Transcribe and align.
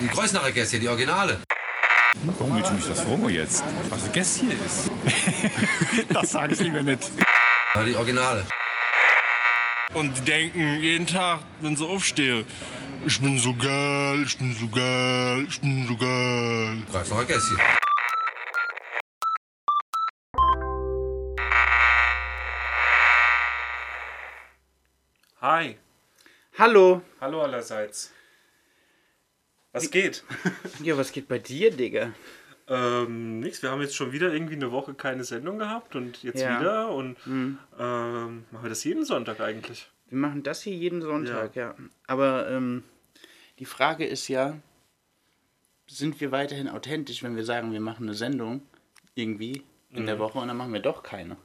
Die 0.00 0.06
Kreuznacher 0.06 0.52
Gäste, 0.52 0.78
die 0.78 0.86
Originale. 0.86 1.40
Warum 2.22 2.54
willst 2.54 2.70
du 2.70 2.74
mich 2.74 2.86
das 2.86 3.00
fragen 3.00 3.28
jetzt? 3.30 3.64
Was 3.90 4.04
ein 4.04 4.12
Gäst 4.12 4.38
hier 4.38 4.52
ist? 4.52 4.90
das 6.14 6.30
sage 6.30 6.54
ich 6.54 6.60
lieber 6.60 6.82
nicht. 6.82 7.10
Ja, 7.74 7.82
die 7.82 7.96
Originale. 7.96 8.46
Und 9.94 10.16
die 10.16 10.20
denken 10.20 10.78
jeden 10.80 11.04
Tag, 11.04 11.40
wenn 11.60 11.74
sie 11.74 11.84
aufstehen, 11.84 12.46
ich 13.04 13.20
bin 13.20 13.40
so 13.40 13.52
geil, 13.54 14.22
ich 14.24 14.38
bin 14.38 14.54
so 14.54 14.68
geil, 14.68 15.46
ich 15.48 15.60
bin 15.60 15.88
so 15.88 15.96
geil. 15.96 16.82
Kreuznacher 16.92 17.24
Gäste. 17.24 17.56
Hi. 25.40 25.76
Hallo. 26.56 27.02
Hallo 27.20 27.42
allerseits. 27.42 28.12
Was 29.84 29.90
geht? 29.90 30.24
Ja, 30.82 30.96
was 30.96 31.12
geht 31.12 31.28
bei 31.28 31.38
dir, 31.38 31.70
Digga? 31.70 32.12
ähm, 32.70 33.40
nix, 33.40 33.62
wir 33.62 33.70
haben 33.70 33.80
jetzt 33.80 33.96
schon 33.96 34.12
wieder 34.12 34.32
irgendwie 34.32 34.54
eine 34.54 34.70
Woche 34.70 34.92
keine 34.92 35.24
Sendung 35.24 35.58
gehabt 35.58 35.96
und 35.96 36.22
jetzt 36.22 36.40
Ja. 36.40 36.60
wieder 36.60 36.90
und 36.90 37.16
ähm, 37.26 38.44
machen 38.50 38.62
wir 38.64 38.68
das 38.68 38.84
jeden 38.84 39.04
Sonntag 39.06 39.40
eigentlich. 39.40 39.88
Wir 40.10 40.18
machen 40.18 40.42
das 40.42 40.62
hier 40.62 40.74
jeden 40.74 41.00
Sonntag, 41.00 41.56
ja. 41.56 41.74
Aber 42.06 42.50
ähm, 42.50 42.82
die 43.58 43.64
Frage 43.64 44.04
ist 44.06 44.28
ja, 44.28 44.58
sind 45.86 46.20
wir 46.20 46.30
weiterhin 46.30 46.68
authentisch, 46.68 47.22
wenn 47.22 47.36
wir 47.36 47.44
sagen, 47.44 47.72
wir 47.72 47.80
machen 47.80 48.04
eine 48.06 48.14
Sendung 48.14 48.60
irgendwie 49.14 49.62
in 49.90 50.04
der 50.06 50.18
Woche 50.18 50.38
und 50.38 50.48
dann 50.48 50.56
machen 50.56 50.72
wir 50.74 50.80
doch 50.80 51.02
keine? 51.02 51.36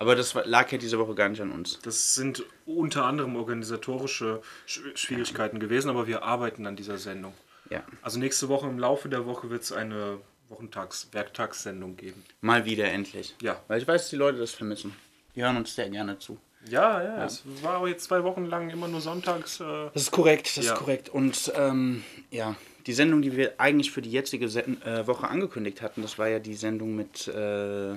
Aber 0.00 0.16
das 0.16 0.32
lag 0.46 0.72
ja 0.72 0.78
diese 0.78 0.98
Woche 0.98 1.14
gar 1.14 1.28
nicht 1.28 1.42
an 1.42 1.50
uns. 1.52 1.78
Das 1.82 2.14
sind 2.14 2.42
unter 2.64 3.04
anderem 3.04 3.36
organisatorische 3.36 4.40
Sch 4.66 4.80
Schwierigkeiten 4.94 5.60
gewesen, 5.60 5.90
aber 5.90 6.06
wir 6.06 6.22
arbeiten 6.22 6.66
an 6.66 6.74
dieser 6.74 6.96
Sendung. 6.96 7.34
Ja. 7.68 7.84
Also 8.00 8.18
nächste 8.18 8.48
Woche 8.48 8.66
im 8.66 8.78
Laufe 8.78 9.10
der 9.10 9.26
Woche 9.26 9.50
wird 9.50 9.62
es 9.62 9.72
eine 9.72 10.16
Wochentags-, 10.48 11.08
Werktagssendung 11.12 11.96
geben. 11.98 12.24
Mal 12.40 12.64
wieder 12.64 12.88
endlich. 12.90 13.36
Ja. 13.42 13.62
Weil 13.68 13.82
ich 13.82 13.86
weiß, 13.86 14.00
dass 14.04 14.10
die 14.10 14.16
Leute 14.16 14.38
das 14.38 14.52
vermissen. 14.52 14.96
Die 15.36 15.42
hören 15.42 15.58
uns 15.58 15.74
sehr 15.74 15.90
gerne 15.90 16.18
zu. 16.18 16.38
Ja, 16.66 17.02
ja, 17.02 17.24
es 17.26 17.42
war 17.62 17.74
aber 17.74 17.88
jetzt 17.88 18.04
zwei 18.04 18.24
Wochen 18.24 18.46
lang 18.46 18.70
immer 18.70 18.88
nur 18.88 19.02
sonntags. 19.02 19.60
Äh, 19.60 19.64
Das 19.92 20.02
ist 20.04 20.10
korrekt, 20.12 20.56
das 20.56 20.64
Ja. 20.64 20.72
ist 20.72 20.78
korrekt. 20.78 21.10
Und 21.10 21.52
ähm, 21.56 22.04
ja, 22.30 22.56
die 22.86 22.94
Sendung, 22.94 23.20
die 23.20 23.36
wir 23.36 23.60
eigentlich 23.60 23.90
für 23.90 24.00
die 24.00 24.10
jetzige 24.10 24.48
Sen 24.48 24.80
äh, 24.82 25.06
Woche 25.06 25.28
angekündigt 25.28 25.82
hatten, 25.82 26.00
das 26.00 26.18
war 26.18 26.28
ja 26.28 26.38
die 26.38 26.54
Sendung 26.54 26.96
mit 26.96 27.28
äh, 27.28 27.96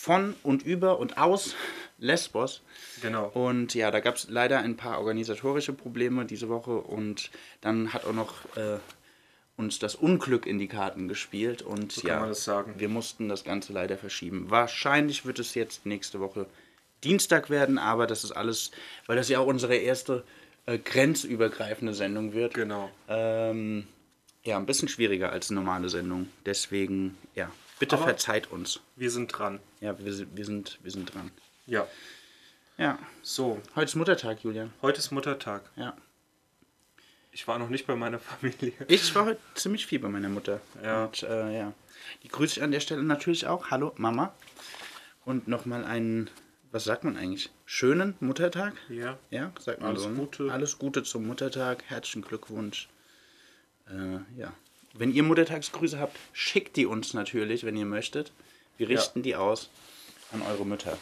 von 0.00 0.34
und 0.42 0.62
über 0.62 0.98
und 0.98 1.18
aus 1.18 1.54
Lesbos. 1.98 2.62
genau. 3.02 3.28
Und 3.34 3.74
ja, 3.74 3.90
da 3.90 4.00
gab 4.00 4.16
es 4.16 4.28
leider 4.30 4.60
ein 4.60 4.76
paar 4.78 4.98
organisatorische 4.98 5.74
Probleme 5.74 6.24
diese 6.24 6.48
Woche 6.48 6.72
und 6.78 7.30
dann 7.60 7.92
hat 7.92 8.06
auch 8.06 8.14
noch 8.14 8.44
äh, 8.56 8.78
uns 9.58 9.78
das 9.78 9.94
Unglück 9.94 10.46
in 10.46 10.58
die 10.58 10.68
Karten 10.68 11.06
gespielt 11.06 11.60
und 11.60 11.92
So 11.92 12.08
ja, 12.08 12.32
wir 12.78 12.88
mussten 12.88 13.28
das 13.28 13.44
Ganze 13.44 13.74
leider 13.74 13.98
verschieben. 13.98 14.46
Wahrscheinlich 14.48 15.26
wird 15.26 15.38
es 15.38 15.54
jetzt 15.54 15.84
nächste 15.84 16.18
Woche 16.18 16.46
Dienstag 17.04 17.50
werden, 17.50 17.76
aber 17.76 18.06
das 18.06 18.24
ist 18.24 18.32
alles, 18.32 18.70
weil 19.06 19.16
das 19.16 19.28
ja 19.28 19.38
auch 19.38 19.46
unsere 19.46 19.76
erste 19.76 20.24
äh, 20.64 20.78
grenzübergreifende 20.78 21.92
Sendung 21.92 22.32
wird. 22.32 22.54
Genau. 22.54 22.90
Ähm, 23.06 23.86
ja, 24.44 24.56
ein 24.56 24.64
bisschen 24.64 24.88
schwieriger 24.88 25.30
als 25.30 25.50
eine 25.50 25.60
normale 25.60 25.90
Sendung. 25.90 26.28
Deswegen, 26.46 27.18
ja, 27.34 27.50
bitte 27.80 27.96
Aber- 27.96 28.04
verzeiht 28.04 28.52
uns. 28.52 28.78
Wir 28.94 29.10
sind 29.10 29.26
dran. 29.28 29.58
Ja, 29.80 29.98
wir, 29.98 30.12
sind- 30.12 30.36
wir, 30.36 30.44
sind, 30.44 30.78
wir 30.82 30.92
sind 30.92 31.12
dran. 31.12 31.32
Ja. 31.66 31.88
Ja, 32.78 32.98
So, 33.22 33.60
heute 33.74 33.86
ist 33.86 33.94
Muttertag, 33.96 34.42
Julian. 34.44 34.72
heute 34.80 34.98
ist 35.00 35.10
Muttertag. 35.10 35.62
Ja. 35.76 35.96
Ich 37.32 37.46
war 37.46 37.58
noch 37.58 37.68
nicht 37.68 37.86
bei 37.86 37.94
meiner 37.96 38.18
Familie. 38.40 38.72
Ich 38.88 39.14
war 39.14 39.24
heute 39.26 39.40
ziemlich 39.54 39.84
viel 39.86 39.98
bei 39.98 40.08
meiner 40.08 40.28
Mutter. 40.28 40.60
Ja. 40.82 41.04
Und 41.06 41.22
äh, 41.24 41.58
ja. 41.58 41.72
Die 42.22 42.28
grüße 42.28 42.58
ich 42.58 42.62
an 42.62 42.70
der 42.70 42.80
Stelle 42.80 43.02
natürlich 43.02 43.46
auch. 43.46 43.70
Hallo, 43.70 43.92
Mama. 43.96 44.32
Und 45.26 45.46
nochmal 45.46 45.84
einen, 45.84 46.30
was 46.72 46.84
sagt 46.84 47.04
man 47.04 47.16
eigentlich? 47.16 47.50
Schönen 47.66 48.14
Muttertag? 48.20 48.72
Ja. 48.88 49.18
Ja, 49.30 49.52
sagt 49.60 49.80
man 49.80 49.90
Alles 49.90 50.04
so. 50.04 50.08
ne? 50.08 50.16
Gute. 50.16 50.50
Alles 50.50 50.78
Gute 50.78 51.02
zum 51.02 51.26
Muttertag. 51.26 51.84
Herzlichen 51.86 52.22
Glückwunsch. 52.22 52.88
Äh, 53.88 54.20
ja. 54.40 54.52
Wenn 54.94 55.12
ihr 55.12 55.22
Muttertagsgrüße 55.22 55.98
habt, 55.98 56.16
schickt 56.32 56.76
die 56.76 56.86
uns 56.86 57.14
natürlich, 57.14 57.64
wenn 57.64 57.76
ihr 57.76 57.86
möchtet. 57.86 58.32
Wir 58.76 58.88
richten 58.88 59.22
die 59.22 59.36
aus 59.36 59.70
an 60.32 60.42
eure 60.42 60.66
Mütter. 60.66 60.96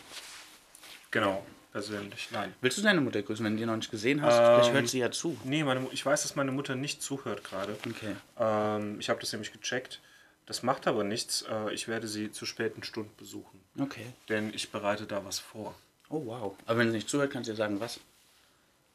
Genau, 1.10 1.44
persönlich. 1.72 2.28
Nein. 2.30 2.54
Willst 2.60 2.78
du 2.78 2.82
deine 2.82 3.00
Mutter 3.00 3.22
grüßen, 3.22 3.44
wenn 3.44 3.54
du 3.54 3.60
die 3.60 3.66
noch 3.66 3.76
nicht 3.76 3.90
gesehen 3.90 4.20
hast? 4.20 4.38
Ähm, 4.38 4.44
Vielleicht 4.44 4.72
hört 4.72 4.88
sie 4.88 4.98
ja 4.98 5.10
zu. 5.10 5.38
Nee, 5.44 5.64
meine, 5.64 5.86
ich 5.92 6.04
weiß, 6.04 6.22
dass 6.22 6.36
meine 6.36 6.52
Mutter 6.52 6.74
nicht 6.74 7.02
zuhört 7.02 7.44
gerade. 7.44 7.76
Okay. 7.86 8.16
Ähm, 8.38 9.00
ich 9.00 9.08
habe 9.08 9.20
das 9.20 9.32
nämlich 9.32 9.52
gecheckt. 9.52 10.00
Das 10.44 10.62
macht 10.62 10.86
aber 10.86 11.04
nichts. 11.04 11.42
Äh, 11.42 11.72
ich 11.72 11.88
werde 11.88 12.08
sie 12.08 12.30
zu 12.30 12.46
späten 12.46 12.82
Stunden 12.82 13.14
besuchen. 13.16 13.60
Okay. 13.78 14.06
Denn 14.28 14.52
ich 14.52 14.70
bereite 14.70 15.06
da 15.06 15.24
was 15.24 15.38
vor. 15.38 15.74
Oh, 16.10 16.24
wow. 16.24 16.54
Aber 16.66 16.78
wenn 16.78 16.88
sie 16.90 16.96
nicht 16.96 17.08
zuhört, 17.08 17.30
kannst 17.30 17.48
du 17.48 17.52
ja 17.52 17.56
sagen, 17.56 17.80
was? 17.80 18.00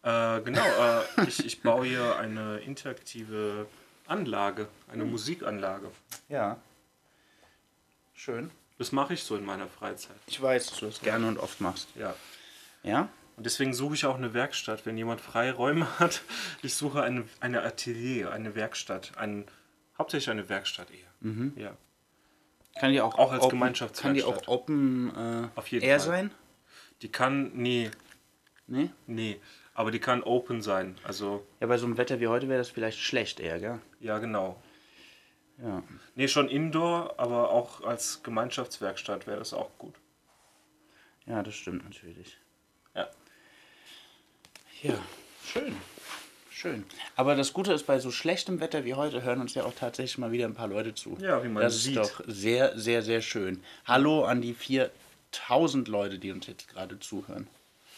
Äh, 0.03 0.41
genau, 0.41 0.65
äh, 0.65 1.27
ich, 1.27 1.45
ich 1.45 1.61
baue 1.61 1.85
hier 1.85 2.17
eine 2.17 2.57
interaktive 2.57 3.67
Anlage, 4.07 4.67
eine 4.91 5.05
Musikanlage. 5.05 5.89
Ja. 6.29 6.57
Schön. 8.13 8.51
Das 8.77 8.91
mache 8.91 9.13
ich 9.13 9.23
so 9.23 9.35
in 9.37 9.45
meiner 9.45 9.67
Freizeit. 9.67 10.15
Ich 10.27 10.41
weiß, 10.41 10.67
dass 10.67 10.79
du 10.79 10.85
das 10.87 11.01
gerne 11.01 11.27
und 11.27 11.37
oft 11.37 11.61
machst. 11.61 11.87
Ja. 11.95 12.15
Ja? 12.83 13.09
Und 13.37 13.45
deswegen 13.45 13.73
suche 13.73 13.95
ich 13.95 14.05
auch 14.05 14.15
eine 14.15 14.33
Werkstatt. 14.33 14.85
Wenn 14.85 14.97
jemand 14.97 15.21
freie 15.21 15.53
Räume 15.53 15.87
hat, 15.99 16.21
ich 16.61 16.75
suche 16.75 17.01
eine, 17.03 17.25
eine 17.39 17.61
Atelier, 17.63 18.31
eine 18.31 18.55
Werkstatt. 18.55 19.17
Ein, 19.17 19.45
hauptsächlich 19.97 20.29
eine 20.29 20.49
Werkstatt 20.49 20.87
eher. 20.91 21.53
Ja. 21.55 21.77
Kann 22.79 22.91
die 22.91 23.01
auch, 23.01 23.17
Auch 23.17 23.31
als 23.31 23.43
open, 23.43 23.51
Gemeinschaftswerkstatt. 23.59 24.03
Kann 24.03 24.13
die 24.15 24.23
auch 24.23 24.47
Open 24.47 25.15
äh, 25.15 25.47
Auf 25.55 25.67
jeden 25.67 25.85
Air 25.85 25.99
Fall. 25.99 26.07
sein? 26.07 26.31
Die 27.01 27.09
kann, 27.09 27.51
nee, 27.53 27.91
Nee? 28.67 28.89
nee, 29.07 29.39
aber 29.73 29.91
die 29.91 29.99
kann 29.99 30.23
open 30.23 30.61
sein. 30.61 30.97
Also, 31.03 31.45
Ja, 31.59 31.67
bei 31.67 31.77
so 31.77 31.85
einem 31.85 31.97
Wetter 31.97 32.19
wie 32.19 32.27
heute 32.27 32.47
wäre 32.49 32.59
das 32.59 32.69
vielleicht 32.69 32.99
schlecht 32.99 33.39
eher, 33.39 33.59
gell? 33.59 33.79
ja, 33.99 34.19
genau. 34.19 34.61
Ja. 35.61 35.83
Nee, 36.15 36.27
schon 36.27 36.49
Indoor, 36.49 37.13
aber 37.17 37.51
auch 37.51 37.81
als 37.83 38.23
Gemeinschaftswerkstatt 38.23 39.27
wäre 39.27 39.37
das 39.39 39.53
auch 39.53 39.69
gut. 39.77 39.93
Ja, 41.25 41.43
das 41.43 41.53
stimmt 41.55 41.83
natürlich. 41.85 42.37
Ja. 42.95 43.07
Ja, 44.81 44.95
schön. 45.45 45.75
Schön. 46.49 46.85
Aber 47.15 47.35
das 47.35 47.53
Gute 47.53 47.73
ist, 47.73 47.85
bei 47.85 47.99
so 47.99 48.09
schlechtem 48.11 48.59
Wetter 48.59 48.85
wie 48.85 48.93
heute 48.93 49.21
hören 49.23 49.41
uns 49.41 49.53
ja 49.53 49.63
auch 49.63 49.73
tatsächlich 49.73 50.17
mal 50.17 50.31
wieder 50.31 50.45
ein 50.45 50.53
paar 50.53 50.67
Leute 50.67 50.93
zu. 50.95 51.17
Ja, 51.19 51.43
wie 51.43 51.49
man 51.49 51.61
das 51.63 51.81
sieht. 51.83 51.97
ist 51.97 52.11
doch 52.19 52.21
sehr, 52.27 52.77
sehr, 52.77 53.01
sehr 53.01 53.21
schön. 53.21 53.63
Hallo 53.85 54.23
an 54.25 54.41
die 54.41 54.53
4000 54.53 55.87
Leute, 55.87 56.19
die 56.19 56.31
uns 56.31 56.47
jetzt 56.47 56.67
gerade 56.69 56.99
zuhören. 56.99 57.47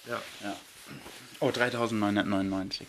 Ja. 0.08 0.22
Ja. 0.44 0.56
Oh, 1.40 1.52
3999. 1.52 2.88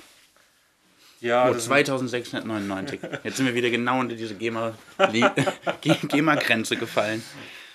Ja, 1.20 1.48
Oh, 1.48 1.54
das 1.54 1.64
2699. 1.64 3.00
Jetzt 3.24 3.36
sind 3.38 3.46
wir 3.46 3.54
wieder 3.54 3.70
genau 3.70 4.00
unter 4.00 4.14
diese 4.14 4.34
GEMA- 4.34 4.74
GEMA-Grenze 5.80 6.76
gefallen. 6.76 7.22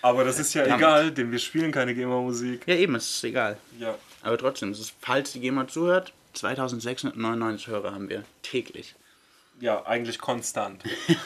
aber 0.01 0.23
das 0.23 0.39
ist 0.39 0.53
ja 0.53 0.61
Verdammt. 0.61 0.81
egal, 0.81 1.11
denn 1.11 1.31
wir 1.31 1.39
spielen 1.39 1.71
keine 1.71 1.93
GEMA-Musik. 1.95 2.61
Ja, 2.67 2.75
eben, 2.75 2.95
es 2.95 3.09
ist 3.09 3.23
egal. 3.23 3.57
Ja. 3.79 3.97
Aber 4.21 4.37
trotzdem, 4.37 4.69
es 4.71 4.79
ist, 4.79 4.93
falls 5.01 5.31
die 5.33 5.39
GEMA 5.39 5.67
zuhört, 5.67 6.13
2699 6.33 7.67
Hörer 7.67 7.93
haben 7.93 8.09
wir 8.09 8.23
täglich. 8.43 8.95
Ja, 9.59 9.85
eigentlich 9.85 10.19
konstant. 10.19 10.83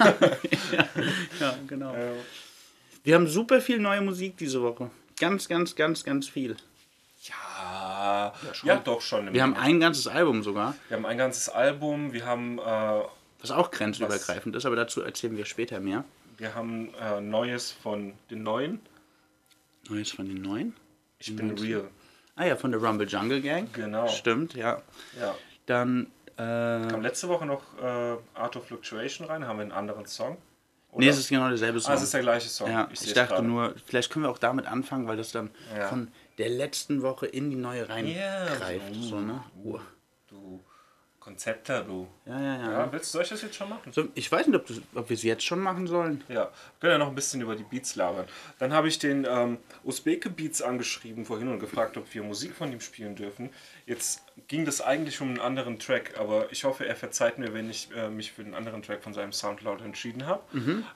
Ja, 1.39 1.57
genau. 1.67 1.94
Äh, 1.94 2.12
Wir 3.03 3.16
haben 3.16 3.27
super 3.27 3.62
viel 3.62 3.79
neue 3.79 4.01
Musik 4.01 4.38
diese 4.38 4.62
Woche. 4.62 4.89
Ganz, 5.19 5.47
ganz, 5.47 5.75
ganz, 5.75 6.03
ganz 6.03 6.27
viel. 6.27 6.56
ja, 7.23 7.33
ja, 8.63 8.78
doch 8.78 9.01
schon. 9.01 9.34
Wir 9.34 9.41
haben 9.44 9.56
ein 9.56 9.79
ganzes 9.79 10.07
Album 10.07 10.44
sogar, 10.44 10.75
wir 10.90 10.97
haben 10.97 11.06
ein 11.06 11.18
ganzes 11.18 11.50
Album, 11.50 12.13
wir 12.13 12.25
haben, 12.25 12.59
äh, 12.59 12.62
was 13.42 13.51
auch 13.51 13.71
grenzübergreifend 13.71 14.56
ist, 14.56 14.65
aber 14.65 14.75
dazu 14.75 15.01
erzählen 15.01 15.38
wir 15.38 15.45
später 15.45 15.80
mehr. 15.80 16.04
wir 16.38 16.56
haben 16.56 16.89
äh, 17.01 17.21
Neues 17.21 17.71
von 17.71 18.13
den 18.30 18.44
Neuen. 18.44 18.80
Neues 19.89 20.12
von 20.12 20.27
den 20.27 20.42
neuen? 20.42 20.75
Ich 21.19 21.36
bin 21.36 21.51
real. 21.57 21.88
Ah 22.36 22.45
ja, 22.45 22.56
von 22.56 22.71
der 22.71 22.81
Rumble 22.81 23.07
Jungle 23.07 23.39
Gang. 23.42 23.71
Genau. 23.74 24.07
Stimmt, 24.07 24.56
ja. 24.56 24.81
Ja. 25.19 25.36
Dann, 25.68 26.07
äh, 26.38 26.88
Kam 26.89 27.01
letzte 27.01 27.30
Woche 27.30 27.45
noch 27.45 27.62
äh, 27.81 28.18
Art 28.33 28.56
of 28.57 28.65
Fluctuation 28.68 29.27
rein, 29.27 29.48
haben 29.48 29.57
wir 29.57 29.62
einen 29.63 29.71
anderen 29.71 30.06
Song. 30.06 30.38
nee, 30.98 31.07
es 31.07 31.18
ist 31.19 31.30
genau 31.30 31.48
derselbe 31.50 31.80
Song. 31.80 31.92
ah, 31.92 31.95
es 31.95 32.04
ist 32.04 32.13
der 32.13 32.21
gleiche 32.21 32.50
Song. 32.50 32.69
Ja, 32.69 32.89
ich, 32.92 33.00
seh's 33.00 33.13
dachte 33.13 33.36
gerade. 33.36 33.48
nur, 33.48 33.75
vielleicht 33.86 34.12
können 34.12 34.25
wir 34.25 34.30
auch 34.31 34.38
damit 34.39 34.65
anfangen, 34.65 35.07
weil 35.07 35.18
das 35.18 35.31
dann 35.31 35.50
Ja. 35.77 35.88
von 35.88 36.09
der 36.37 36.49
letzten 36.49 37.01
Woche 37.01 37.25
in 37.27 37.49
die 37.49 37.55
neue 37.55 37.87
reingreift. 37.87 38.95
Ja, 38.95 39.01
So, 39.01 39.19
ne? 39.19 39.43
Uh. 39.63 39.79
Du 40.27 40.61
Konzepter, 41.25 41.81
du. 41.81 42.07
Ja, 42.27 42.39
ja, 42.39 42.57
ja. 42.57 42.71
Ja, 42.71 42.91
willst, 42.91 43.11
soll 43.11 43.23
ich 43.23 43.29
das 43.29 43.41
jetzt 43.41 43.55
schon 43.55 43.67
machen? 43.67 43.91
So, 43.91 44.09
ich 44.13 44.31
weiß 44.31 44.45
nicht, 44.45 44.55
ob, 44.57 44.69
ob 44.93 45.09
wir 45.09 45.15
es 45.15 45.23
jetzt 45.23 45.43
schon 45.43 45.59
machen 45.59 45.87
sollen. 45.87 46.23
Ja, 46.27 46.43
wir 46.43 46.51
können 46.79 46.91
ja 46.91 46.97
noch 46.99 47.07
ein 47.07 47.15
bisschen 47.15 47.41
über 47.41 47.55
die 47.55 47.63
Beats 47.63 47.95
labern. 47.95 48.27
Dann 48.59 48.71
habe 48.73 48.87
ich 48.87 48.99
den 48.99 49.25
ähm, 49.27 49.57
Usbeke 49.83 50.29
Beats 50.29 50.61
angeschrieben 50.61 51.25
vorhin 51.25 51.47
und 51.47 51.57
gefragt, 51.57 51.97
ob 51.97 52.13
wir 52.13 52.21
Musik 52.21 52.53
von 52.53 52.71
ihm 52.71 52.79
spielen 52.79 53.15
dürfen. 53.15 53.49
Jetzt 53.87 54.21
ging 54.47 54.65
das 54.65 54.81
eigentlich 54.81 55.19
um 55.19 55.29
einen 55.29 55.39
anderen 55.39 55.79
Track, 55.79 56.19
aber 56.19 56.51
ich 56.51 56.63
hoffe, 56.63 56.85
er 56.85 56.95
verzeiht 56.95 57.39
mir, 57.39 57.55
wenn 57.55 57.71
ich 57.71 57.89
äh, 57.97 58.07
mich 58.07 58.31
für 58.31 58.43
den 58.43 58.53
anderen 58.53 58.83
Track 58.83 59.01
von 59.01 59.15
seinem 59.15 59.33
Soundcloud 59.33 59.81
entschieden 59.81 60.27
habe. 60.27 60.43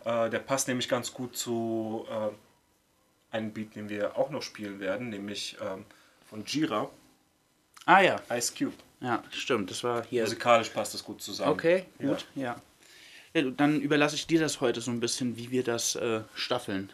Äh, 0.06 0.30
der 0.30 0.40
passt 0.40 0.68
nämlich 0.68 0.88
ganz 0.88 1.12
gut 1.12 1.36
zu 1.36 2.06
äh, 2.08 2.30
einem 3.32 3.52
Beat, 3.54 3.76
den 3.76 3.90
wir 3.90 4.18
auch 4.18 4.30
noch 4.30 4.42
spielen 4.42 4.80
werden, 4.80 5.10
nämlich 5.10 5.58
ähm, 5.62 5.86
von 6.30 6.44
Jira, 6.46 6.90
Ah 7.86 8.02
ja, 8.02 8.22
Ice 8.32 8.54
Cube. 8.56 8.76
ja, 9.00 9.24
stimmt. 9.32 9.72
Das 9.72 9.84
war 9.84 10.04
hier. 10.06 10.24
Musikalisch 10.24 10.70
passt 10.70 10.94
das 10.94 11.04
gut 11.04 11.22
zusammen. 11.22 11.54
Okay, 11.54 11.86
gut, 11.98 12.28
ja. 12.36 12.62
ja. 13.34 13.42
du, 13.42 13.52
Dann 13.52 13.82
überlasse 13.82 14.16
ich 14.16 14.28
dir 14.28 14.40
das 14.40 14.62
heute 14.62 14.82
so 14.82 14.92
ein 14.92 15.00
bisschen, 15.00 15.38
wie 15.38 15.50
wir 15.50 15.64
das 15.64 15.96
äh, 15.96 16.22
staffeln. 16.36 16.92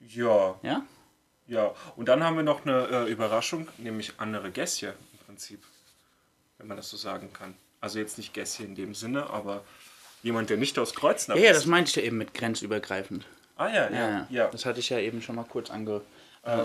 Ja, 0.00 0.58
Ja? 0.62 0.86
Ja, 1.48 1.74
und 1.96 2.08
dann 2.10 2.22
haben 2.22 2.36
wir 2.36 2.42
noch 2.42 2.64
eine 2.66 2.86
äh, 2.88 3.10
Überraschung, 3.10 3.68
nämlich 3.78 4.12
andere 4.18 4.50
Gäste 4.50 4.94
im 5.12 5.18
Prinzip, 5.26 5.62
wenn 6.58 6.66
man 6.68 6.76
das 6.76 6.90
so 6.90 6.96
sagen 6.98 7.32
kann. 7.32 7.54
Also 7.80 7.98
jetzt 7.98 8.18
nicht 8.18 8.34
Gäste 8.34 8.64
in 8.64 8.74
dem 8.74 8.94
Sinne, 8.94 9.30
aber 9.30 9.64
jemand, 10.22 10.50
der 10.50 10.58
nicht 10.58 10.78
aus 10.78 10.94
Kreuznach 10.94 11.36
Ja, 11.36 11.44
ja, 11.44 11.50
ist. 11.52 11.56
das 11.58 11.66
meinte 11.66 11.88
ich 11.90 11.96
ja 11.96 12.02
eben 12.02 12.18
mit 12.18 12.34
grenzübergreifend. 12.34 13.24
Ah 13.58 13.68
ja, 13.68 13.90
ja, 13.90 14.08
Ja, 14.10 14.26
ja. 14.30 14.48
Das 14.48 14.64
hatte 14.64 14.80
ich 14.80 14.88
ja 14.88 14.98
eben 14.98 15.20
schon 15.20 15.36
mal 15.36 15.44
kurz 15.44 15.70
ange. 15.70 16.00
Ähm, 16.44 16.60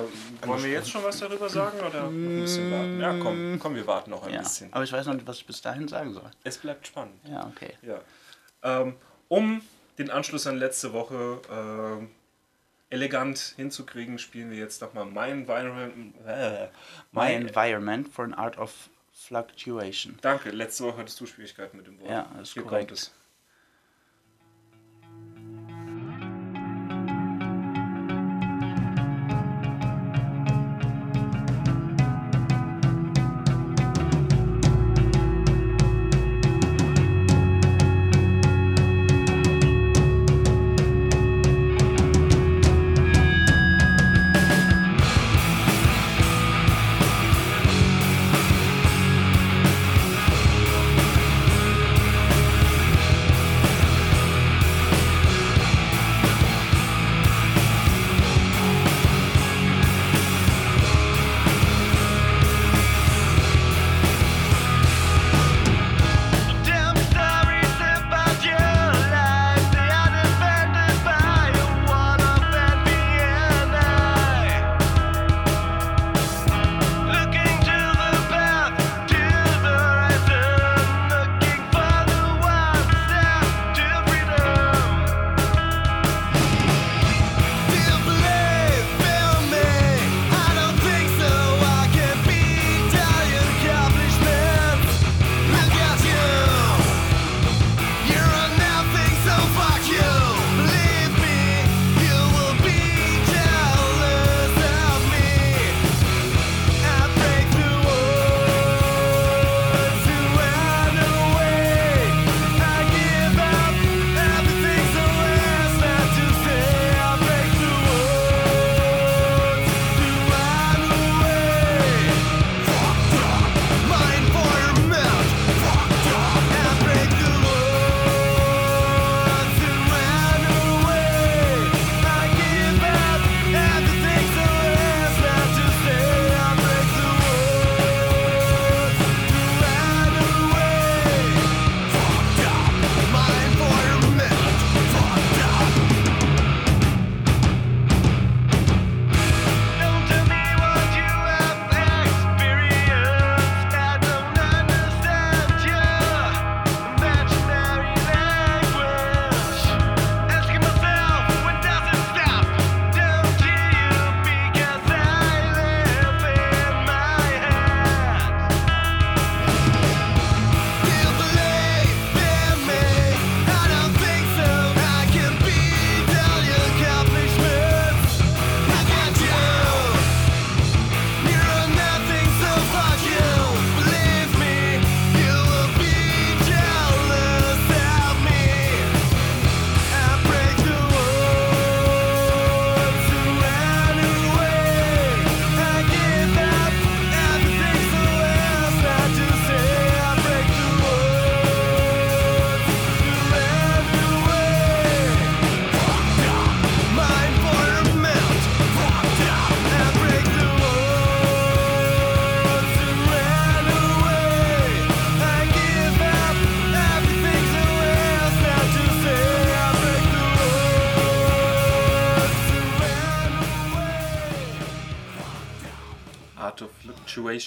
wollen 0.45 0.63
wir 0.63 0.71
jetzt 0.71 0.89
schon 0.89 1.03
was 1.03 1.19
darüber 1.19 1.49
sagen 1.49 1.79
oder 1.81 2.05
ein 2.05 2.41
bisschen 2.41 2.71
warten? 2.71 2.99
Ja, 3.01 3.17
komm, 3.21 3.59
komm, 3.59 3.75
wir 3.75 3.85
warten 3.85 4.11
noch 4.11 4.23
ein 4.25 4.31
Ja. 4.33 4.39
bisschen. 4.39 4.71
Aber 4.71 4.83
ich 4.83 4.91
weiß 4.93 5.05
noch 5.07 5.13
nicht, 5.15 5.27
was 5.27 5.37
ich 5.37 5.45
bis 5.45 5.61
dahin 5.61 5.87
sagen 5.87 6.13
soll. 6.13 6.29
Es 6.43 6.57
bleibt 6.57 6.87
spannend. 6.87 7.15
Ja, 7.29 7.45
okay. 7.47 7.73
Ja. 7.81 7.99
Ähm, 8.63 8.95
um 9.27 9.61
den 9.97 10.09
Anschluss 10.09 10.47
an 10.47 10.57
letzte 10.57 10.93
Woche 10.93 11.41
ähm, 11.51 12.11
elegant 12.89 13.39
hinzukriegen, 13.57 14.19
spielen 14.19 14.51
wir 14.51 14.57
jetzt 14.57 14.81
nochmal 14.81 15.05
My 15.05 15.29
Environment. 15.31 16.15
Äh, 16.25 16.67
My 17.11 17.33
Environment 17.33 18.07
for 18.07 18.23
an 18.25 18.33
Art 18.35 18.57
of 18.57 18.71
Fluctuation. 19.11 20.17
Danke, 20.21 20.51
letzte 20.51 20.83
Woche 20.85 20.97
hattest 20.99 21.19
du 21.19 21.25
Schwierigkeiten 21.25 21.77
mit 21.77 21.87
dem 21.87 21.99
Wort. 21.99 22.09
Ja, 22.09 22.29
das 22.37 22.49
ist 22.49 22.53
Hier 22.53 22.63
korrekt. 22.63 22.89
kommt 22.89 22.99
es. 22.99 23.11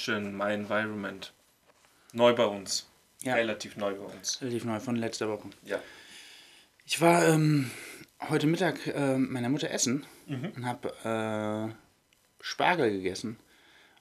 Fluctuation, 0.06 0.36
My 0.36 0.52
Environment. 0.52 1.32
Neu 2.12 2.34
bei 2.34 2.46
uns. 2.46 2.86
Ja. 3.22 3.34
Relativ 3.34 3.76
neu 3.76 3.94
bei 3.94 4.04
uns. 4.04 4.40
Relativ 4.40 4.64
neu 4.64 4.78
von 4.78 4.96
letzter 4.96 5.28
Woche. 5.28 5.50
Ja. 5.64 5.80
Ich 6.84 7.00
war 7.00 7.26
ähm, 7.26 7.70
heute 8.28 8.46
Mittag 8.46 8.86
äh, 8.86 9.18
meiner 9.18 9.48
Mutter 9.48 9.70
essen 9.70 10.06
und 10.28 10.64
habe 10.64 10.88
äh, 11.04 11.74
Spargel 12.40 12.90
gegessen. 12.92 13.36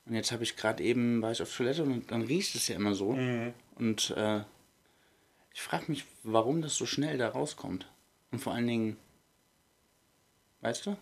Und 0.06 0.14
jetzt 0.14 0.32
habe 0.32 0.44
ich 0.44 0.56
gerade 0.56 0.84
eben, 0.84 1.22
war 1.24 1.32
ich 1.32 1.42
auf 1.42 1.56
Toilette 1.56 1.82
und 1.82 2.12
dann 2.12 2.22
riecht 2.22 2.54
es 2.54 2.68
ja 2.68 2.76
immer 2.76 2.94
so. 2.94 3.10
Und 3.10 4.12
äh, 4.16 4.42
Ich 5.54 5.62
frage 5.62 5.86
mich, 5.88 6.06
warum 6.22 6.62
das 6.62 6.76
so 6.76 6.86
schnell 6.86 7.18
da 7.18 7.30
rauskommt. 7.30 7.88
Und 8.32 8.40
vor 8.40 8.54
allen 8.54 8.68
Dingen, 8.68 8.98
weißt 10.62 10.86
du? 10.86 10.98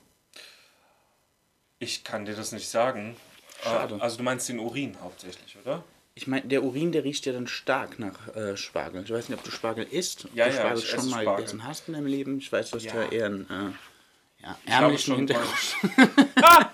Ich 1.79 2.05
kann 2.05 2.23
dir 2.23 2.35
das 2.35 2.53
nicht 2.53 2.69
sagen. 2.69 3.17
Schade. 3.63 3.95
Äh, 3.95 3.99
Also 4.01 4.17
du 4.17 4.23
meinst 4.23 4.47
den 4.49 4.59
Urin 4.59 4.95
hauptsächlich, 5.01 5.57
oder? 5.63 5.83
Ich 6.15 6.27
meine, 6.27 6.43
der 6.45 6.63
Urin, 6.63 6.91
der 6.91 7.03
riecht 7.03 7.25
ja 7.25 7.33
dann 7.33 7.47
stark 7.47 7.97
nach 7.97 8.35
äh, 8.35 8.55
Spargel. 8.55 9.03
Ich 9.03 9.09
weiß 9.11 9.29
nicht, 9.29 9.37
ob 9.39 9.43
du 9.43 9.49
Spargel 9.51 9.85
isst, 9.89 10.25
ob 10.25 10.35
Ja, 10.35 10.45
du 10.45 10.51
ja, 10.51 10.57
Spargel 10.59 10.79
ich 10.79 10.89
schon 10.89 11.09
mal 11.09 11.21
Spargel. 11.21 11.35
gegessen 11.45 11.63
hast 11.63 11.87
in 11.87 11.93
deinem 11.95 12.05
Leben. 12.05 12.37
Ich 12.37 12.51
weiß, 12.51 12.69
dass 12.71 12.83
du 12.83 12.87
Ja. 12.89 13.01
ja 13.03 13.09
eher 13.09 13.25
einen 13.25 13.49
äh, 13.49 14.43
ja, 14.43 14.57
Ich 14.65 14.71
habe 14.73 14.83
ärmlichen 14.83 15.05
schon 15.05 15.15
Hintergrund 15.17 15.75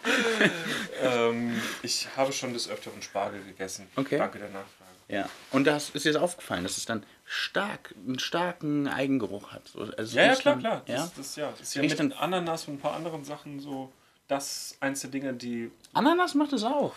ähm, 1.01 1.61
ich 1.83 2.07
habe 2.17 2.33
schon 2.33 2.53
des 2.53 2.69
Öfteren 2.69 3.01
Spargel 3.01 3.41
gegessen. 3.43 3.87
Okay. 3.95 4.17
Danke 4.17 4.39
der 4.39 4.49
Nachfrage. 4.49 4.69
Ja. 5.07 5.29
Und 5.51 5.65
das 5.65 5.89
ist 5.91 6.05
das 6.05 6.15
aufgefallen, 6.15 6.63
dass 6.63 6.77
es 6.77 6.85
dann 6.85 7.03
stark, 7.25 7.95
einen 8.05 8.19
starken 8.19 8.87
Eigengeruch 8.87 9.51
hat. 9.51 9.67
So, 9.67 9.81
also 9.97 10.17
Ja, 10.17 10.25
ja, 10.25 10.35
klar, 10.35 10.53
dann- 10.55 10.61
klar. 10.61 10.81
Das, 10.85 10.95
Ja? 10.97 11.11
Das, 11.15 11.35
ja, 11.35 11.51
das 11.51 11.61
ist 11.61 11.75
ja 11.75 11.81
mit 12.05 12.17
Ananas 12.21 12.67
und 12.67 12.75
ein 12.75 12.79
paar 12.79 12.93
anderen 12.95 13.23
Sachen 13.23 13.59
so 13.59 13.91
das 14.29 14.77
eins 14.79 15.01
der 15.01 15.09
Dinge, 15.09 15.33
die. 15.33 15.69
Ananas 15.93 16.35
macht 16.35 16.53
es 16.53 16.63
auch. 16.63 16.93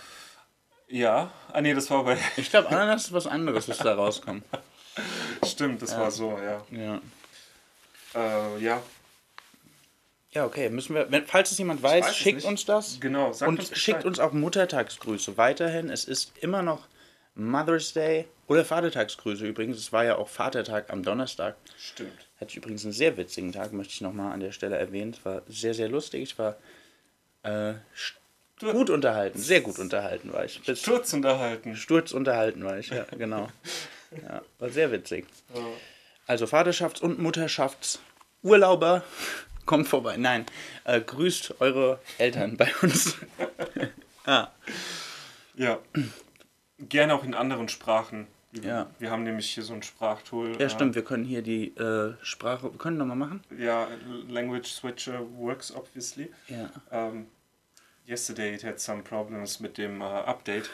Ja. 0.87 1.33
Ah 1.53 1.61
nee, 1.61 1.75
das 1.75 1.91
war 1.91 2.05
bei. 2.05 2.17
Ich 2.37 2.51
glaube, 2.51 2.69
Ananas 2.69 3.07
ist 3.07 3.12
was 3.12 3.27
anderes, 3.27 3.69
was 3.69 3.79
da 3.79 3.95
rauskommt. 3.95 4.45
Stimmt, 5.45 5.83
das 5.83 5.97
war 5.97 6.11
so, 6.11 6.39
ja. 6.39 6.62
Ja. 6.71 7.01
Äh, 8.15 8.62
ja, 8.62 8.83
Ja, 10.33 10.45
okay. 10.45 10.69
Müssen 10.69 10.95
wir, 10.95 11.11
wenn, 11.11 11.27
falls 11.27 11.51
es 11.51 11.59
jemand 11.59 11.83
weiß, 11.83 12.07
weiß 12.07 12.17
schickt 12.17 12.45
uns 12.45 12.67
das. 12.67 13.01
Genau, 13.01 13.33
sagt 13.33 13.49
und 13.49 13.59
uns 13.59 13.71
Bescheid. 13.71 13.83
schickt 13.83 14.05
uns 14.05 14.21
auch 14.21 14.33
Muttertagsgrüße. 14.33 15.39
Weiterhin, 15.39 15.89
es 15.89 16.05
ist 16.05 16.33
immer 16.43 16.62
noch 16.62 16.87
Mother's 17.35 17.95
Day 17.95 18.29
oder 18.47 18.67
Vatertagsgrüße 18.67 19.47
übrigens. 19.47 19.79
Es 19.79 19.93
war 19.93 20.05
ja 20.05 20.17
auch 20.17 20.29
Vatertag 20.29 20.91
am 20.91 21.03
Donnerstag. 21.03 21.57
stimmt. 21.79 22.29
Hatte 22.39 22.51
ich 22.51 22.57
übrigens 22.59 22.85
einen 22.85 22.93
sehr 22.93 23.17
witzigen 23.17 23.53
Tag, 23.53 23.73
möchte 23.73 23.95
ich 23.95 24.03
nochmal 24.03 24.33
an 24.33 24.41
der 24.41 24.53
Stelle 24.53 24.77
erwähnen. 24.77 25.15
Es 25.19 25.25
war 25.25 25.41
sehr, 25.49 25.73
sehr 25.73 25.89
lustig. 25.89 26.23
Ich 26.23 26.39
war 26.39 26.57
äh, 27.43 27.75
gut 28.61 28.91
unterhalten, 28.91 29.39
sehr 29.39 29.61
gut 29.61 29.79
unterhalten 29.79 30.33
war 30.33 30.45
ich. 30.45 30.63
Bis 30.63 30.81
Sturz 30.81 31.13
unterhalten. 31.13 31.77
Sturz 31.77 32.13
unterhalten 32.13 32.65
war 32.65 32.79
ich, 32.79 32.91
ja, 32.91 33.05
genau. 33.19 33.49
Ja, 34.23 34.43
war 34.59 34.71
sehr 34.71 34.93
witzig. 34.93 35.27
Also 36.27 36.45
Vaterschafts- 36.45 37.01
und 37.01 37.19
Mutterschaftsurlauber, 37.19 39.03
kommt 39.67 39.89
vorbei. 39.89 40.17
Nein, 40.17 40.47
äh, 40.85 41.01
grüßt 41.01 41.61
eure 41.61 41.99
Eltern 42.19 42.57
bei 42.57 42.73
uns. 42.83 43.17
Ja. 45.55 45.81
Gerne 46.79 47.15
auch 47.15 47.25
in 47.25 47.35
anderen 47.35 47.69
Sprachen. 47.69 48.27
Ja. 48.52 48.90
wir 48.99 49.11
haben 49.11 49.23
nämlich 49.23 49.50
hier 49.50 49.62
so 49.62 49.73
ein 49.73 49.82
Sprachtool. 49.82 50.61
Ja, 50.61 50.68
stimmt, 50.68 50.94
wir 50.94 51.02
können 51.04 51.25
hier 51.25 51.40
die 51.42 51.68
äh, 51.76 52.14
Sprache, 52.23 52.71
wir 52.71 52.78
können 52.78 52.99
nochmal 52.99 53.16
machen. 53.16 53.42
Äh, 53.50 53.64
ja, 53.64 53.88
Language 54.28 54.66
Switcher 54.66 55.21
works 55.37 55.75
obviously. 55.75 56.30
Ja. 56.49 56.71
Um, 56.90 57.26
yesterday 58.06 58.54
it 58.54 58.62
had 58.62 58.78
some 58.78 59.02
problems 59.02 59.61
mit 59.61 59.78
dem 59.78 60.00
äh, 60.00 60.04
Update. 60.04 60.68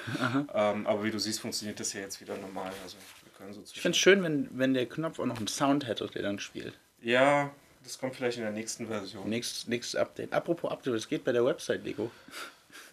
Ähm, 0.54 0.86
aber 0.86 1.04
wie 1.04 1.10
du 1.10 1.18
siehst, 1.20 1.40
funktioniert 1.40 1.78
das 1.78 1.92
ja 1.92 2.00
jetzt 2.00 2.20
wieder 2.20 2.36
normal. 2.36 2.72
Also 2.82 2.96
wir 3.22 3.32
können 3.36 3.52
so 3.52 3.60
Ich 3.60 3.80
finde 3.80 3.94
es 3.94 3.98
schön, 3.98 4.22
wenn, 4.22 4.48
wenn 4.52 4.74
der 4.74 4.86
Knopf 4.86 5.20
auch 5.20 5.26
noch 5.26 5.36
einen 5.38 5.46
Sound 5.48 5.86
hätte, 5.86 6.08
der 6.08 6.22
dann 6.22 6.38
spielt. 6.40 6.76
Ja, 7.00 7.50
das 7.84 7.98
kommt 7.98 8.16
vielleicht 8.16 8.38
in 8.38 8.44
der 8.44 8.52
nächsten 8.52 8.88
Version. 8.88 9.28
Nächstes, 9.28 9.68
nächstes 9.68 9.94
Update. 9.94 10.32
Apropos 10.32 10.70
Update, 10.70 10.94
es 10.94 11.08
geht 11.08 11.24
bei 11.24 11.32
der 11.32 11.44
Website, 11.44 11.84
Lego. 11.84 12.10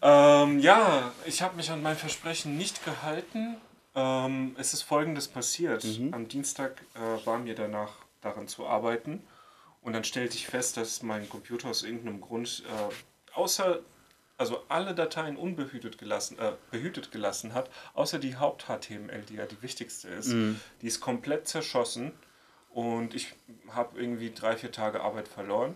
Ähm, 0.00 0.60
ja, 0.60 1.12
ich 1.24 1.42
habe 1.42 1.56
mich 1.56 1.70
an 1.70 1.82
mein 1.82 1.96
Versprechen 1.96 2.56
nicht 2.56 2.84
gehalten. 2.84 3.56
Ähm, 3.96 4.54
es 4.58 4.74
ist 4.74 4.82
folgendes 4.82 5.26
passiert. 5.26 5.82
Am 6.12 6.28
Dienstag 6.28 6.82
äh, 6.94 7.26
war 7.26 7.38
mir 7.38 7.54
danach 7.54 7.94
daran 8.20 8.46
zu 8.46 8.66
arbeiten 8.66 9.22
und 9.80 9.94
dann 9.94 10.04
stellte 10.04 10.36
ich 10.36 10.46
fest, 10.46 10.76
dass 10.76 11.02
mein 11.02 11.28
Computer 11.28 11.68
aus 11.68 11.82
irgendeinem 11.82 12.20
Grund 12.20 12.62
äh, 12.66 13.34
außer 13.34 13.80
also 14.38 14.62
alle 14.68 14.94
Dateien 14.94 15.38
unbehütet 15.38 15.96
gelassen, 15.96 16.38
äh, 16.38 16.52
behütet 16.70 17.10
gelassen 17.10 17.54
hat, 17.54 17.70
außer 17.94 18.18
die 18.18 18.36
Haupt-HTML, 18.36 19.22
die 19.22 19.36
ja 19.36 19.46
die 19.46 19.62
wichtigste 19.62 20.08
ist. 20.08 20.30
Die 20.82 20.86
ist 20.86 21.00
komplett 21.00 21.48
zerschossen 21.48 22.12
und 22.68 23.14
ich 23.14 23.32
habe 23.70 23.98
irgendwie 23.98 24.30
drei, 24.30 24.56
vier 24.56 24.72
Tage 24.72 25.00
Arbeit 25.00 25.26
verloren. 25.26 25.74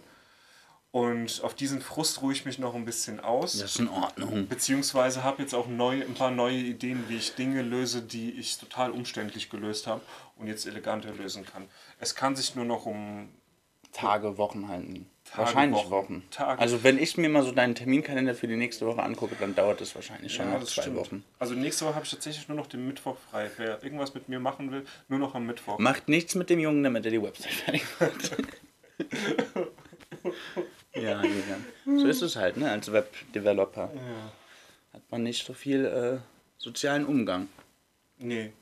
Und 0.92 1.42
auf 1.44 1.54
diesen 1.54 1.80
Frust 1.80 2.20
ruhe 2.20 2.32
ich 2.32 2.44
mich 2.44 2.58
noch 2.58 2.74
ein 2.74 2.84
bisschen 2.84 3.20
aus. 3.20 3.52
Das 3.52 3.72
ist 3.72 3.78
in 3.78 3.88
Ordnung. 3.88 4.48
Beziehungsweise 4.48 5.22
habe 5.22 5.42
jetzt 5.42 5.54
auch 5.54 5.68
neu, 5.68 6.02
ein 6.02 6.14
paar 6.14 6.32
neue 6.32 6.56
Ideen, 6.56 7.04
wie 7.08 7.16
ich 7.16 7.36
Dinge 7.36 7.62
löse, 7.62 8.02
die 8.02 8.32
ich 8.32 8.58
total 8.58 8.90
umständlich 8.90 9.50
gelöst 9.50 9.86
habe 9.86 10.00
und 10.36 10.48
jetzt 10.48 10.66
eleganter 10.66 11.12
lösen 11.12 11.46
kann. 11.46 11.66
Es 12.00 12.16
kann 12.16 12.34
sich 12.34 12.56
nur 12.56 12.64
noch 12.64 12.86
um. 12.86 13.28
Tage, 13.92 14.36
Wochen 14.38 14.68
halten. 14.68 15.08
Tage, 15.24 15.38
wahrscheinlich 15.38 15.80
Wochen. 15.80 15.90
Wochen. 15.90 16.22
Tage. 16.30 16.60
Also 16.60 16.82
wenn 16.82 16.98
ich 16.98 17.16
mir 17.16 17.28
mal 17.28 17.44
so 17.44 17.52
deinen 17.52 17.74
Terminkalender 17.76 18.34
für 18.34 18.46
die 18.48 18.56
nächste 18.56 18.86
Woche 18.86 19.02
angucke, 19.02 19.36
dann 19.38 19.54
dauert 19.54 19.80
es 19.80 19.94
wahrscheinlich 19.96 20.32
schon 20.34 20.46
Ja, 20.46 20.54
noch 20.54 20.60
das 20.60 20.70
zwei 20.70 20.82
stimmt. 20.82 20.96
Wochen. 20.96 21.24
Also 21.40 21.54
nächste 21.54 21.86
Woche 21.86 21.94
habe 21.96 22.04
ich 22.04 22.10
tatsächlich 22.10 22.48
nur 22.48 22.56
noch 22.56 22.66
den 22.66 22.86
Mittwoch 22.86 23.16
frei. 23.30 23.50
Wer 23.56 23.82
irgendwas 23.82 24.14
mit 24.14 24.28
mir 24.28 24.38
machen 24.40 24.70
will, 24.72 24.84
nur 25.08 25.18
noch 25.20 25.34
am 25.34 25.46
Mittwoch. 25.46 25.78
Macht 25.78 26.08
nichts 26.08 26.34
mit 26.36 26.50
dem 26.50 26.60
Jungen, 26.60 26.82
damit 26.84 27.04
er 27.04 27.10
die 27.10 27.22
Website 27.22 27.52
fertig 27.52 27.84
macht. 27.98 28.36
ja, 30.94 31.22
Julian. 31.22 31.64
So 31.84 32.06
ist 32.06 32.22
es 32.22 32.36
halt, 32.36 32.56
ne? 32.56 32.70
Als 32.70 32.92
Webdeveloper 32.92 33.90
hat 34.92 35.02
man 35.10 35.22
nicht 35.22 35.46
so 35.46 35.52
viel 35.52 35.84
äh, 35.84 36.18
sozialen 36.58 37.06
Umgang. 37.06 37.48
Nee. 38.18 38.52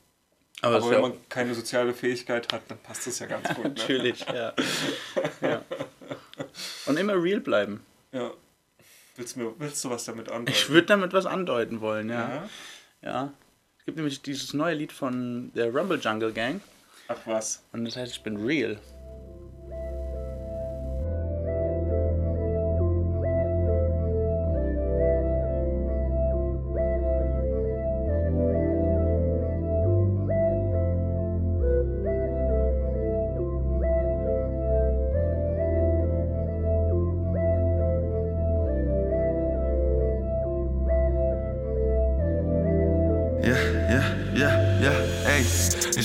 Aber, 0.60 0.76
Aber 0.76 0.90
wenn 0.90 1.00
man 1.00 1.12
keine 1.28 1.54
soziale 1.54 1.94
Fähigkeit 1.94 2.52
hat, 2.52 2.62
dann 2.68 2.78
passt 2.78 3.06
das 3.06 3.18
ja 3.20 3.26
ganz 3.26 3.48
gut. 3.54 3.64
Ne? 3.64 3.70
natürlich, 3.70 4.26
ja. 4.26 4.52
ja. 5.40 5.62
Und 6.86 6.98
immer 6.98 7.22
real 7.22 7.40
bleiben. 7.40 7.84
Ja. 8.12 8.32
Willst, 9.16 9.36
du 9.36 9.40
mir, 9.40 9.54
willst 9.58 9.84
du 9.84 9.90
was 9.90 10.04
damit 10.04 10.30
andeuten? 10.30 10.50
Ich 10.50 10.68
würde 10.68 10.86
damit 10.86 11.12
was 11.12 11.26
andeuten 11.26 11.80
wollen, 11.80 12.08
ja. 12.08 12.28
Ja? 12.28 12.48
ja. 13.02 13.32
Es 13.78 13.84
gibt 13.84 13.96
nämlich 13.96 14.22
dieses 14.22 14.52
neue 14.52 14.74
Lied 14.74 14.92
von 14.92 15.52
der 15.54 15.74
Rumble 15.74 15.98
Jungle 15.98 16.32
Gang 16.32 16.60
Ach 17.08 17.18
was. 17.24 17.62
und 17.72 17.84
das 17.84 17.96
heißt, 17.96 18.12
ich 18.12 18.22
bin 18.22 18.36
real. 18.44 18.78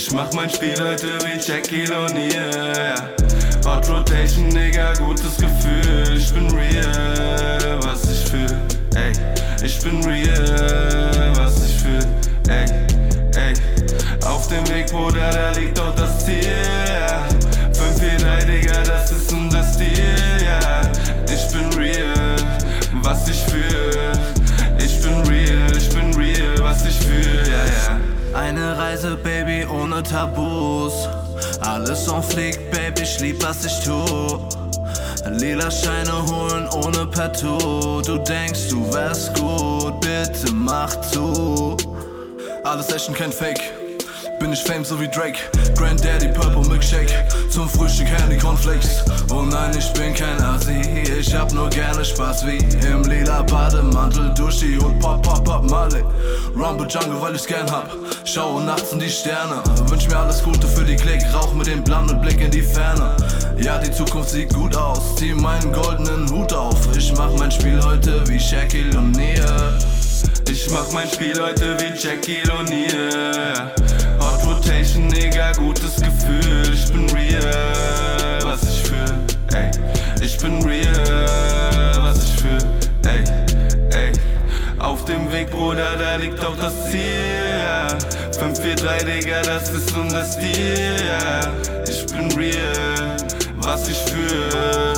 Ich 0.05 0.11
mach 0.11 0.33
mein 0.33 0.49
Spiel 0.49 0.75
heute 0.81 1.17
wie 1.23 1.39
Jackie 1.39 1.85
Lonier. 1.85 2.93
Hot 3.65 3.89
Rotation, 3.89 4.49
Nigga, 4.49 4.91
gutes 4.95 5.37
Gefühl. 5.37 6.17
Ich 6.17 6.33
bin 6.33 6.51
real, 6.51 7.79
was 7.81 8.11
ich 8.11 8.29
fühl, 8.29 8.59
ey. 8.95 9.13
Ich 9.63 9.79
bin 9.79 10.03
real, 10.03 11.31
was 11.37 11.65
ich 11.65 11.75
fühl, 11.77 12.05
ey, 12.49 12.65
ey. 13.37 13.53
Auf 14.25 14.49
dem 14.49 14.67
Weg, 14.67 14.87
Bruder, 14.91 15.31
da 15.31 15.51
liegt 15.51 15.77
doch 15.77 15.92
Tabus. 30.13 31.09
Alles 31.61 32.07
en 32.07 32.21
fliegt, 32.21 32.69
Baby, 32.69 33.01
ich 33.01 33.19
lieb, 33.19 33.43
was 33.43 33.65
ich 33.65 33.79
tu. 33.83 33.97
Lila 35.39 35.71
Scheine 35.71 36.13
holen 36.27 36.69
ohne 36.69 37.07
Partout. 37.07 38.03
Du 38.05 38.19
denkst, 38.19 38.69
du 38.69 38.93
wärst 38.93 39.33
gut, 39.33 39.99
bitte 40.01 40.53
mach 40.53 41.01
zu. 41.01 41.75
Alles 42.63 42.93
echt 42.93 43.09
und 43.09 43.17
kein 43.17 43.31
Fake. 43.31 43.59
Bin 44.39 44.53
ich 44.53 44.61
Fame 44.61 44.85
so 44.85 44.99
wie 44.99 45.07
Drake. 45.07 45.39
Granddaddy 45.75 46.27
Purple 46.27 46.69
Milkshake. 46.69 47.27
Zum 47.49 47.67
Frühstück 47.67 48.07
Handy 48.07 48.37
Cornflakes. 48.37 49.03
Oh 49.31 49.41
nein, 49.41 49.71
ich 49.75 49.91
bin 49.93 50.13
kein 50.13 50.39
Asi. 50.43 50.79
Ich 51.17 51.33
hab 51.33 51.51
nur 51.53 51.69
gerne 51.69 52.05
Spaß 52.05 52.45
wie 52.45 52.57
im 52.85 53.01
lila 53.03 53.41
Bademantel. 53.41 54.31
Duschi 54.35 54.77
und 54.77 54.99
Pop, 54.99 55.23
Pop, 55.23 55.43
Pop, 55.43 55.67
Marley. 55.67 56.03
Rumble 56.55 56.87
Jungle, 56.87 57.19
weil 57.19 57.33
ich's 57.33 57.47
gern 57.47 57.71
hab. 57.71 57.89
Schaue 58.25 58.63
nachts 58.63 58.93
in 58.93 58.99
die 58.99 59.09
Sterne, 59.09 59.61
wünsch 59.89 60.07
mir 60.07 60.17
alles 60.17 60.41
Gute 60.41 60.65
für 60.65 60.83
die 60.83 60.95
Klick, 60.95 61.21
rauch 61.33 61.53
mit 61.53 61.67
dem 61.67 61.83
Plan 61.83 62.09
und 62.09 62.21
Blick 62.21 62.39
in 62.41 62.49
die 62.49 62.61
Ferne. 62.61 63.15
Ja, 63.57 63.77
die 63.77 63.91
Zukunft 63.91 64.29
sieht 64.29 64.53
gut 64.53 64.75
aus, 64.75 65.15
zieh 65.17 65.33
meinen 65.33 65.71
goldenen 65.71 66.29
Hut 66.31 66.53
auf. 66.53 66.77
Ich 66.97 67.13
mach 67.17 67.31
mein 67.37 67.51
Spiel 67.51 67.79
heute 67.83 68.25
wie 68.27 68.39
Shaquille 68.39 68.97
O'Neal. 68.97 69.77
Ich 70.49 70.69
mach 70.71 70.89
mein 70.93 71.07
Spiel 71.09 71.39
heute 71.39 71.77
wie 71.79 71.97
Shaquille 71.99 72.51
O'Neal. 72.53 73.71
Hot 74.19 74.45
Rotation, 74.47 75.07
Nigga, 75.07 75.51
gutes 75.51 75.97
Gefühl, 75.97 76.73
ich 76.73 76.91
bin 76.91 77.09
real. 77.09 78.39
Was 78.43 78.63
ich 78.63 78.83
fühl, 78.83 79.13
ey, 79.53 79.69
ich 80.21 80.37
bin 80.37 80.63
real. 80.63 80.72
Bruder, 85.53 85.95
da 85.97 86.15
liegt 86.15 86.43
auch 86.43 86.57
das 86.57 86.73
Ziel, 86.89 87.01
ja. 87.63 87.87
543, 88.39 89.23
Digga, 89.23 89.41
das 89.43 89.69
ist 89.69 89.95
unser 89.95 90.25
Stil, 90.25 90.95
ja. 91.07 91.51
Ich 91.87 92.05
bin 92.07 92.31
real, 92.31 93.17
was 93.57 93.87
ich 93.87 93.97
fühle. 93.97 94.93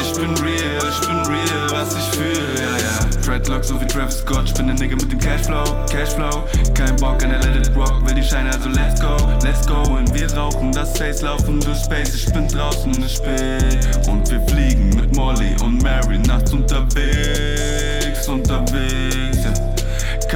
Ich 0.00 0.12
bin 0.12 0.34
real, 0.38 0.82
ich 0.88 1.00
bin 1.08 1.18
real, 1.26 1.70
was 1.70 1.94
ich 1.96 2.16
fühle, 2.16 2.54
ja, 2.56 2.78
ja. 2.78 3.20
Dreadlocks 3.26 3.68
so 3.68 3.80
wie 3.80 3.86
Travis 3.86 4.18
Scott, 4.18 4.44
ich 4.46 4.54
bin 4.54 4.68
der 4.68 4.76
Nigga 4.76 4.94
mit 4.94 5.10
dem 5.10 5.18
Cashflow, 5.18 5.64
Cashflow. 5.90 6.44
Kein 6.74 6.94
Bock 6.96 7.22
an 7.24 7.30
der 7.30 7.40
Let 7.40 7.66
It 7.66 7.76
Rock, 7.76 8.06
will 8.06 8.14
die 8.14 8.22
Scheine, 8.22 8.50
also 8.52 8.68
let's 8.68 9.00
go, 9.00 9.16
let's 9.42 9.66
go. 9.66 9.82
Und 9.92 10.14
wir 10.14 10.32
rauchen 10.34 10.70
das 10.72 10.96
Face, 10.96 11.22
laufen 11.22 11.60
durch 11.60 11.78
Space, 11.78 12.14
ich 12.14 12.32
bin 12.32 12.46
draußen, 12.46 12.92
ich 13.04 13.20
bin. 13.20 13.80
Und 14.08 14.30
wir 14.30 14.40
fliegen 14.46 14.90
mit 14.90 15.14
Molly 15.16 15.56
und 15.62 15.82
Mary 15.82 16.18
nachts 16.20 16.52
unterwegs, 16.52 18.28
unterwegs. 18.28 19.35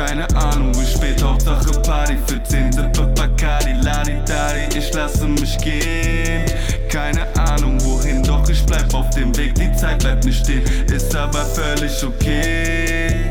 Keine 0.06 0.26
Ahnung, 0.34 0.72
wie 0.76 0.86
spät, 0.86 1.22
Hauptsache 1.22 1.78
Party 1.82 2.16
für 2.26 2.42
10 2.42 2.72
Sippe 2.72 3.02
Bacardi, 3.14 3.74
Ladi-Dadi, 3.82 4.78
ich 4.78 4.94
lasse 4.94 5.28
mich 5.28 5.58
gehen. 5.58 6.46
Keine 6.88 7.26
Ahnung 7.36 7.78
wohin, 7.84 8.22
doch 8.22 8.48
ich 8.48 8.64
bleib 8.64 8.94
auf 8.94 9.10
dem 9.10 9.36
Weg, 9.36 9.54
die 9.56 9.70
Zeit 9.76 9.98
bleibt 9.98 10.24
nicht 10.24 10.42
stehen, 10.42 10.62
ist 10.90 11.14
aber 11.14 11.44
völlig 11.44 12.02
okay. 12.02 13.28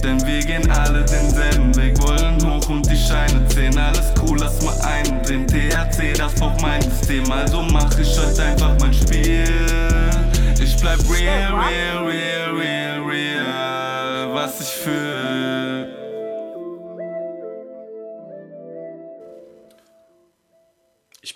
Denn 0.00 0.24
wir 0.24 0.38
gehen 0.44 0.70
alle 0.70 1.04
denselben 1.04 1.74
Weg, 1.74 2.00
wollen 2.00 2.40
hoch 2.46 2.68
und 2.68 2.88
die 2.88 2.96
Scheine 2.96 3.44
zählen. 3.48 3.76
Alles 3.76 4.12
cool, 4.22 4.38
lass 4.38 4.62
mal 4.62 4.76
eindrehen. 4.82 5.44
THC, 5.48 6.12
das 6.16 6.34
braucht 6.34 6.62
mein 6.62 6.82
System, 6.82 7.32
also 7.32 7.62
mach 7.62 7.98
ich 7.98 8.16
heute 8.16 8.44
einfach 8.44 8.76
mein 8.78 8.94
Spiel. 8.94 9.44
Ich 10.62 10.76
bleib 10.76 11.00
real, 11.10 11.52
real, 11.52 12.04
real, 12.06 12.54
real, 12.54 13.02
real, 13.02 14.32
was 14.32 14.60
ich 14.60 14.68
fühl. 14.68 15.31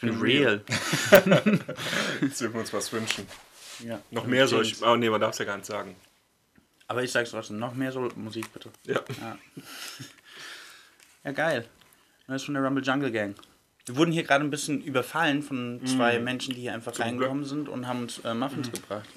Bin 0.07 0.21
real. 0.21 0.63
Jetzt 2.21 2.41
dürfen 2.41 2.55
wir 2.55 2.61
uns 2.61 2.73
was 2.73 2.93
wünschen. 2.93 3.27
Ja. 3.85 4.01
Noch 4.11 4.27
mehr 4.27 4.49
soll 4.49 4.63
ich. 4.63 4.83
Oh 4.83 4.97
nee, 4.97 5.11
man 5.11 5.21
darf 5.21 5.33
es 5.33 5.39
ja 5.39 5.45
gar 5.45 5.57
nicht 5.57 5.67
sagen. 5.67 5.97
Aber 6.89 7.03
ich 7.03 7.13
sag's 7.13 7.31
trotzdem, 7.31 7.59
noch 7.59 7.75
mehr 7.75 7.93
so 7.93 8.09
Musik 8.17 8.53
bitte. 8.53 8.71
Ja. 8.85 9.01
Ja, 11.25 11.33
geil. 11.33 11.69
Das 12.27 12.37
ist 12.37 12.45
von 12.45 12.55
der 12.55 12.65
Rumble 12.65 12.85
Jungle 12.85 13.11
Gang. 13.11 13.35
Wir 13.87 13.97
wurden 13.97 14.13
hier 14.13 14.25
gerade 14.25 14.45
ein 14.45 14.51
bisschen 14.51 14.83
überfallen 14.83 15.43
von 15.43 15.81
zwei 15.87 16.19
Menschen, 16.19 16.55
die 16.55 16.63
hier 16.63 16.75
einfach 16.75 16.99
reingekommen 16.99 17.45
sind 17.45 17.69
und 17.69 17.87
haben 17.87 18.03
uns 18.03 18.19
äh, 18.25 18.35
Muffins 18.35 18.71
gebracht. 18.73 19.09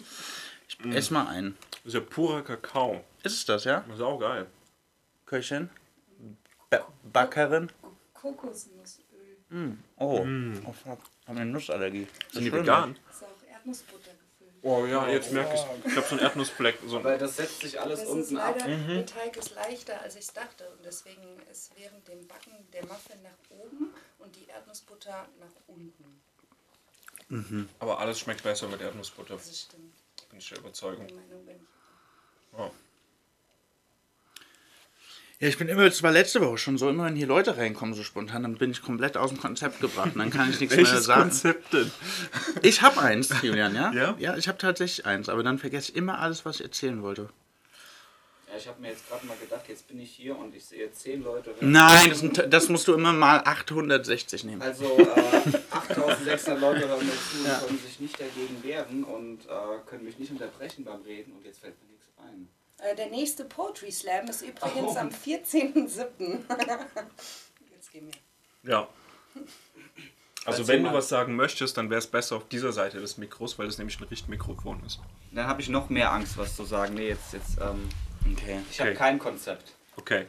Ich 0.68 0.96
ess 0.96 1.10
mal 1.10 1.28
einen. 1.28 1.58
Das 1.72 1.86
ist 1.86 1.94
ja 1.96 2.02
purer 2.02 2.44
Kakao. 2.44 3.04
Ist 3.24 3.34
es 3.34 3.46
das, 3.46 3.64
ja? 3.64 3.84
Das 3.88 3.96
ist 3.96 4.02
auch 4.02 4.20
geil. 4.20 4.46
Köchin? 5.26 5.70
Ba 6.70 6.88
Backerin? 7.12 7.72
Kokosnussöl. 9.50 9.78
Oh. 9.98 10.26
Oh 10.70 10.74
fuck. 10.74 11.00
Haben 11.28 11.38
eine 11.38 11.46
Nussallergie. 11.52 12.08
Sind 12.32 12.44
die 12.46 12.52
vegan? 12.52 12.96
Ist 13.10 13.24
auch 13.24 13.50
Erdnussbutter. 13.52 14.12
Oh 14.62 14.86
ja, 14.86 15.08
jetzt 15.08 15.32
merke 15.32 15.54
ich 15.56 15.62
Ich 15.92 15.96
habe 15.96 16.06
so 16.06 16.16
einen 16.16 16.24
Erdnussfleck. 16.26 16.80
So 16.86 17.02
Weil 17.04 17.18
das 17.18 17.38
setzt 17.38 17.62
sich 17.62 17.80
alles 17.80 18.02
Das 18.02 18.10
ist 18.10 18.14
unten 18.14 18.38
ab. 18.38 18.58
leider, 18.60 18.78
der 18.78 19.06
Teig 19.06 19.38
ist 19.38 19.56
leichter, 19.56 20.02
als 20.02 20.16
ich 20.16 20.22
es 20.26 20.34
dachte. 20.34 20.70
Und 20.70 20.86
deswegen 20.86 21.40
ist 21.50 21.72
während 21.78 22.06
dem 22.08 22.28
Backen 22.28 22.52
der 22.74 22.86
Muffin 22.86 23.22
nach 23.24 23.38
oben 23.58 23.94
und 24.18 24.36
die 24.36 24.46
Erdnussbutter 24.48 25.28
nach 25.40 25.54
unten. 25.68 26.20
aber 27.80 28.00
alles 28.00 28.20
schmeckt 28.20 28.44
besser 28.44 28.68
mit 28.68 28.82
Erdnussbutter. 28.82 29.36
Das 29.36 29.62
stimmt. 29.62 29.94
Bin 30.30 30.40
ich 30.40 30.50
der 30.50 30.58
Überzeugung. 30.60 31.08
Die 31.08 31.14
Meinung 31.14 31.46
bin 31.46 31.56
ich. 31.56 32.60
Oh. 32.60 32.72
Ja, 35.42 35.48
ich 35.48 35.58
bin 35.58 35.70
immer, 35.70 35.84
es 35.84 36.04
war 36.04 36.12
letzte 36.12 36.42
Woche 36.42 36.58
schon 36.58 36.78
so, 36.78 36.90
immer 36.90 37.06
wenn 37.06 37.16
hier 37.16 37.28
Leute 37.28 37.56
reinkommen 37.56 37.94
so 37.96 38.04
spontan, 38.04 38.44
dann 38.44 38.58
bin 38.58 38.72
ich 38.72 38.82
komplett 38.82 39.16
aus 39.16 39.30
dem 39.30 39.40
Konzept 39.40 39.80
gebracht 39.80 40.12
und 40.14 40.20
dann 40.20 40.32
kann 40.32 40.50
ich 40.50 40.60
nichts 40.60 40.76
mehr 40.76 40.86
Welches 40.86 41.06
sagen. 41.06 41.22
Konzept 41.30 41.72
denn? 41.72 41.90
Ich 42.62 42.82
habe 42.82 43.00
eins, 43.00 43.30
Julian, 43.42 43.74
ja? 43.74 43.94
Ja? 43.94 44.16
Ja, 44.20 44.36
ich 44.36 44.50
habe 44.50 44.58
tatsächlich 44.58 45.06
eins, 45.06 45.30
aber 45.30 45.42
dann 45.42 45.58
vergesse 45.58 45.92
ich 45.92 45.96
immer 45.98 46.20
alles, 46.20 46.44
was 46.44 46.58
ich 46.58 46.64
erzählen 46.66 47.02
wollte. 47.02 47.30
Ja, 48.52 48.58
ich 48.58 48.68
habe 48.68 48.82
mir 48.82 48.90
jetzt 48.90 49.08
gerade 49.08 49.26
mal 49.28 49.38
gedacht, 49.38 49.62
jetzt 49.70 49.88
bin 49.88 50.02
ich 50.02 50.12
hier 50.12 50.38
und 50.38 50.54
ich 50.54 50.66
sehe 50.66 50.92
zehn 50.92 51.24
Leute. 51.24 51.56
Nein, 51.62 52.10
das, 52.10 52.20
sind- 52.20 52.46
das 52.50 52.68
musst 52.68 52.90
du 52.90 52.94
immer 52.94 53.14
mal 53.14 53.38
860 53.46 54.44
nehmen. 54.44 54.62
Also 54.62 54.98
äh, 54.98 55.06
8600 55.72 56.60
Leute 56.60 56.86
hören 56.90 57.06
mir 57.06 57.14
zu 57.14 57.38
und 57.50 57.68
können 57.68 57.80
sich 57.80 58.00
nicht 58.02 58.20
dagegen 58.20 58.62
wehren 58.62 59.06
und 59.06 59.46
äh, 59.46 59.50
können 59.90 60.04
mich 60.04 60.20
nicht 60.20 60.32
unterbrechen 60.32 60.84
beim 60.84 61.02
Reden 61.04 61.32
und 61.32 61.46
jetzt 61.46 61.60
fällt 61.62 61.76
mir 61.82 61.88
nichts 61.92 62.08
ein. 62.18 62.50
Äh, 62.84 62.96
Der 62.96 63.08
nächste 63.08 63.46
Poetry 63.46 63.92
Slam 63.92 64.28
ist 64.28 64.42
übrigens 64.42 64.96
am 64.98 65.10
14.07. 65.10 66.40
Jetzt 67.74 67.92
gehen 67.92 68.10
wir. 68.64 68.72
Ja. 68.72 68.88
Also 70.46 70.68
wenn 70.68 70.84
du 70.84 70.92
was 70.94 71.10
sagen 71.10 71.36
möchtest, 71.36 71.78
dann 71.78 71.90
wäre 71.90 72.00
es 72.00 72.08
besser 72.08 72.38
auf 72.38 72.48
dieser 72.48 72.72
Seite 72.72 73.00
des 73.00 73.18
Mikros, 73.18 73.60
weil 73.60 73.68
es 73.68 73.78
nämlich 73.78 74.00
ein 74.00 74.06
Richtmikrofon 74.06 74.82
ist. 74.86 75.00
Dann 75.32 75.46
habe 75.48 75.62
ich 75.62 75.70
noch 75.70 75.90
mehr 75.90 76.12
Angst, 76.12 76.38
was 76.38 76.56
zu 76.56 76.64
sagen. 76.64 76.96
Nee, 76.96 77.10
jetzt, 77.10 77.34
jetzt 77.34 77.58
ähm, 77.62 77.88
Okay. 78.34 78.60
ich 78.70 78.80
habe 78.80 78.90
Okay. 78.92 78.98
kein 78.98 79.20
Konzept. 79.20 79.74
Okay. 79.98 80.26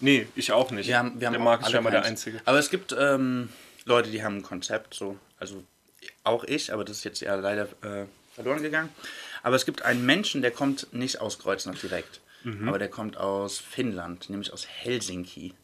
Nee, 0.00 0.26
ich 0.36 0.52
auch 0.52 0.70
nicht. 0.70 0.88
Wir 0.88 0.98
haben, 0.98 1.18
wir 1.20 1.26
haben 1.26 1.32
der 1.34 1.42
Marc 1.42 1.66
ist 1.66 1.72
mal 1.80 1.90
der. 1.90 2.04
Einzige. 2.04 2.40
Aber 2.44 2.58
es 2.58 2.70
gibt 2.70 2.94
ähm, 2.98 3.48
Leute, 3.84 4.10
die 4.10 4.22
haben 4.22 4.36
ein 4.38 4.42
Konzept, 4.42 4.94
so. 4.94 5.16
Also 5.38 5.62
auch 6.22 6.44
ich, 6.44 6.72
aber 6.72 6.84
das 6.84 6.98
ist 6.98 7.04
jetzt 7.04 7.20
ja 7.20 7.34
leider 7.34 7.64
äh, 7.82 8.04
verloren 8.34 8.62
gegangen. 8.62 8.90
Aber 9.46 9.54
es 9.54 9.64
gibt 9.64 9.82
einen 9.82 10.04
Menschen, 10.04 10.42
der 10.42 10.50
kommt 10.50 10.92
nicht 10.92 11.20
aus 11.20 11.38
Kreuznach 11.38 11.78
direkt, 11.78 12.20
aber 12.66 12.80
der 12.80 12.88
kommt 12.88 13.16
aus 13.16 13.60
Finnland, 13.60 14.28
nämlich 14.28 14.52
aus 14.52 14.66
Helsinki. 14.66 15.54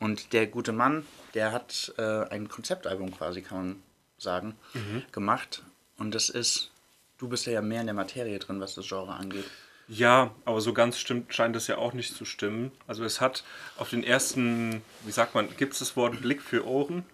Und 0.00 0.32
der 0.32 0.48
gute 0.48 0.72
Mann, 0.72 1.06
der 1.32 1.52
hat 1.52 1.94
äh, 1.98 2.24
ein 2.30 2.48
Konzeptalbum 2.48 3.16
quasi, 3.16 3.40
kann 3.42 3.58
man 3.58 3.82
sagen, 4.18 4.56
gemacht. 5.12 5.62
Und 5.98 6.16
das 6.16 6.30
ist, 6.30 6.72
du 7.18 7.28
bist 7.28 7.46
ja 7.46 7.62
mehr 7.62 7.82
in 7.82 7.86
der 7.86 7.94
Materie 7.94 8.40
drin, 8.40 8.58
was 8.58 8.74
das 8.74 8.88
Genre 8.88 9.14
angeht. 9.14 9.46
Ja, 9.86 10.34
aber 10.44 10.60
so 10.60 10.72
ganz 10.72 10.98
stimmt, 10.98 11.32
scheint 11.32 11.54
das 11.54 11.68
ja 11.68 11.78
auch 11.78 11.92
nicht 11.92 12.16
zu 12.16 12.24
stimmen. 12.24 12.72
Also 12.88 13.04
es 13.04 13.20
hat 13.20 13.44
auf 13.78 13.90
den 13.90 14.02
ersten, 14.02 14.82
wie 15.04 15.12
sagt 15.12 15.36
man, 15.36 15.56
gibt 15.56 15.74
es 15.74 15.78
das 15.78 15.94
Wort 15.94 16.20
Blick 16.22 16.42
für 16.42 16.66
Ohren? 16.66 17.04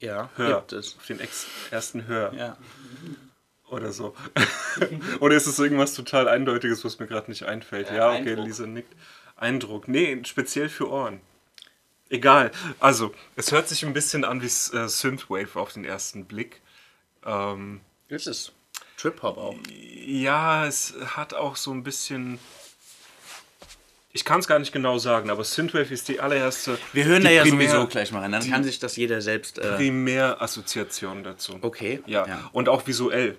Ja, 0.00 0.28
Hör. 0.34 0.56
gibt 0.56 0.72
es. 0.72 0.96
Auf 0.96 1.06
den 1.06 1.20
ersten 1.70 2.08
Hör 2.08 2.34
Ja. 2.34 2.56
Oder 3.72 3.92
so. 3.92 4.14
oder 5.20 5.36
ist 5.36 5.46
es 5.46 5.58
irgendwas 5.58 5.94
total 5.94 6.28
Eindeutiges, 6.28 6.84
was 6.84 6.98
mir 6.98 7.06
gerade 7.06 7.30
nicht 7.30 7.44
einfällt? 7.44 7.90
Äh, 7.90 7.96
ja, 7.96 8.10
okay, 8.10 8.30
Eindruck. 8.30 8.46
Lisa 8.46 8.66
nickt. 8.66 8.92
Eindruck. 9.36 9.88
Nee, 9.88 10.20
speziell 10.24 10.68
für 10.68 10.88
Ohren. 10.90 11.20
Egal. 12.10 12.50
Also, 12.78 13.12
es 13.36 13.50
hört 13.52 13.68
sich 13.68 13.84
ein 13.84 13.94
bisschen 13.94 14.24
an 14.24 14.42
wie 14.42 14.46
äh, 14.46 14.88
Synthwave 14.88 15.56
auf 15.58 15.72
den 15.72 15.84
ersten 15.84 16.26
Blick. 16.26 16.60
Ähm, 17.24 17.80
Ist 18.08 18.26
es. 18.26 18.52
Trip-Hop 18.98 19.36
auch. 19.38 19.56
Ja, 20.06 20.66
es 20.66 20.94
hat 21.16 21.34
auch 21.34 21.56
so 21.56 21.72
ein 21.72 21.82
bisschen. 21.82 22.38
Ich 24.12 24.26
kann 24.26 24.40
es 24.40 24.46
gar 24.46 24.58
nicht 24.58 24.72
genau 24.72 24.98
sagen, 24.98 25.30
aber 25.30 25.42
Synthwave 25.42 25.90
ist 25.92 26.06
die 26.08 26.20
allererste. 26.20 26.78
Wir 26.92 27.06
hören 27.06 27.24
da 27.24 27.30
ja 27.30 27.42
Primär- 27.44 27.70
sowieso 27.70 27.86
gleich 27.88 28.12
mal 28.12 28.20
rein. 28.20 28.32
Dann 28.32 28.48
kann 28.48 28.62
sich 28.62 28.78
das 28.78 28.96
jeder 28.96 29.22
selbst. 29.22 29.58
Äh, 29.58 29.76
Primärassoziation 29.76 31.24
dazu. 31.24 31.58
okay. 31.62 32.02
Ja. 32.06 32.50
und 32.52 32.68
auch 32.68 32.86
visuell. 32.86 33.38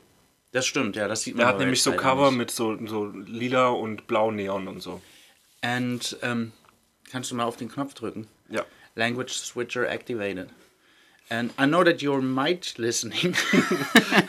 Das 0.53 0.67
stimmt, 0.67 0.95
ja, 0.95 1.07
das 1.07 1.23
sieht 1.23 1.35
man. 1.35 1.45
Er 1.45 1.49
hat 1.49 1.59
nämlich 1.59 1.81
so 1.81 1.91
Cover 1.93 2.29
nicht. 2.29 2.37
mit 2.37 2.51
so, 2.51 2.77
so 2.85 3.07
lila 3.07 3.69
und 3.69 4.05
blau 4.07 4.29
Neon 4.31 4.67
und 4.67 4.81
so. 4.81 5.01
And 5.61 6.15
ähm, 6.21 6.51
kannst 7.11 7.31
du 7.31 7.35
mal 7.35 7.45
auf 7.45 7.57
den 7.57 7.69
Knopf 7.69 7.95
drücken? 7.95 8.27
Ja. 8.49 8.63
Language 8.95 9.31
switcher 9.31 9.89
activated. 9.89 10.49
And 11.29 11.51
I 11.57 11.65
know 11.65 11.83
that 11.83 12.01
you're 12.01 12.21
might 12.21 12.77
listening. 12.77 13.35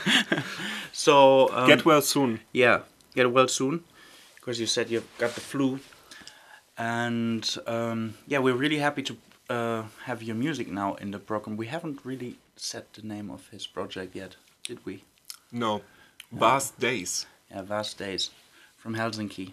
so 0.92 1.50
um, 1.52 1.66
Get 1.66 1.84
well 1.84 2.00
soon. 2.00 2.40
Yeah, 2.54 2.80
get 3.14 3.30
well 3.30 3.48
soon, 3.48 3.84
because 4.36 4.58
you 4.58 4.66
said 4.66 4.88
you've 4.88 5.04
got 5.18 5.34
the 5.34 5.42
flu. 5.42 5.78
And 6.78 7.44
um, 7.66 8.14
yeah, 8.26 8.38
we're 8.38 8.56
really 8.56 8.78
happy 8.78 9.02
to 9.02 9.16
uh, 9.50 9.82
have 10.04 10.22
your 10.22 10.36
music 10.36 10.68
now 10.68 10.94
in 10.94 11.10
the 11.10 11.18
program. 11.18 11.58
We 11.58 11.66
haven't 11.66 12.00
really 12.04 12.36
said 12.56 12.84
the 12.94 13.02
name 13.02 13.30
of 13.30 13.48
his 13.50 13.66
project 13.66 14.14
yet, 14.16 14.36
did 14.66 14.78
we? 14.86 15.02
No. 15.52 15.82
Vast 16.38 16.78
Days. 16.80 17.26
Yeah, 17.50 17.62
Vast 17.62 17.98
Days 17.98 18.30
from 18.76 18.94
Helsinki. 18.94 19.46
Do 19.46 19.52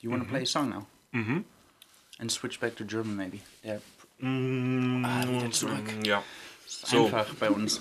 you 0.00 0.10
want 0.10 0.22
to 0.22 0.28
play 0.28 0.42
a 0.42 0.46
song 0.46 0.70
now? 0.70 0.86
Mm-hmm. 1.14 1.40
And 2.20 2.30
switch 2.30 2.60
back 2.60 2.76
to 2.76 2.84
German 2.84 3.16
maybe. 3.16 3.40
Der 3.64 3.80
ah, 4.22 5.24
wieder 5.28 5.50
zurück. 5.50 5.84
Ja. 6.04 6.22
So. 6.66 7.06
Einfach 7.06 7.34
bei 7.34 7.50
uns. 7.50 7.80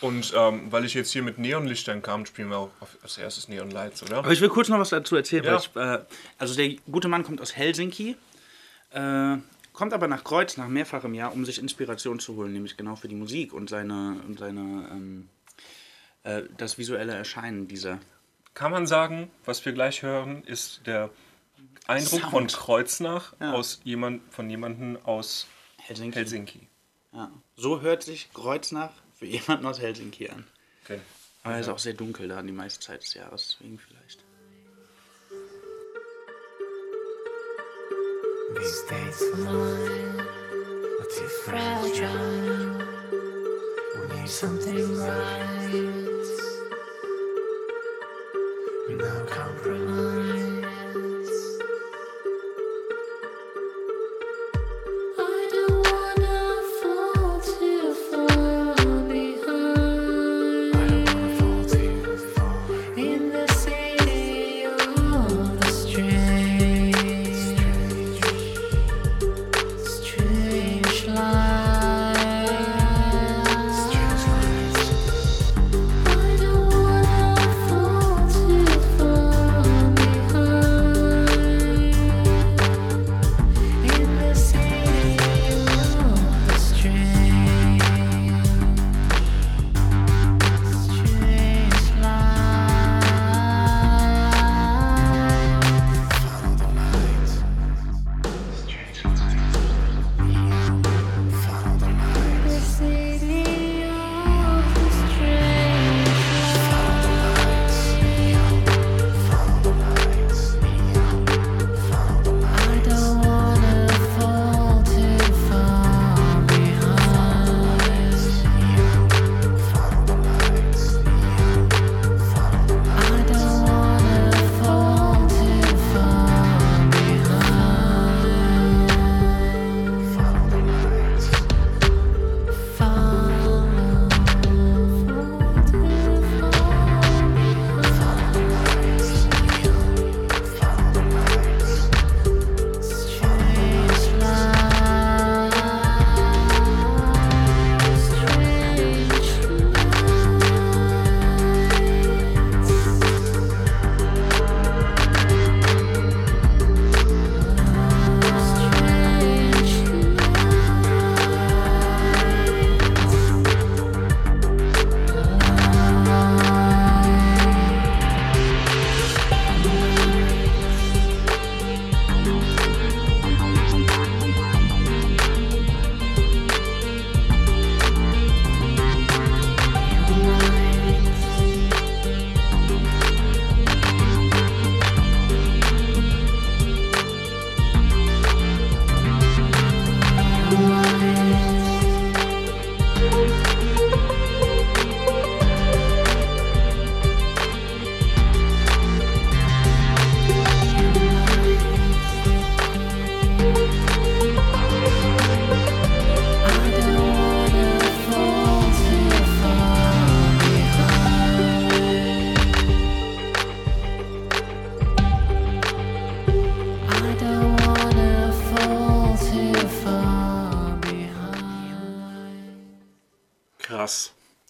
Und 0.00 0.32
ähm, 0.34 0.72
weil 0.72 0.84
ich 0.86 0.94
jetzt 0.94 1.12
hier 1.12 1.22
mit 1.22 1.38
Neonlichtern 1.38 2.02
kam, 2.02 2.24
spielen 2.24 2.48
wir 2.48 2.56
auch 2.56 2.70
als 3.02 3.18
erstes 3.18 3.48
Neon 3.48 3.70
Lights, 3.70 4.02
oder? 4.02 4.18
Aber 4.18 4.32
ich 4.32 4.40
will 4.40 4.48
kurz 4.48 4.68
noch 4.68 4.78
was 4.78 4.88
dazu 4.88 5.14
erzählen. 5.14 5.44
Ja. 5.44 5.56
Ich, 5.56 5.76
äh, 5.76 5.98
also 6.38 6.54
der 6.56 6.74
gute 6.90 7.08
Mann 7.08 7.22
kommt 7.22 7.40
aus 7.40 7.54
Helsinki, 7.54 8.16
äh, 8.92 9.36
kommt 9.72 9.92
aber 9.92 10.08
nach 10.08 10.24
Kreuz 10.24 10.56
nach 10.56 10.68
mehrfach 10.68 11.04
im 11.04 11.14
Jahr, 11.14 11.32
um 11.32 11.44
sich 11.44 11.58
Inspiration 11.58 12.18
zu 12.18 12.34
holen, 12.36 12.52
nämlich 12.52 12.78
genau 12.78 12.96
für 12.96 13.08
die 13.08 13.14
Musik 13.14 13.52
und 13.52 13.68
seine 13.68 14.20
und 14.26 14.38
seine 14.38 14.88
ähm, 14.90 15.28
äh, 16.24 16.42
das 16.56 16.78
visuelle 16.78 17.14
Erscheinen 17.14 17.68
dieser. 17.68 17.98
Kann 18.54 18.72
man 18.72 18.86
sagen, 18.86 19.30
was 19.44 19.64
wir 19.64 19.72
gleich 19.72 20.02
hören, 20.02 20.42
ist 20.44 20.86
der 20.86 21.10
Eindruck 21.86 22.20
Sound. 22.20 22.30
von 22.32 22.46
Kreuznach 22.48 23.34
Ja. 23.40 23.52
aus 23.52 23.80
jemand, 23.84 24.22
von 24.32 24.48
jemandem 24.50 24.98
aus 25.04 25.46
Helsinki. 25.78 26.14
Helsinki. 26.16 26.68
Ja. 27.12 27.30
So 27.56 27.80
hört 27.80 28.02
sich 28.02 28.32
Kreuznach 28.32 28.92
für 29.14 29.26
jemanden 29.26 29.66
aus 29.66 29.80
Helsinki 29.80 30.28
an. 30.28 30.46
Okay. 30.84 31.00
Aber 31.42 31.54
es 31.54 31.62
ist 31.66 31.68
auch 31.72 31.78
sehr 31.78 31.94
dunkel 31.94 32.28
da 32.28 32.42
die 32.42 32.52
meiste 32.52 32.80
Zeit 32.80 33.02
des 33.02 33.14
Jahres, 33.14 33.56
deswegen 33.58 33.78
vielleicht. 33.78 34.24
These 38.56 38.86
days 38.88 39.22
of 39.22 39.38
mine 39.38 40.20
are 40.20 41.08
too 41.08 41.28
fragile. 41.44 42.89
We 44.10 44.16
need 44.20 44.28
something 44.28 44.98
right. 44.98 45.86
No 48.88 49.26
compromise. 49.26 50.49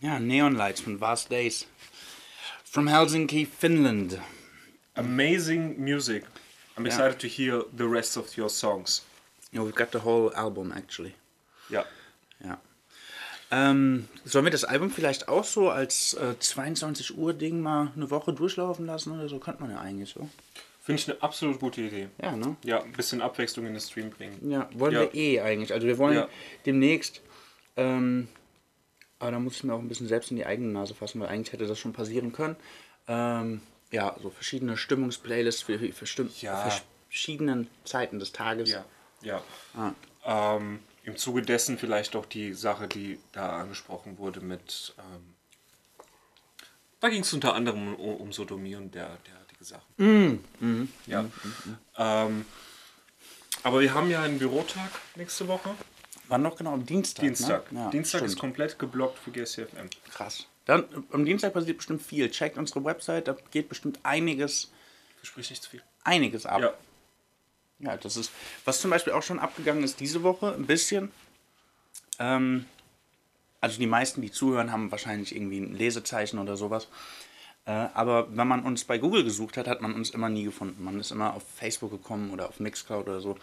Ja, 0.00 0.18
Neon 0.18 0.54
Lights 0.54 0.80
von 0.80 0.98
Vast 1.00 1.30
Days. 1.30 1.66
From 2.64 2.88
Helsinki, 2.88 3.46
Finland. 3.46 4.18
Amazing 4.94 5.76
music. 5.78 6.24
I'm 6.76 6.86
excited 6.86 7.18
to 7.20 7.26
hear 7.26 7.64
the 7.76 7.84
rest 7.86 8.16
of 8.16 8.36
your 8.38 8.48
songs. 8.48 9.02
Yeah, 9.52 9.62
we've 9.64 9.74
got 9.74 9.90
the 9.92 9.98
whole 10.04 10.30
album 10.34 10.72
actually. 10.72 11.14
Ja. 11.68 11.84
Ja. 12.42 12.58
Ähm, 13.50 14.08
sollen 14.24 14.44
wir 14.46 14.52
das 14.52 14.64
Album 14.64 14.90
vielleicht 14.90 15.28
auch 15.28 15.44
so 15.44 15.70
als 15.70 16.14
äh, 16.14 16.38
22 16.38 17.18
Uhr 17.18 17.32
Ding 17.34 17.60
mal 17.60 17.92
eine 17.96 18.10
Woche 18.10 18.32
durchlaufen 18.32 18.86
lassen 18.86 19.12
oder 19.12 19.28
so? 19.28 19.38
Könnte 19.38 19.60
man 19.62 19.72
ja 19.72 19.80
eigentlich 19.80 20.10
so. 20.10 20.28
Finde 20.82 21.02
ich 21.02 21.10
eine 21.10 21.22
absolut 21.22 21.58
gute 21.60 21.82
Idee. 21.82 22.08
Ja, 22.22 22.34
ne? 22.36 22.56
Ja, 22.64 22.82
ein 22.82 22.92
bisschen 22.92 23.20
Abwechslung 23.20 23.66
in 23.66 23.74
den 23.74 23.80
Stream 23.80 24.10
bringen. 24.10 24.50
Ja, 24.50 24.68
wollen 24.74 24.94
Ja. 24.94 25.00
wir 25.00 25.14
eh 25.14 25.40
eigentlich. 25.40 25.72
Also 25.74 25.86
wir 25.86 25.98
wollen 25.98 26.14
Ja. 26.16 26.28
demnächst, 26.64 27.20
ähm, 27.76 28.28
aber 29.20 29.30
da 29.30 29.38
muss 29.38 29.54
ich 29.56 29.64
mir 29.64 29.74
auch 29.74 29.78
ein 29.78 29.88
bisschen 29.88 30.09
selbst 30.09 30.30
in 30.33 30.37
die 30.37 30.46
eigene 30.46 30.72
Nase 30.72 30.94
fassen, 30.94 31.20
weil 31.20 31.28
eigentlich 31.28 31.52
hätte 31.52 31.66
das 31.68 31.78
schon 31.78 31.92
passieren 31.92 32.33
können. 32.33 32.56
Ähm, 33.06 33.62
ja, 33.92 34.16
so 34.22 34.30
verschiedene 34.30 34.76
Stimmungsplaylists 34.76 35.62
für, 35.62 35.78
für 35.92 36.06
stimm- 36.06 36.30
Ja. 36.40 36.68
verschiedenen 37.09 37.68
Zeiten 37.85 38.18
des 38.18 38.33
Tages. 38.33 38.70
Ja, 38.70 38.85
ja. 39.22 39.42
Ah. 39.76 39.92
Ähm, 40.56 40.80
Im 41.04 41.16
Zuge 41.16 41.42
dessen 41.42 41.78
vielleicht 41.78 42.14
auch 42.16 42.26
die 42.26 42.52
Sache, 42.54 42.87
die 42.88 43.18
da 43.33 43.61
angesprochen 43.61 44.18
wurde 44.18 44.40
mit. 44.40 44.94
Ähm, 44.98 45.35
da 47.00 47.09
ging 47.09 47.22
es 47.22 47.33
unter 47.33 47.54
anderem 47.54 47.94
um, 47.94 48.16
um 48.16 48.33
Sodomie 48.33 48.76
und 48.76 48.94
der, 48.94 49.16
derartige 49.26 49.64
Sachen. 49.64 50.44
Ja. 51.06 51.24
Ähm, 51.96 52.44
aber 53.62 53.80
wir 53.80 53.92
haben 53.94 54.09
ja 54.11 54.22
einen 54.22 54.38
Bürotag 54.38 54.90
nächste 55.16 55.48
Woche. 55.48 55.74
Wann 56.30 56.42
noch 56.42 56.56
genau? 56.56 56.72
Am 56.72 56.86
Dienstag. 56.86 57.22
Dienstag. 57.22 57.72
Ne? 57.72 57.80
Ja, 57.80 57.90
Dienstag 57.90 58.22
ist 58.22 58.38
komplett 58.38 58.78
geblockt 58.78 59.18
für 59.18 59.30
GSCFM. 59.30 59.88
krass. 60.12 60.46
Dann, 60.64 60.84
am 61.10 61.24
Dienstag 61.24 61.52
passiert 61.52 61.78
bestimmt 61.78 62.02
viel. 62.02 62.30
Checkt 62.30 62.56
unsere 62.56 62.84
Website, 62.84 63.26
da 63.28 63.36
geht 63.50 63.68
bestimmt 63.68 63.98
einiges, 64.04 64.70
Versprich 65.16 65.50
nicht 65.50 65.62
zu 65.62 65.70
viel. 65.70 65.82
einiges 66.04 66.46
ab. 66.46 66.60
Ja. 66.60 66.74
Ja, 67.80 67.96
das 67.96 68.16
ist, 68.16 68.30
was 68.64 68.80
zum 68.80 68.90
Beispiel 68.90 69.14
auch 69.14 69.22
schon 69.22 69.38
abgegangen 69.38 69.82
ist 69.82 70.00
diese 70.00 70.22
Woche, 70.22 70.54
ein 70.54 70.66
bisschen. 70.66 71.10
Ähm, 72.18 72.66
also 73.60 73.78
die 73.78 73.86
meisten, 73.86 74.20
die 74.22 74.30
zuhören, 74.30 74.70
haben 74.70 74.90
wahrscheinlich 74.90 75.34
irgendwie 75.34 75.58
ein 75.60 75.74
Lesezeichen 75.74 76.38
oder 76.38 76.56
sowas. 76.56 76.88
Äh, 77.64 77.70
aber 77.70 78.28
wenn 78.36 78.46
man 78.46 78.64
uns 78.64 78.84
bei 78.84 78.98
Google 78.98 79.24
gesucht 79.24 79.56
hat, 79.56 79.66
hat 79.66 79.80
man 79.80 79.94
uns 79.94 80.10
immer 80.10 80.28
nie 80.28 80.44
gefunden. 80.44 80.84
Man 80.84 81.00
ist 81.00 81.10
immer 81.10 81.34
auf 81.34 81.42
Facebook 81.56 81.90
gekommen 81.90 82.30
oder 82.32 82.48
auf 82.48 82.60
Mixcloud 82.60 83.08
oder 83.08 83.20
so. 83.20 83.38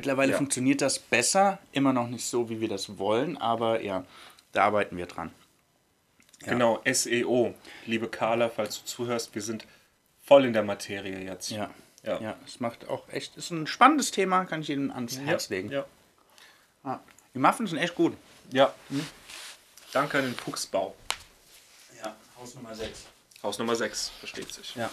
Mittlerweile 0.00 0.32
Ja. 0.32 0.38
funktioniert 0.38 0.80
das 0.80 0.98
besser, 0.98 1.58
immer 1.72 1.92
noch 1.92 2.06
nicht 2.08 2.24
so, 2.24 2.48
wie 2.48 2.58
wir 2.62 2.68
das 2.68 2.96
wollen, 2.96 3.36
aber 3.36 3.82
ja, 3.82 4.02
da 4.52 4.64
arbeiten 4.64 4.96
wir 4.96 5.04
dran. 5.04 5.30
Genau, 6.38 6.80
SEO. 6.90 7.52
Liebe 7.84 8.08
Carla, 8.08 8.48
falls 8.48 8.78
du 8.80 8.86
zuhörst, 8.86 9.34
wir 9.34 9.42
sind 9.42 9.66
voll 10.24 10.46
in 10.46 10.54
der 10.54 10.62
Materie 10.62 11.18
jetzt. 11.22 11.50
Ja, 11.50 11.68
Ja. 12.02 12.18
Ja, 12.18 12.36
es 12.46 12.60
macht 12.60 12.88
auch 12.88 13.06
echt, 13.10 13.36
ist 13.36 13.50
ein 13.50 13.66
spannendes 13.66 14.10
Thema, 14.10 14.46
kann 14.46 14.62
ich 14.62 14.68
jedem 14.68 14.90
ans 14.90 15.18
Herz 15.18 15.50
legen. 15.50 15.70
Ja. 15.70 15.84
Die 17.34 17.38
Muffins 17.38 17.68
sind 17.70 17.78
echt 17.78 17.94
gut. 17.94 18.16
ja. 18.50 18.72
Danke 19.92 20.18
an 20.18 20.24
den 20.24 20.34
Fuchsbau. 20.34 20.94
Ja, 22.02 22.16
Haus 22.40 22.54
Nummer 22.54 22.74
6. 22.74 23.06
Haus 23.42 23.58
Nummer 23.58 23.76
6, 23.76 24.08
versteht 24.20 24.50
sich. 24.54 24.74
Ja. 24.76 24.88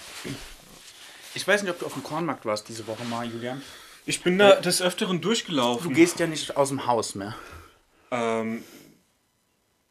Ich 1.34 1.48
weiß 1.48 1.62
nicht, 1.63 1.72
ob 1.72 1.80
du 1.80 1.86
auf 1.86 1.93
dem 1.93 2.04
Kornmarkt 2.04 2.46
warst 2.46 2.67
diese 2.67 2.86
Woche 2.88 3.06
mal, 3.06 3.26
Julian. 3.26 3.62
Ich 4.08 4.24
bin 4.24 4.38
da 4.39 4.56
des 4.56 4.82
Öfteren 4.82 5.20
Du 5.20 5.28
durchgelaufen. 5.28 5.93
gehst 5.93 6.20
ja 6.20 6.28
nicht 6.28 6.56
aus 6.56 6.70
dem 6.70 6.88
Haus 6.88 7.13
mehr. 7.13 7.36
Ähm, 8.10 8.63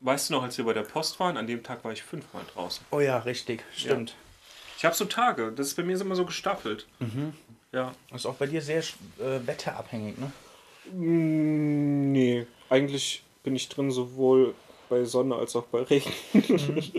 weißt 0.01 0.31
du 0.31 0.35
noch, 0.35 0.43
als 0.43 0.57
wir 0.57 0.65
bei 0.65 0.73
der 0.73 0.83
Post 0.83 1.21
waren, 1.21 1.37
an 1.37 1.47
dem 1.47 1.63
Tag 1.63 1.85
war 1.85 1.93
ich 1.93 2.03
fünfmal 2.03 2.43
draußen. 2.55 2.85
Oh 2.91 3.01
ja, 3.01 3.19
richtig, 3.19 3.63
stimmt. 3.77 4.15
Ich 4.79 4.87
habe 4.87 4.95
so 4.95 5.05
Tage, 5.05 5.53
das 5.53 5.69
ist 5.69 5.75
bei 5.75 5.83
mir 5.83 6.01
immer 6.01 6.17
so 6.17 6.25
gestaffelt. 6.25 6.87
Ja. 7.73 7.93
Das 8.11 8.23
ist 8.23 8.27
auch 8.27 8.37
bei 8.37 8.47
dir 8.47 8.63
sehr 8.63 8.79
äh, 8.81 9.47
wetterabhängig, 9.47 10.17
ne? 10.19 10.33
Nee, 10.93 12.47
eigentlich 12.71 13.23
bin 13.43 13.55
ich 13.55 13.69
drin 13.69 13.91
sowohl 13.91 14.55
bei 14.89 15.05
Sonne 15.05 15.35
als 15.35 15.55
auch 15.57 15.65
bei 15.65 15.83
Regen. 15.83 16.11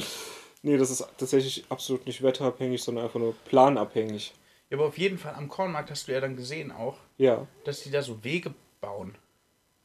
nee, 0.62 0.78
das 0.78 0.92
ist 0.92 1.08
tatsächlich 1.18 1.66
absolut 1.70 2.06
nicht 2.06 2.22
wetterabhängig, 2.22 2.84
sondern 2.84 3.06
einfach 3.06 3.20
nur 3.20 3.34
planabhängig. 3.46 4.34
Ja, 4.70 4.78
aber 4.78 4.88
auf 4.88 4.98
jeden 4.98 5.18
Fall 5.18 5.34
am 5.36 5.48
Kornmarkt 5.48 5.90
hast 5.92 6.08
du 6.08 6.12
ja 6.12 6.20
dann 6.20 6.36
gesehen 6.36 6.72
auch, 6.72 6.98
Ja. 7.18 7.48
dass 7.64 7.84
die 7.84 7.92
da 7.92 8.02
so 8.02 8.24
Wege 8.24 8.54
bauen. 8.82 9.16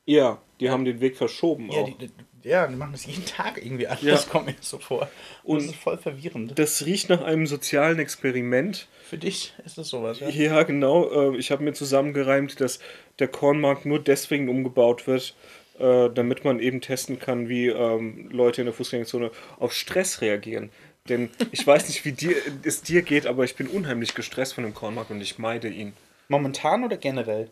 Ja, 0.05 0.43
die 0.59 0.69
haben 0.71 0.85
den 0.85 1.01
Weg 1.01 1.17
verschoben 1.17 1.71
Ja, 1.71 1.79
auch. 1.83 1.97
die, 1.97 2.09
die, 2.09 2.49
ja, 2.49 2.67
die 2.67 2.75
machen 2.75 2.91
das 2.91 3.07
jeden 3.07 3.25
Tag 3.25 3.65
irgendwie 3.65 3.87
anders, 3.87 4.25
Ja. 4.27 4.31
kommt 4.33 4.47
mir 4.47 4.55
so 4.61 4.79
vor. 4.81 5.09
Und 5.45 5.59
das 5.59 5.65
Und- 5.69 5.75
ist 5.75 5.81
voll 5.81 5.99
verwirrend. 5.99 6.59
das 6.59 6.85
riecht 6.85 7.09
nach 7.09 7.23
einem 7.23 7.47
sozialen 7.47 8.01
Experiment. 8.01 8.89
Für 9.05 9.19
dich 9.19 9.55
ist 9.65 9.79
das 9.79 9.89
sowas, 9.89 10.19
ja? 10.19 10.29
Ja, 10.29 10.63
genau. 10.65 11.33
äh, 11.33 11.37
Ich 11.37 11.53
habe 11.53 11.63
mir 11.63 11.73
zusammengereimt, 11.73 12.61
dass 12.61 12.81
der 13.21 13.29
Kornmarkt 13.29 13.87
nur 13.87 14.01
deswegen 14.01 14.49
umgebaut 14.49 15.07
wird, 15.07 15.37
äh, 15.79 16.11
damit 16.11 16.45
man 16.45 16.59
eben 16.59 16.81
testen 16.81 17.21
kann, 17.21 17.49
wie 17.49 17.69
ähm, 17.69 18.29
Leute 18.33 18.63
in 18.63 18.67
der 18.67 18.75
Fußgängerzone 18.75 19.31
auf 19.61 19.73
Stress 19.73 20.21
reagieren. 20.21 20.73
Denn 21.09 21.31
ich 21.51 21.67
weiß 21.67 21.89
nicht, 21.89 22.05
wie 22.05 22.13
dir, 22.13 22.37
es 22.63 22.83
dir 22.83 23.03
geht, 23.03 23.27
aber 23.27 23.45
ich 23.45 23.57
bin 23.57 23.67
unheimlich 23.67 24.15
gestresst 24.15 24.55
von 24.55 24.65
dem 24.65 24.75
Kornmarkt 24.75 25.11
und 25.11 25.21
ich 25.21 25.39
meide 25.39 25.69
ihn. 25.69 25.95
Momentan 26.29 26.85
oder 26.85 26.97
generell? 26.97 27.51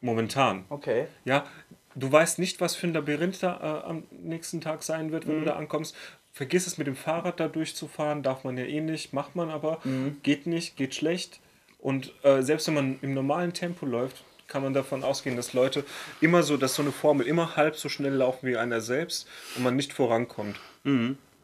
Momentan. 0.00 0.64
Okay. 0.68 1.06
Ja, 1.24 1.44
du 1.94 2.10
weißt 2.10 2.38
nicht, 2.38 2.60
was 2.60 2.74
für 2.74 2.86
ein 2.86 2.94
Labyrinth 2.94 3.42
da 3.42 3.82
äh, 3.84 3.88
am 3.88 4.04
nächsten 4.10 4.60
Tag 4.60 4.82
sein 4.82 5.12
wird, 5.12 5.26
wenn 5.26 5.40
du 5.40 5.44
da 5.44 5.56
ankommst. 5.56 5.94
Vergiss 6.32 6.66
es 6.66 6.76
mit 6.76 6.86
dem 6.86 6.96
Fahrrad 6.96 7.40
da 7.40 7.48
durchzufahren, 7.48 8.22
darf 8.22 8.44
man 8.44 8.58
ja 8.58 8.64
eh 8.64 8.80
nicht, 8.80 9.14
macht 9.14 9.36
man 9.36 9.48
aber, 9.48 9.80
geht 10.22 10.46
nicht, 10.46 10.76
geht 10.76 10.94
schlecht. 10.94 11.40
Und 11.78 12.12
äh, 12.24 12.42
selbst 12.42 12.66
wenn 12.66 12.74
man 12.74 12.98
im 13.00 13.14
normalen 13.14 13.54
Tempo 13.54 13.86
läuft, 13.86 14.22
kann 14.46 14.62
man 14.62 14.74
davon 14.74 15.02
ausgehen, 15.02 15.36
dass 15.36 15.54
Leute 15.54 15.84
immer 16.20 16.42
so, 16.42 16.56
dass 16.56 16.74
so 16.74 16.82
eine 16.82 16.92
Formel 16.92 17.26
immer 17.26 17.56
halb 17.56 17.76
so 17.76 17.88
schnell 17.88 18.12
laufen 18.12 18.46
wie 18.46 18.56
einer 18.56 18.80
selbst 18.80 19.26
und 19.56 19.62
man 19.62 19.76
nicht 19.76 19.92
vorankommt. 19.92 20.60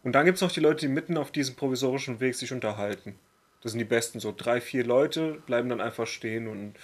Und 0.02 0.12
dann 0.12 0.24
gibt 0.24 0.36
es 0.36 0.42
noch 0.42 0.52
die 0.52 0.60
Leute, 0.60 0.86
die 0.86 0.92
mitten 0.92 1.16
auf 1.16 1.30
diesem 1.30 1.54
provisorischen 1.54 2.20
Weg 2.20 2.34
sich 2.34 2.52
unterhalten. 2.52 3.18
Das 3.62 3.72
sind 3.72 3.78
die 3.78 3.84
besten, 3.84 4.18
so 4.18 4.34
drei, 4.36 4.60
vier 4.60 4.84
Leute 4.84 5.34
bleiben 5.46 5.68
dann 5.68 5.80
einfach 5.80 6.06
stehen 6.06 6.48
und 6.48 6.74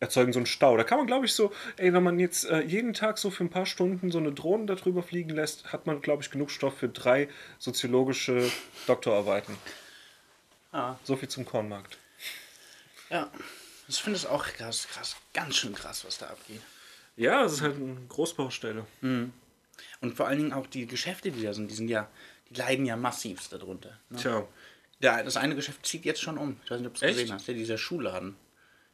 erzeugen 0.00 0.32
so 0.32 0.38
einen 0.38 0.46
Stau. 0.46 0.76
Da 0.76 0.84
kann 0.84 0.98
man, 0.98 1.06
glaube 1.06 1.26
ich, 1.26 1.34
so, 1.34 1.52
ey, 1.76 1.92
wenn 1.92 2.02
man 2.02 2.18
jetzt 2.18 2.44
äh, 2.46 2.60
jeden 2.60 2.94
Tag 2.94 3.18
so 3.18 3.30
für 3.30 3.44
ein 3.44 3.50
paar 3.50 3.66
Stunden 3.66 4.10
so 4.10 4.18
eine 4.18 4.32
Drohne 4.32 4.66
darüber 4.66 5.02
fliegen 5.02 5.30
lässt, 5.30 5.72
hat 5.72 5.86
man, 5.86 6.00
glaube 6.00 6.22
ich, 6.22 6.30
genug 6.30 6.50
Stoff 6.50 6.78
für 6.78 6.88
drei 6.88 7.28
soziologische 7.58 8.50
Doktorarbeiten. 8.86 9.56
Ah. 10.72 10.96
So 11.04 11.16
viel 11.16 11.28
zum 11.28 11.44
Kornmarkt. 11.44 11.98
Ja. 13.10 13.30
Ich 13.86 14.02
finde 14.02 14.16
es 14.16 14.24
auch 14.24 14.46
krass, 14.46 14.88
krass, 14.88 15.16
ganz 15.34 15.56
schön 15.56 15.74
krass, 15.74 16.04
was 16.06 16.18
da 16.18 16.26
abgeht. 16.28 16.62
Ja, 17.16 17.44
es 17.44 17.52
ist 17.52 17.60
halt 17.60 17.76
eine 17.76 17.96
Großbaustelle. 18.08 18.86
Und 20.04 20.14
vor 20.16 20.26
allen 20.26 20.38
Dingen 20.38 20.52
auch 20.52 20.66
die 20.66 20.86
Geschäfte, 20.86 21.30
die 21.30 21.42
da 21.42 21.54
sind, 21.54 21.70
die 21.70 21.74
sind 21.74 21.88
ja, 21.88 22.08
die 22.50 22.54
leiden 22.54 22.84
ja 22.84 22.94
massivst 22.96 23.52
darunter. 23.52 23.98
Ne? 24.10 24.18
Tja, 24.18 24.46
Ja, 25.00 25.22
das 25.22 25.36
eine 25.38 25.54
Geschäft 25.54 25.84
zieht 25.86 26.04
jetzt 26.04 26.20
schon 26.20 26.36
um. 26.38 26.60
Ich 26.64 26.70
weiß 26.70 26.78
nicht, 26.80 26.88
ob 26.88 26.94
du 26.94 27.06
es 27.06 27.16
gesehen 27.16 27.32
hast. 27.32 27.46
Ja, 27.48 27.54
dieser 27.54 27.78
Schuhladen 27.78 28.36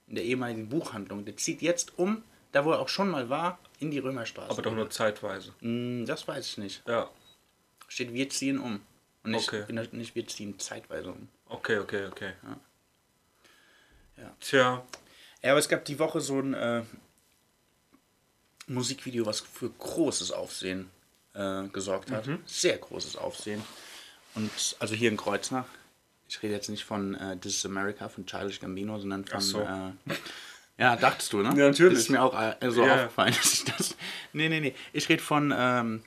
in 0.06 0.14
der 0.14 0.24
ehemaligen 0.24 0.68
Buchhandlung. 0.68 1.24
Der 1.24 1.36
zieht 1.36 1.62
jetzt 1.62 1.98
um, 1.98 2.22
da 2.52 2.64
wo 2.64 2.70
er 2.72 2.78
auch 2.80 2.88
schon 2.88 3.10
mal 3.10 3.28
war, 3.28 3.58
in 3.80 3.90
die 3.90 3.98
Römerstraße. 3.98 4.50
aber 4.50 4.62
doch 4.62 4.72
nur 4.74 4.88
zeitweise. 4.90 5.52
Hm, 5.60 6.06
Das 6.06 6.28
weiß 6.28 6.46
ich 6.46 6.58
nicht. 6.58 6.82
Ja, 6.86 7.10
Steht, 7.88 8.12
wir 8.14 8.28
ziehen 8.30 8.58
um. 8.60 8.80
Und 9.24 9.32
nicht, 9.32 9.52
Okay. 9.52 9.64
nicht 9.92 10.14
wir 10.14 10.26
ziehen 10.28 10.58
zeitweise 10.60 11.10
um. 11.10 11.28
okay, 11.48 11.78
okay, 11.78 12.06
okay. 12.06 12.32
Ja. 14.16 14.32
Tja, 14.40 14.84
Ja, 15.42 15.50
aber 15.50 15.58
es 15.58 15.68
gab 15.68 15.84
die 15.86 15.98
Woche 15.98 16.20
so 16.20 16.38
ein 16.40 16.54
äh, 16.54 16.82
Musikvideo, 18.66 19.26
was 19.26 19.40
für 19.40 19.70
großes 19.70 20.30
Aufsehen 20.32 20.90
äh, 21.34 21.68
gesorgt 21.68 22.10
hat. 22.10 22.28
Sehr 22.46 22.78
großes 22.78 23.16
Aufsehen. 23.16 23.62
Und 24.34 24.50
also 24.78 24.94
hier 24.94 25.10
in 25.10 25.16
Kreuznach. 25.16 25.66
Ich 26.28 26.42
rede 26.42 26.54
jetzt 26.54 26.68
nicht 26.68 26.84
von 26.84 27.14
äh, 27.14 27.36
This 27.36 27.56
is 27.56 27.66
America 27.66 28.08
von 28.08 28.24
Childish 28.26 28.60
Gambino, 28.60 28.98
sondern 28.98 29.24
von. 29.24 29.40
So. 29.40 29.60
Äh, 29.60 29.92
ja, 30.78 30.96
dachtest 30.96 31.32
du, 31.32 31.38
ne? 31.38 31.48
Ja, 31.48 31.68
natürlich. 31.68 31.98
Ist 31.98 32.10
mir 32.10 32.22
auch 32.22 32.34
äh, 32.34 32.70
so 32.70 32.84
ja. 32.84 32.94
aufgefallen, 32.94 33.34
dass 33.42 33.52
ich 33.52 33.64
das. 33.64 33.96
Nee, 34.32 34.48
nee, 34.48 34.60
nee. 34.60 34.74
Ich 34.92 35.08
rede 35.08 35.22
von 35.22 35.52
ähm, 35.56 36.02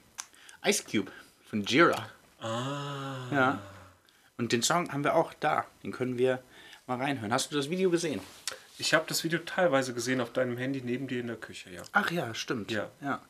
Ice 0.65 0.83
Cube, 0.89 1.12
von 1.49 1.63
Jira. 1.63 2.09
Ah. 2.39 3.27
Ja. 3.31 3.59
Und 4.38 4.51
den 4.51 4.63
Song 4.63 4.91
haben 4.91 5.03
wir 5.03 5.15
auch 5.15 5.33
da. 5.33 5.65
Den 5.83 5.91
können 5.91 6.17
wir 6.17 6.41
mal 6.88 6.97
reinhören. 6.97 7.33
Hast 7.33 7.51
du 7.51 7.55
das 7.55 7.69
Video 7.69 7.89
gesehen? 7.89 8.21
ich 8.77 8.93
habe 8.93 9.05
das 9.07 9.23
Video 9.23 9.39
teilweise 9.39 9.93
gesehen 9.93 10.21
auf 10.21 10.33
deinem 10.33 10.57
Handy 10.57 10.81
neben 10.81 11.07
dir 11.07 11.19
in 11.19 11.27
der 11.27 11.36
Küche, 11.36 11.69
ja. 11.69 11.83
Ach 11.91 12.12
ja, 12.12 12.33
stimmt. 12.33 12.71
Ja. 12.71 12.89
Ja, 13.01 13.21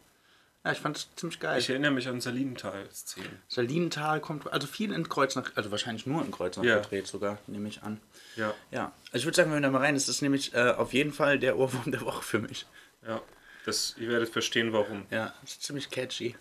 ja 0.65 0.71
ich 0.71 0.79
fand 0.79 0.97
es 0.97 1.07
ziemlich 1.15 1.39
geil. 1.39 1.59
Ich 1.59 1.69
erinnere 1.69 1.91
mich 1.91 2.07
an 2.07 2.21
Salinenthal-Szenen. 2.21 3.41
Salinental 3.47 4.19
kommt, 4.21 4.51
also 4.51 4.67
viel 4.67 4.91
in 4.93 5.07
Kreuznach, 5.09 5.51
also 5.55 5.71
wahrscheinlich 5.71 6.05
nur 6.05 6.23
in 6.23 6.31
Kreuznach 6.31 6.63
Ja. 6.63 6.79
gedreht 6.79 7.07
sogar, 7.07 7.37
nehme 7.47 7.67
ich 7.69 7.83
an. 7.83 7.99
Ja, 8.35 8.53
Ja, 8.71 8.91
also 9.11 9.17
ich 9.17 9.25
würde 9.25 9.35
sagen, 9.35 9.49
wir 9.49 9.53
hören 9.53 9.63
da 9.63 9.69
mal 9.71 9.79
rein. 9.81 9.93
Das 9.95 10.07
ist 10.09 10.21
nämlich 10.21 10.53
äh, 10.53 10.71
auf 10.71 10.93
jeden 10.93 11.11
Fall 11.13 11.37
der 11.39 11.57
Ohrwurm 11.57 11.91
der 11.91 12.01
Woche 12.01 12.23
für 12.23 12.39
mich. 12.39 12.65
ja. 13.07 13.21
Das, 13.65 13.95
ihr 13.97 14.09
werdet 14.09 14.27
verstehen, 14.27 14.73
warum. 14.73 15.05
Ja, 15.09 15.33
das 15.41 15.51
ist 15.51 15.63
ziemlich 15.63 15.89
catchy. 15.89 16.35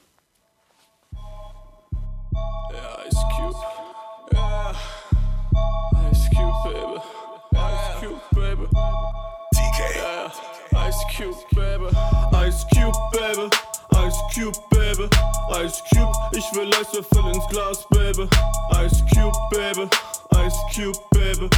Yeah, 2.72 3.06
Ice 3.06 3.22
Cube. 3.36 3.56
Yeah. 4.32 4.74
Ice 6.10 6.28
Cube, 6.34 6.64
baby. 6.64 7.00
Ice 7.54 8.00
Cube, 8.00 8.20
baby. 8.32 8.66
DK. 9.54 9.80
Yeah. 9.94 10.88
Ice 10.88 11.04
Cube, 11.16 11.36
baby. 11.54 11.90
Ice 12.48 12.64
Cube, 12.74 12.96
baby. 13.12 13.50
Ice 13.96 14.20
Cube, 14.34 14.56
baby. 14.70 15.08
Ice 15.64 15.82
Cube, 15.92 16.12
ich 16.32 16.44
will 16.54 16.70
Eiswürfel 16.74 17.34
ins 17.34 17.46
Glas, 17.48 17.86
baby. 17.90 18.28
Ice 18.84 19.02
Cube, 19.12 19.36
baby. 19.50 19.88
Ice 20.34 20.56
Cube, 20.74 20.98
baby. 21.12 21.48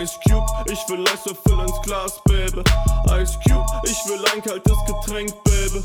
Ice 0.00 0.18
Cube, 0.26 0.46
ich 0.66 0.78
will 0.88 1.04
Eiswürfel 1.08 1.60
ins 1.60 1.80
Glas, 1.82 2.20
baby. 2.24 2.62
Ice 3.20 3.38
Cube, 3.46 3.66
ich 3.84 3.98
will 4.06 4.24
ein 4.32 4.42
kaltes 4.42 4.78
Getränk, 4.86 5.32
baby. 5.44 5.82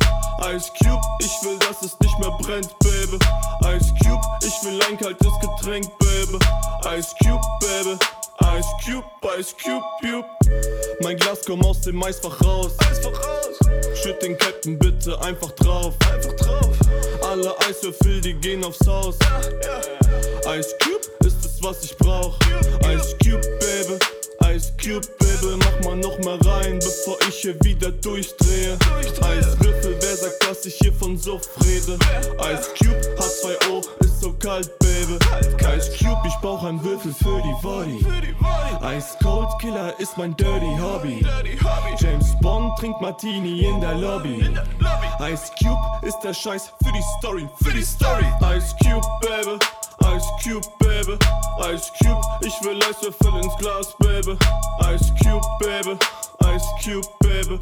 Ice 0.54 0.72
Cube, 0.82 1.02
ich 1.20 1.32
will, 1.44 1.58
dass 1.60 1.82
es 1.82 2.00
nicht 2.00 2.20
mehr 2.20 2.32
brennt, 2.42 2.78
baby. 2.80 3.18
Ice 3.76 3.94
Cube, 4.04 4.22
ich 4.44 4.64
will 4.64 4.82
ein 4.90 4.98
kaltes 4.98 5.34
Getränk, 5.40 5.86
baby. 6.00 6.40
Ice 6.98 7.14
Cube, 7.24 7.42
baby. 7.62 7.98
Ice 8.58 8.68
Cube, 8.84 9.06
Ice 9.38 9.54
Cube, 9.56 9.84
Cube. 10.02 10.26
Mein 11.04 11.18
Glas 11.18 11.40
komm 11.46 11.64
aus 11.64 11.82
dem 11.82 12.02
Eisfach 12.04 12.40
raus. 12.42 12.74
Eisfach 12.90 13.12
raus. 13.12 13.58
Schütt 13.96 14.22
den 14.22 14.38
Captain 14.38 14.78
bitte 14.78 15.20
einfach 15.22 15.52
drauf. 15.52 15.96
Einfach 16.14 16.34
drauf. 16.34 16.76
Alle 17.24 17.58
Eiswürfel, 17.62 18.22
die 18.22 18.34
gehen 18.36 18.64
aufs 18.64 18.86
Haus. 18.86 19.18
Ice 20.48 20.76
Cube 20.84 21.28
ist 21.28 21.46
es, 21.46 21.64
was 21.64 21.84
ich 21.84 21.98
brauch. 21.98 22.38
Ice 22.84 23.16
Cube, 23.24 23.42
Baby. 23.60 23.98
Ice 24.56 24.74
Cube, 24.78 25.08
Baby, 25.20 25.58
mach 25.58 25.86
mal 25.86 25.98
noch 25.98 26.20
mal 26.20 26.38
rein, 26.48 26.80
bevor 26.80 27.18
ich 27.28 27.36
hier 27.36 27.56
wieder 27.64 27.92
durchdrehe. 27.92 28.78
Eiswürfel, 29.22 29.98
wer 30.02 30.16
sagt, 30.18 30.48
dass 30.48 30.66
ich 30.66 30.76
hier 30.76 30.94
von 30.94 31.18
Suff 31.18 31.48
rede? 31.64 31.98
Ice 32.40 32.70
Cube, 32.78 33.02
H2O, 33.18 33.82
ist 34.00 34.01
so 34.22 34.34
kalt, 34.34 34.70
Baby. 34.80 35.18
Ice 35.76 35.90
Cube, 35.98 36.22
ich 36.28 36.36
brauch 36.42 36.64
einen 36.64 36.82
Würfel 36.84 37.14
für 37.14 37.42
die 37.42 37.56
Body. 37.62 38.06
Ice 38.96 39.18
Cold 39.22 39.50
Killer 39.60 40.00
ist 40.00 40.18
mein 40.18 40.36
dirty 40.36 40.78
Hobby. 40.80 41.26
James 42.00 42.36
Bond 42.42 42.78
trinkt 42.78 43.02
Martini 43.02 43.66
in 43.66 43.82
der 43.82 43.96
Lobby. 43.96 44.48
Ice 45.20 45.52
Cube 45.60 46.08
ist 46.08 46.20
der 46.24 46.34
Scheiß 46.34 46.72
für 46.84 46.92
die 46.92 47.04
Story, 47.18 47.48
für 47.64 47.72
die 47.72 47.84
Story. 47.84 48.26
Ice 48.56 48.76
Cube, 48.84 49.06
Baby. 49.22 49.58
Ice 50.16 50.28
Cube, 50.44 50.68
Baby. 50.80 51.18
Ice 51.74 51.92
Cube, 52.00 52.22
ich 52.42 52.54
will 52.64 52.78
Eiswürfel 52.84 53.44
ins 53.44 53.56
Glas, 53.58 53.96
Baby. 54.00 54.38
Ice 54.94 55.12
Cube, 55.24 55.46
Baby. 55.60 55.98
Ice 56.46 56.68
Cube, 56.84 57.08
Baby. 57.22 57.58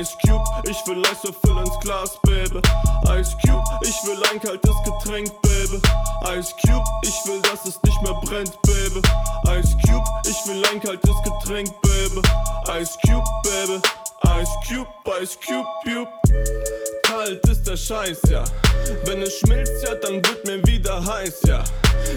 Ice 0.00 0.16
Cube, 0.24 0.44
ich 0.64 0.76
will 0.86 1.02
Eiswürfel 1.06 1.58
ins 1.58 1.78
Glas, 1.80 2.18
Baby. 2.22 2.60
Ice 3.08 3.36
Cube, 3.44 3.64
ich 3.82 3.96
will 4.04 4.22
ein 4.30 4.40
kaltes 4.40 4.76
Getränk. 4.84 5.30
Baby. 5.42 5.80
Ice 6.36 6.54
Cube, 6.64 6.84
ich 7.02 7.14
will, 7.26 7.40
dass 7.42 7.64
es 7.66 7.82
nicht 7.82 8.02
mehr 8.02 8.14
brennt, 8.24 8.60
Baby. 8.62 9.00
Ice 9.58 9.76
Cube, 9.86 10.04
ich 10.26 10.46
will 10.46 10.62
ein 10.72 10.80
kaltes 10.80 11.16
Getränk, 11.22 11.68
Baby. 11.82 12.22
Ice 12.80 12.96
Cube, 13.06 13.24
Baby. 13.42 13.80
Ice 14.40 14.50
Cube, 14.66 14.88
Ice 15.20 15.38
Cube, 15.46 15.66
Cube. 15.84 16.08
Kalt 17.24 17.48
ist 17.48 17.66
der 17.66 17.76
Scheiß, 17.76 18.18
ja. 18.28 18.44
Wenn 19.06 19.22
es 19.22 19.32
schmilzt, 19.38 19.82
ja, 19.82 19.94
dann 19.94 20.16
wird 20.16 20.46
mir 20.46 20.62
wieder 20.66 21.02
heiß, 21.06 21.40
ja. 21.46 21.64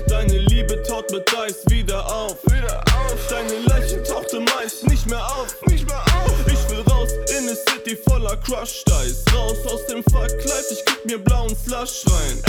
Deine 0.09 0.37
Liebe 0.37 0.83
taut 0.83 1.09
mit 1.11 1.33
Eis 1.37 1.63
wieder 1.69 2.05
auf. 2.05 2.35
Wieder 2.43 2.83
auf. 2.93 3.15
Deine 3.29 3.57
Leiche 3.67 4.03
tauchte 4.03 4.41
meist 4.41 4.85
nicht 4.85 5.05
mehr 5.05 5.25
auf. 5.25 5.55
Nicht 5.67 5.87
mehr 5.87 6.01
auf. 6.01 6.35
Ich 6.47 6.69
will 6.69 6.81
raus 6.91 7.09
in 7.29 7.47
eine 7.47 7.55
City 7.55 7.97
voller 8.05 8.35
Crushed 8.35 8.91
Eis. 8.91 9.23
Raus 9.33 9.57
aus 9.67 9.85
dem 9.85 10.03
Verkleid, 10.03 10.65
ich 10.71 10.83
geb 10.83 11.05
mir 11.05 11.19
blauen 11.19 11.55
Slush 11.55 12.03
rein. 12.07 12.41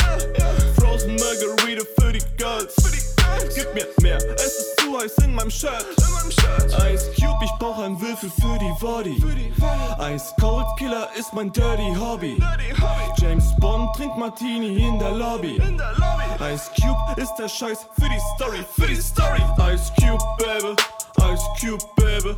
Frozen 0.81 1.15
Margarita 1.15 1.85
für 2.01 2.13
die 2.13 2.23
Girls. 2.37 2.75
Für 2.83 2.91
die. 2.91 3.18
Gib 3.55 3.75
mir 3.75 3.87
mehr, 4.03 4.19
es 4.37 4.45
ist 4.45 4.81
zu 4.81 4.99
heiß 4.99 5.19
in 5.25 5.35
meinem 5.35 5.51
Shirt. 5.51 5.85
In 5.97 6.13
meinem 6.15 6.31
Shirt. 6.31 6.93
Ice 6.93 7.11
Cube, 7.19 7.45
ich 7.45 7.51
brauch 7.59 7.79
einen 7.79 8.01
Würfel 8.01 8.31
für 8.31 8.59
die 8.59 8.73
Body. 8.81 9.21
Für 9.21 9.35
die 9.35 9.53
Body. 9.59 10.15
Ice 10.15 10.35
Cold 10.41 10.67
Killer 10.79 11.09
ist 11.19 11.33
mein 11.35 11.53
Dirty 11.53 11.95
Hobby. 11.99 12.37
Dirty 12.37 12.71
Hobby. 12.81 13.21
James 13.21 13.45
Bond 13.59 13.95
trinkt 13.97 14.17
Martini 14.17 14.83
in 14.87 14.99
der 14.99 15.13
Lobby. 15.13 15.57
In 15.57 15.77
der 15.77 15.93
Lobby. 15.93 16.55
Ice 16.55 16.71
Cube 16.81 17.21
ist 17.21 17.35
der 17.37 17.49
Scheiß 17.49 17.87
für 17.99 18.09
die 18.09 18.21
Story. 18.37 18.65
Für 18.79 18.87
die 18.87 18.97
Story. 19.01 19.43
Ice 19.73 19.93
Cube, 20.01 20.23
Baby. 20.39 20.77
Ice 21.21 21.45
Cube, 21.61 21.85
Baby. 21.97 22.35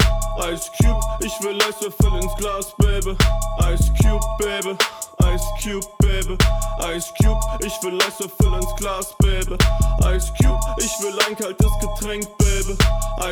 Ice 0.52 0.70
Cube, 0.78 1.00
ich 1.20 1.32
will 1.44 1.58
Eiswürfel 1.62 2.22
ins 2.22 2.34
Glas, 2.36 2.74
Baby. 2.78 3.16
Ice 3.72 3.92
Cube, 4.00 4.24
Baby. 4.38 4.76
Ice 5.24 5.46
Cube, 5.62 5.86
Baby. 5.98 6.36
Ice 6.96 7.12
Cube, 7.22 7.40
ich 7.64 7.72
will 7.82 7.98
Eiswürfel 8.02 8.54
ins 8.54 8.74
Glas, 8.76 9.14
Baby. 9.18 9.56
Ice 10.04 10.32
Cube, 10.40 10.60
ich 10.78 10.92
will 11.00 11.18
ein 11.26 11.36
kaltes 11.36 11.72
Getränk, 11.80 12.26
Baby. 12.38 12.76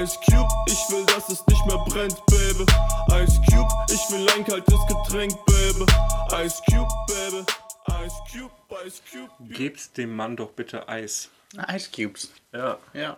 Ice 0.00 0.18
Cube, 0.28 0.48
ich 0.66 0.78
will, 0.90 1.04
dass 1.06 1.28
es 1.28 1.46
nicht 1.46 1.66
mehr 1.66 1.78
brennt, 1.88 2.24
Baby. 2.26 2.64
Ice 3.22 3.40
Cube, 3.50 3.68
ich 3.90 4.10
will 4.10 4.28
ein 4.30 4.44
kaltes 4.44 4.80
Getränk, 4.86 5.32
Baby. 5.46 5.86
Ice 6.44 6.62
Cube, 6.68 6.88
Baby. 7.06 7.44
Ice 8.04 8.20
Cube, 8.30 8.52
Ice 8.86 9.02
Cube. 9.10 9.54
Gebt 9.54 9.96
dem 9.96 10.14
Mann 10.14 10.36
doch 10.36 10.50
bitte 10.50 10.88
Eis. 10.88 11.30
Ice 11.74 11.90
Cubes. 11.94 12.30
Ja. 12.52 12.78
Ja. 12.92 13.16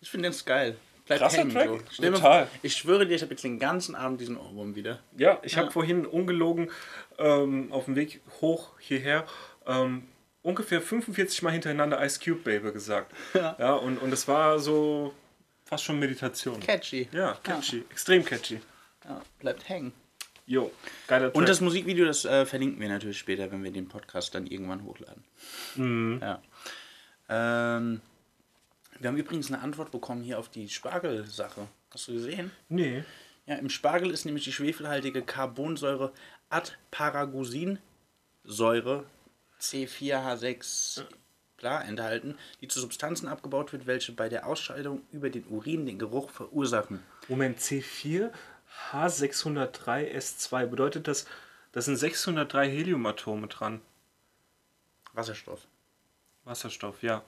Ich 0.00 0.10
finde 0.10 0.28
das 0.28 0.44
geil. 0.44 0.76
Krasser 1.18 1.38
hängen, 1.38 1.50
Track. 1.52 1.68
so. 1.90 2.02
Total. 2.10 2.46
vor, 2.46 2.48
Ich 2.62 2.74
schwöre 2.76 3.06
dir, 3.06 3.14
ich 3.14 3.22
habe 3.22 3.32
jetzt 3.32 3.44
den 3.44 3.58
ganzen 3.58 3.94
Abend 3.94 4.20
diesen 4.20 4.36
Ohrwurm 4.36 4.74
wieder. 4.74 5.00
Ja, 5.16 5.38
ich 5.42 5.56
habe 5.56 5.66
Ja. 5.66 5.72
vorhin 5.72 6.06
ungelogen 6.06 6.70
ähm, 7.18 7.72
auf 7.72 7.84
dem 7.86 7.96
Weg 7.96 8.20
hoch 8.40 8.70
hierher 8.78 9.26
ähm, 9.66 10.04
ungefähr 10.42 10.80
45 10.80 11.42
Mal 11.42 11.50
hintereinander 11.50 12.04
Ice 12.04 12.18
Cube 12.22 12.40
Baby 12.42 12.72
gesagt. 12.72 13.12
Ja. 13.34 13.74
und, 13.74 13.98
und 13.98 14.12
es 14.12 14.26
war 14.28 14.58
so 14.58 15.14
fast 15.64 15.84
schon 15.84 15.98
Meditation. 15.98 16.58
Catchy. 16.60 17.08
Ja, 17.12 17.38
catchy. 17.42 17.84
Extrem 17.90 18.24
catchy. 18.24 18.60
Ja, 19.04 19.22
bleibt 19.38 19.68
hängen. 19.68 19.92
Jo, 20.44 20.72
geiler 21.06 21.26
Track. 21.26 21.36
Und 21.36 21.48
das 21.48 21.60
Musikvideo, 21.60 22.04
das 22.04 22.24
äh, 22.24 22.44
verlinken 22.44 22.80
wir 22.80 22.88
natürlich 22.88 23.18
später, 23.18 23.50
wenn 23.52 23.62
wir 23.62 23.70
den 23.70 23.88
Podcast 23.88 24.34
dann 24.34 24.46
irgendwann 24.46 24.82
hochladen. 24.84 25.22
Mhm. 25.76 26.18
Ja. 26.20 26.42
Ähm, 27.28 28.00
wir 29.02 29.08
haben 29.08 29.16
übrigens 29.16 29.48
eine 29.48 29.60
Antwort 29.60 29.90
bekommen 29.90 30.22
hier 30.22 30.38
auf 30.38 30.48
die 30.48 30.68
Spargel-Sache. 30.68 31.66
Hast 31.90 32.08
du 32.08 32.12
gesehen? 32.12 32.52
Nee. 32.68 33.02
Ja, 33.46 33.56
im 33.56 33.68
Spargel 33.68 34.10
ist 34.10 34.24
nämlich 34.24 34.44
die 34.44 34.52
schwefelhaltige 34.52 35.22
Carbonsäure 35.22 36.12
Adparagusinsäure 36.50 39.04
C4H6 39.60 41.02
klar 41.56 41.84
enthalten, 41.84 42.36
die 42.60 42.68
zu 42.68 42.80
Substanzen 42.80 43.28
abgebaut 43.28 43.72
wird, 43.72 43.86
welche 43.86 44.12
bei 44.12 44.28
der 44.28 44.46
Ausscheidung 44.46 45.02
über 45.10 45.30
den 45.30 45.46
Urin 45.46 45.86
den 45.86 45.98
Geruch 45.98 46.30
verursachen. 46.30 47.02
Moment, 47.28 47.58
C4 47.58 48.30
H603 48.92 50.14
S2 50.14 50.66
bedeutet 50.66 51.08
das, 51.08 51.26
da 51.72 51.80
sind 51.80 51.96
603 51.96 52.70
Heliumatome 52.70 53.48
dran. 53.48 53.80
Wasserstoff. 55.12 55.66
Wasserstoff, 56.44 57.02
ja. 57.02 57.24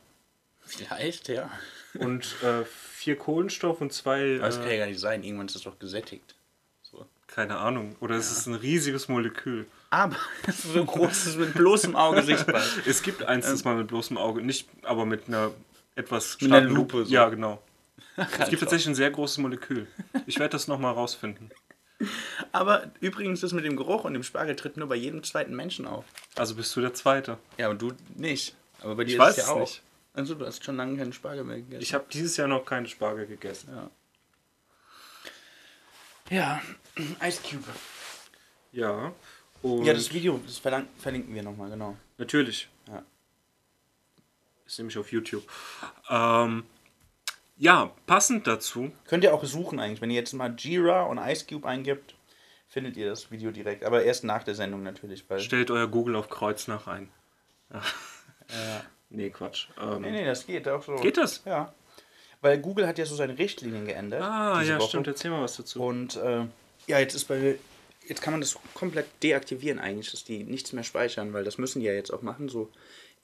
Vielleicht, 0.66 1.28
ja. 1.28 1.50
Und 1.94 2.36
äh, 2.42 2.64
vier 2.64 3.16
Kohlenstoff 3.16 3.80
und 3.80 3.92
zwei. 3.92 4.36
Aber 4.36 4.46
das 4.46 4.56
kann 4.58 4.66
ja 4.68 4.72
Äh, 4.74 4.78
gar 4.78 4.86
nicht 4.86 5.00
sein. 5.00 5.22
Irgendwann 5.22 5.46
ist 5.46 5.54
das 5.54 5.62
doch 5.62 5.78
gesättigt. 5.78 6.34
So. 6.82 7.06
keine 7.26 7.56
Ahnung. 7.58 7.96
Oder 8.00 8.16
es 8.16 8.30
ist 8.32 8.46
ein 8.46 8.54
riesiges 8.54 9.08
Molekül. 9.08 9.66
Aber 9.90 10.16
es 10.46 10.64
ist 10.64 10.72
so 10.74 10.84
groß, 10.84 11.08
dass 11.08 11.26
es 11.26 11.36
mit 11.36 11.54
bloßem 11.54 11.94
Auge 11.96 12.22
sichtbar 12.22 12.60
ist. 12.60 12.78
Es 12.86 13.02
gibt 13.02 13.22
eins, 13.22 13.46
das 13.46 13.64
man 13.64 13.78
mit 13.78 13.88
bloßem 13.88 14.16
Auge, 14.18 14.42
nicht, 14.42 14.68
aber 14.82 15.06
mit 15.06 15.28
einer 15.28 15.52
etwas 15.94 16.40
Mit 16.40 16.52
einer 16.52 16.68
Lupe 16.68 17.04
so. 17.04 17.12
Ja, 17.12 17.28
genau. 17.28 17.62
Es 18.16 18.26
gibt 18.28 18.38
Halt 18.40 18.60
tatsächlich 18.60 18.86
ein 18.88 18.94
sehr 18.94 19.10
großes 19.10 19.38
Molekül. 19.38 19.86
Ich 20.26 20.38
werde 20.38 20.52
das 20.52 20.66
nochmal 20.68 20.92
rausfinden. 20.94 21.50
Aber 22.52 22.90
übrigens, 23.00 23.40
das 23.40 23.52
mit 23.52 23.64
dem 23.64 23.76
Geruch 23.76 24.04
und 24.04 24.14
dem 24.14 24.22
Spargel 24.24 24.56
tritt 24.56 24.76
nur 24.76 24.88
bei 24.88 24.96
jedem 24.96 25.22
zweiten 25.22 25.54
Menschen 25.54 25.86
auf. 25.86 26.04
Also 26.36 26.54
bist 26.56 26.74
du 26.76 26.80
der 26.80 26.92
Zweite. 26.94 27.38
Ja, 27.58 27.68
und 27.70 27.80
du 27.80 27.92
nicht. 28.16 28.54
Aber 28.82 28.96
bei 28.96 29.04
dir 29.04 29.10
Ich 29.10 29.14
ist 29.14 29.20
weiß 29.20 29.36
es 29.38 29.42
es 29.44 29.48
ja 29.48 29.54
auch. 29.54 29.60
nicht. 29.60 29.82
Also 30.14 30.36
du 30.36 30.46
hast 30.46 30.64
schon 30.64 30.76
lange 30.76 30.96
keinen 30.96 31.12
Spargel 31.12 31.44
mehr 31.44 31.56
gegessen. 31.56 31.82
Ich 31.82 31.92
habe 31.92 32.06
dieses 32.10 32.36
Jahr 32.36 32.46
noch 32.46 32.64
keine 32.64 32.86
Spargel 32.86 33.26
gegessen. 33.26 33.90
Ja, 36.30 36.62
Ice 37.22 37.40
Cube. 37.42 37.64
Ja. 38.72 39.12
Und 39.60 39.84
Ja, 39.84 39.92
das 39.92 40.12
Video, 40.12 40.40
das 40.46 40.58
verlinken 40.58 41.34
wir 41.34 41.42
nochmal, 41.42 41.68
genau. 41.70 41.96
Natürlich. 42.16 42.68
Ja. 42.86 43.02
Ist 44.64 44.78
nämlich 44.78 44.96
auf 44.96 45.10
YouTube. 45.10 45.42
Ähm, 46.08 46.64
ja, 47.56 47.92
passend 48.06 48.46
dazu. 48.46 48.92
Könnt 49.06 49.24
ihr 49.24 49.34
auch 49.34 49.44
suchen 49.44 49.80
eigentlich. 49.80 50.00
Wenn 50.00 50.10
ihr 50.10 50.16
jetzt 50.16 50.32
mal 50.32 50.54
Jira 50.56 51.02
und 51.04 51.18
Ice 51.18 51.44
Cube 51.46 51.66
eingibt, 51.66 52.14
findet 52.68 52.96
ihr 52.96 53.08
das 53.08 53.30
Video 53.30 53.50
direkt. 53.50 53.84
Aber 53.84 54.04
erst 54.04 54.22
nach 54.22 54.44
der 54.44 54.54
Sendung 54.54 54.82
natürlich. 54.82 55.24
Stellt 55.38 55.70
euer 55.70 55.88
Google 55.88 56.16
auf 56.16 56.28
Kreuznach 56.28 56.86
ein. 56.86 57.10
Ja. 57.72 57.82
Nee, 59.14 59.30
Quatsch. 59.30 59.68
Ähm, 59.80 60.02
Nee, 60.02 60.10
nee, 60.10 60.24
das 60.24 60.46
geht 60.46 60.68
auch 60.68 60.82
so. 60.82 60.96
Geht 60.96 61.16
das? 61.16 61.42
Ja. 61.44 61.72
Weil 62.40 62.58
Google 62.58 62.86
hat 62.86 62.98
ja 62.98 63.06
so 63.06 63.14
seine 63.14 63.38
Richtlinien 63.38 63.86
geändert. 63.86 64.22
Ah, 64.22 64.60
diese 64.60 64.72
ja, 64.72 64.78
Woche. 64.78 64.88
stimmt. 64.88 65.06
Erzähl 65.06 65.30
mal 65.30 65.42
was 65.42 65.56
dazu. 65.56 65.82
Und 65.82 66.16
äh, 66.16 66.46
ja, 66.86 66.98
jetzt 66.98 67.14
ist 67.14 67.24
bei 67.24 67.56
jetzt 68.06 68.22
kann 68.22 68.32
man 68.32 68.40
das 68.40 68.58
komplett 68.74 69.06
deaktivieren 69.22 69.78
eigentlich, 69.78 70.10
dass 70.10 70.24
die 70.24 70.44
nichts 70.44 70.72
mehr 70.72 70.84
speichern, 70.84 71.32
weil 71.32 71.44
das 71.44 71.58
müssen 71.58 71.80
die 71.80 71.86
ja 71.86 71.94
jetzt 71.94 72.12
auch 72.12 72.22
machen, 72.22 72.48
so 72.48 72.70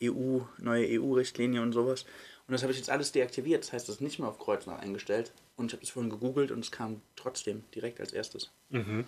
EU, 0.02 0.40
neue 0.58 1.00
EU-Richtlinie 1.00 1.60
und 1.60 1.72
sowas. 1.72 2.04
Und 2.46 2.52
das 2.52 2.62
habe 2.62 2.72
ich 2.72 2.78
jetzt 2.78 2.90
alles 2.90 3.12
deaktiviert. 3.12 3.62
Das 3.64 3.72
heißt, 3.72 3.88
das 3.88 3.96
ist 3.96 4.00
nicht 4.00 4.18
mehr 4.18 4.28
auf 4.28 4.38
Kreuznach 4.38 4.78
eingestellt. 4.78 5.32
Und 5.56 5.66
ich 5.66 5.72
habe 5.74 5.82
das 5.82 5.90
vorhin 5.90 6.10
gegoogelt 6.10 6.50
und 6.50 6.60
es 6.60 6.70
kam 6.70 7.02
trotzdem 7.16 7.64
direkt 7.74 8.00
als 8.00 8.12
erstes. 8.12 8.50
Mhm. 8.70 9.04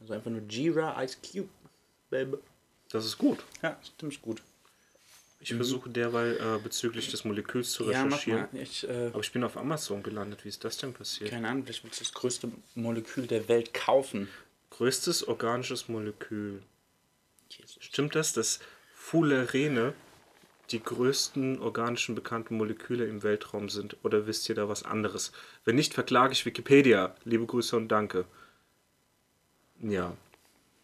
Also 0.00 0.14
einfach 0.14 0.30
nur 0.30 0.40
Jira 0.48 1.02
Ice 1.02 1.18
Cube. 1.22 1.48
Baby. 2.10 2.38
Das 2.90 3.04
ist 3.04 3.18
gut. 3.18 3.44
Ja, 3.62 3.76
ist 3.82 3.92
ziemlich 3.98 4.22
gut. 4.22 4.42
Ich 5.38 5.54
versuche 5.54 5.90
derweil 5.90 6.36
äh, 6.38 6.58
bezüglich 6.62 7.10
des 7.10 7.24
Moleküls 7.24 7.70
zu 7.72 7.84
Mhm. 7.84 7.90
Ja, 7.92 7.98
mach 8.04 8.12
recherchieren. 8.16 8.48
mal. 8.52 8.62
Ich, 8.62 8.88
äh, 8.88 9.06
Aber 9.12 9.20
ich 9.20 9.32
bin 9.32 9.44
auf 9.44 9.56
Amazon 9.56 10.02
gelandet. 10.02 10.44
Wie 10.44 10.48
ist 10.48 10.64
das 10.64 10.78
denn 10.78 10.92
passiert? 10.94 11.30
keine 11.30 11.48
Ahnung, 11.48 11.64
vielleicht 11.64 11.84
willst 11.84 12.00
du 12.00 12.04
das 12.04 12.12
größte 12.14 12.50
Molekül 12.74 13.26
der 13.26 13.46
Welt 13.48 13.74
kaufen. 13.74 14.28
Größtes 14.70 15.28
organisches 15.28 15.88
Molekül. 15.88 16.62
Stimmt 17.80 18.14
das, 18.14 18.32
dass 18.32 18.60
Fullerene 18.94 19.94
die 20.72 20.82
größten 20.82 21.60
organischen 21.60 22.14
bekannten 22.16 22.56
Moleküle 22.56 23.04
im 23.06 23.22
Weltraum 23.22 23.68
sind? 23.68 23.96
Oder 24.02 24.26
wisst 24.26 24.48
ihr 24.48 24.54
da 24.56 24.68
was 24.68 24.82
anderes? 24.82 25.30
Wenn 25.64 25.76
nicht, 25.76 25.94
verklage 25.94 26.32
ich 26.32 26.44
Wikipedia. 26.44 27.14
Liebe 27.24 27.46
Grüße 27.46 27.76
und 27.76 27.88
danke. 27.88 28.24
Ja. 29.80 30.16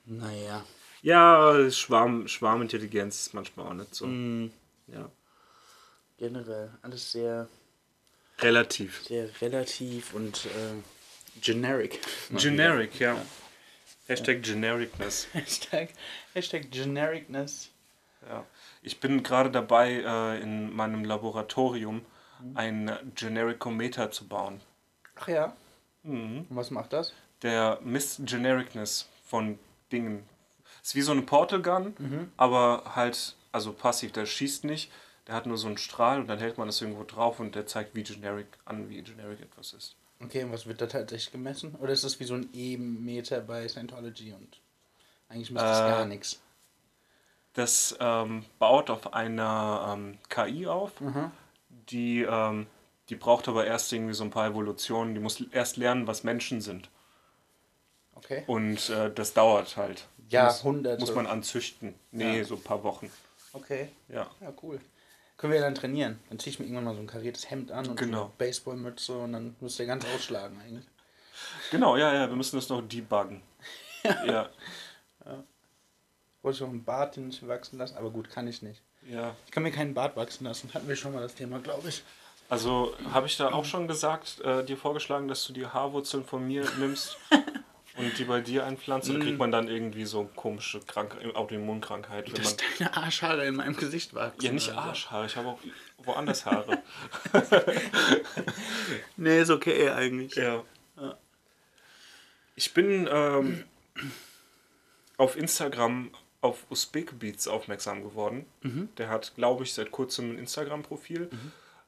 Naja. 0.04 0.64
Ja, 1.02 1.68
Schwarm, 1.70 2.28
Schwarmintelligenz 2.28 3.26
ist 3.26 3.34
manchmal 3.34 3.66
auch 3.66 3.74
nicht 3.74 3.94
so. 3.94 4.06
Mhm. 4.06 4.52
Ja. 4.86 5.10
Generell 6.18 6.70
alles 6.82 7.10
sehr, 7.12 7.48
Relativ. 8.38 9.02
sehr 9.04 9.28
relativ 9.40 10.14
und 10.14 10.46
äh, 10.46 11.40
generic. 11.40 12.00
Generic, 12.30 13.00
ja. 13.00 13.16
Hashtag 14.06 14.42
Genericness. 14.42 15.26
Hashtag, 15.32 15.90
Hashtag 16.34 16.70
Genericness. 16.70 17.70
Ja. 18.28 18.46
Ich 18.82 19.00
bin 19.00 19.24
gerade 19.24 19.50
dabei, 19.50 20.02
äh, 20.04 20.40
in 20.40 20.72
meinem 20.72 21.04
Laboratorium 21.04 22.04
ein 22.54 22.90
Genericometer 23.14 24.10
zu 24.10 24.26
bauen. 24.26 24.60
Ach 25.16 25.28
ja. 25.28 25.56
Mhm. 26.02 26.46
Und 26.48 26.56
was 26.56 26.70
macht 26.70 26.92
das? 26.92 27.12
Der 27.42 27.78
misst 27.82 28.24
Genericness 28.26 29.08
von 29.26 29.58
Dingen. 29.90 30.28
Ist 30.82 30.94
wie 30.94 31.02
so 31.02 31.12
eine 31.12 31.22
Portal 31.22 31.62
Gun, 31.62 31.94
Mhm. 31.98 32.32
aber 32.36 32.82
halt, 32.96 33.36
also 33.52 33.72
passiv, 33.72 34.12
der 34.12 34.26
schießt 34.26 34.64
nicht. 34.64 34.90
Der 35.28 35.36
hat 35.36 35.46
nur 35.46 35.56
so 35.56 35.68
einen 35.68 35.78
Strahl 35.78 36.18
und 36.20 36.26
dann 36.26 36.40
hält 36.40 36.58
man 36.58 36.66
das 36.66 36.80
irgendwo 36.80 37.04
drauf 37.04 37.38
und 37.38 37.54
der 37.54 37.66
zeigt, 37.66 37.94
wie 37.94 38.02
generic 38.02 38.48
an, 38.64 38.88
wie 38.88 39.00
generic 39.02 39.40
etwas 39.40 39.72
ist. 39.72 39.94
Okay, 40.20 40.42
und 40.42 40.52
was 40.52 40.66
wird 40.66 40.80
da 40.80 40.86
tatsächlich 40.86 41.30
gemessen? 41.30 41.76
Oder 41.76 41.92
ist 41.92 42.02
das 42.02 42.18
wie 42.18 42.24
so 42.24 42.34
ein 42.34 42.48
E-Meter 42.52 43.40
bei 43.40 43.68
Scientology 43.68 44.32
und 44.32 44.60
eigentlich 45.28 45.50
misst 45.52 45.64
das 45.64 45.80
Äh, 45.80 45.86
gar 45.90 46.04
nichts? 46.06 46.40
Das 47.54 47.96
ähm, 48.00 48.44
baut 48.58 48.90
auf 48.90 49.14
einer 49.14 49.94
ähm, 49.94 50.18
KI 50.28 50.66
auf, 50.66 50.92
die, 51.90 52.22
ähm, 52.22 52.66
die 53.08 53.16
braucht 53.16 53.46
aber 53.48 53.66
erst 53.66 53.92
irgendwie 53.92 54.14
so 54.14 54.24
ein 54.24 54.30
paar 54.30 54.48
Evolutionen. 54.48 55.14
Die 55.14 55.20
muss 55.20 55.40
erst 55.52 55.76
lernen, 55.76 56.06
was 56.06 56.24
Menschen 56.24 56.60
sind. 56.60 56.88
Okay. 58.14 58.44
Und 58.46 58.88
äh, 58.90 59.12
das 59.12 59.34
dauert 59.34 59.76
halt. 59.76 60.06
Jahrhunderte. 60.32 61.00
Muss, 61.00 61.10
muss 61.10 61.16
man 61.16 61.26
anzüchten. 61.26 61.94
Nee, 62.10 62.38
Ja. 62.38 62.44
so 62.44 62.54
ein 62.56 62.62
paar 62.62 62.82
Wochen. 62.82 63.10
Okay. 63.52 63.88
Ja. 64.08 64.28
Ja, 64.40 64.52
cool. 64.62 64.80
Können 65.36 65.52
wir 65.52 65.60
ja 65.60 65.66
dann 65.66 65.74
trainieren. 65.74 66.18
Dann 66.28 66.38
ziehe 66.38 66.52
ich 66.52 66.58
mir 66.58 66.66
irgendwann 66.66 66.84
mal 66.84 66.94
so 66.94 67.00
ein 67.00 67.06
kariertes 67.06 67.50
Hemd 67.50 67.70
an 67.72 67.86
und 67.88 67.96
Genau. 67.96 68.22
eine 68.24 68.32
Baseballmütze 68.38 69.16
und 69.18 69.32
dann 69.32 69.56
müsst 69.60 69.78
ihr 69.80 69.86
ganz 69.86 70.04
ausschlagen 70.14 70.60
eigentlich. 70.64 70.86
Genau, 71.70 71.96
ja, 71.96 72.12
ja, 72.14 72.28
wir 72.28 72.36
müssen 72.36 72.56
das 72.56 72.68
noch 72.68 72.82
debuggen. 72.82 73.42
ja. 74.04 74.48
Wollte 76.42 76.56
ich 76.58 76.62
auch 76.64 76.68
einen 76.68 76.84
Bart 76.84 77.16
den 77.16 77.28
ich 77.30 77.46
wachsen 77.46 77.78
lassen, 77.78 77.96
aber 77.96 78.10
gut, 78.10 78.30
kann 78.30 78.46
ich 78.48 78.62
nicht. 78.62 78.80
ja. 79.08 79.34
Ich 79.46 79.52
kann 79.52 79.62
mir 79.62 79.70
keinen 79.72 79.94
Bart 79.94 80.16
wachsen 80.16 80.44
lassen. 80.44 80.72
Hatten 80.74 80.88
wir 80.88 80.96
schon 80.96 81.12
mal 81.12 81.20
das 81.22 81.34
Thema, 81.34 81.58
glaube 81.60 81.88
ich. 81.88 82.02
Also 82.48 82.94
habe 83.12 83.26
ich 83.26 83.36
da 83.36 83.52
auch 83.52 83.64
schon 83.64 83.88
gesagt, 83.88 84.40
äh, 84.42 84.64
dir 84.64 84.76
vorgeschlagen, 84.76 85.26
dass 85.28 85.46
du 85.46 85.52
die 85.52 85.66
Haarwurzeln 85.66 86.24
von 86.24 86.46
mir 86.46 86.68
nimmst 86.78 87.16
und 88.02 88.18
die 88.18 88.24
bei 88.24 88.40
dir 88.40 88.64
einpflanzt? 88.66 89.08
Oder 89.10 89.20
kriegt 89.20 89.38
man 89.38 89.50
dann 89.52 89.68
irgendwie 89.68 90.04
so 90.04 90.24
komische 90.36 90.80
Krank 90.80 91.16
Autoimmunkrankheit? 91.34 92.26
Wenn 92.26 92.32
man 92.34 92.42
Dass 92.42 92.56
deine 92.78 92.96
Arschhaare 92.96 93.46
in 93.46 93.56
meinem 93.56 93.76
Gesicht 93.76 94.14
wachsen. 94.14 94.40
ja, 94.42 94.52
nicht 94.52 94.68
oder 94.68 94.82
so. 94.82 94.88
Arschhaare, 94.88 95.26
ich 95.26 95.36
habe 95.36 95.48
auch 95.48 95.58
woanders 95.98 96.44
Haare. 96.46 96.82
Nee, 99.16 99.40
ist 99.40 99.50
okay 99.50 99.90
eigentlich. 99.90 100.34
ja. 100.34 100.64
Ich 102.54 102.74
bin 102.74 103.08
ähm, 103.10 103.64
auf 105.16 105.36
Instagram 105.36 106.10
auf 106.42 106.66
Uzbek 106.70 107.18
Beats 107.18 107.48
aufmerksam 107.48 108.02
geworden. 108.02 108.44
Der 108.98 109.08
hat, 109.08 109.34
glaube 109.36 109.62
ich, 109.64 109.72
seit 109.72 109.90
kurzem 109.90 110.32
ein 110.32 110.38
Instagram-Profil. 110.38 111.30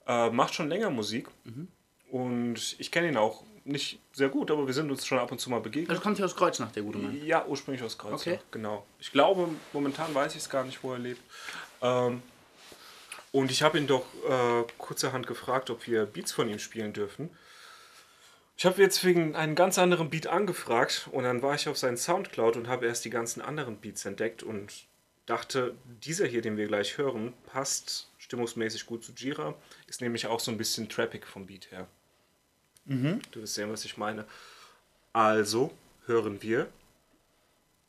Äh, 0.06 0.30
macht 0.30 0.54
schon 0.54 0.68
länger 0.68 0.90
Musik. 0.90 1.28
Und 2.10 2.76
ich 2.78 2.90
kenne 2.92 3.08
ihn 3.08 3.16
auch 3.16 3.42
nicht 3.64 3.98
sehr 4.12 4.28
gut, 4.28 4.50
aber 4.50 4.66
wir 4.66 4.74
sind 4.74 4.90
uns 4.90 5.06
schon 5.06 5.18
ab 5.18 5.32
und 5.32 5.40
zu 5.40 5.50
mal 5.50 5.60
begegnet. 5.60 5.90
Also 5.90 6.02
kommt 6.02 6.16
hier 6.16 6.26
aus 6.26 6.36
Kreuznach, 6.36 6.72
der 6.72 6.82
gute 6.82 6.98
Mann. 6.98 7.24
Ja, 7.24 7.46
ursprünglich 7.46 7.82
aus 7.82 7.96
Kreuzberg. 7.96 8.36
Okay. 8.36 8.44
Genau. 8.50 8.84
Ich 8.98 9.10
glaube, 9.10 9.48
momentan 9.72 10.14
weiß 10.14 10.32
ich 10.32 10.42
es 10.42 10.50
gar 10.50 10.64
nicht, 10.64 10.82
wo 10.82 10.92
er 10.92 10.98
lebt. 10.98 11.20
Ähm, 11.80 12.22
und 13.32 13.50
ich 13.50 13.62
habe 13.62 13.78
ihn 13.78 13.86
doch 13.86 14.04
äh, 14.28 14.64
kurzerhand 14.78 15.26
gefragt, 15.26 15.70
ob 15.70 15.86
wir 15.86 16.06
Beats 16.06 16.32
von 16.32 16.48
ihm 16.48 16.58
spielen 16.58 16.92
dürfen. 16.92 17.30
Ich 18.56 18.64
habe 18.66 18.80
jetzt 18.80 19.02
wegen 19.04 19.34
einem 19.34 19.56
ganz 19.56 19.78
anderen 19.78 20.10
Beat 20.10 20.28
angefragt 20.28 21.08
und 21.10 21.24
dann 21.24 21.42
war 21.42 21.54
ich 21.54 21.68
auf 21.68 21.76
seinen 21.76 21.96
Soundcloud 21.96 22.56
und 22.56 22.68
habe 22.68 22.86
erst 22.86 23.04
die 23.04 23.10
ganzen 23.10 23.42
anderen 23.42 23.78
Beats 23.78 24.04
entdeckt 24.04 24.44
und 24.44 24.84
dachte, 25.26 25.74
dieser 26.04 26.26
hier, 26.26 26.42
den 26.42 26.56
wir 26.56 26.68
gleich 26.68 26.96
hören, 26.96 27.32
passt 27.46 28.10
stimmungsmäßig 28.18 28.86
gut 28.86 29.02
zu 29.02 29.12
Jira. 29.12 29.54
Ist 29.88 30.00
nämlich 30.00 30.26
auch 30.26 30.38
so 30.38 30.52
ein 30.52 30.58
bisschen 30.58 30.88
trappig 30.88 31.26
vom 31.26 31.46
Beat 31.46 31.72
her. 31.72 31.88
Du 33.32 33.40
wirst 33.40 33.54
sehen, 33.54 33.70
was 33.70 33.84
ich 33.84 33.96
meine. 33.96 34.26
Also 35.12 35.72
hören 36.06 36.42
wir 36.42 36.70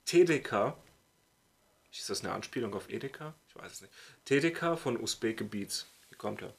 TDK. 0.06 0.76
Ist 1.92 2.10
das 2.10 2.24
eine 2.24 2.34
Anspielung 2.34 2.74
auf 2.74 2.90
Edeka? 2.90 3.34
Ich 3.48 3.56
weiß 3.56 3.72
es 3.72 3.82
nicht. 3.82 3.94
TDK 4.26 4.78
von 4.78 4.98
Uzbeke 4.98 5.44
Beats. 5.44 5.88
Hier 6.10 6.18
kommt 6.18 6.42
er. 6.42 6.54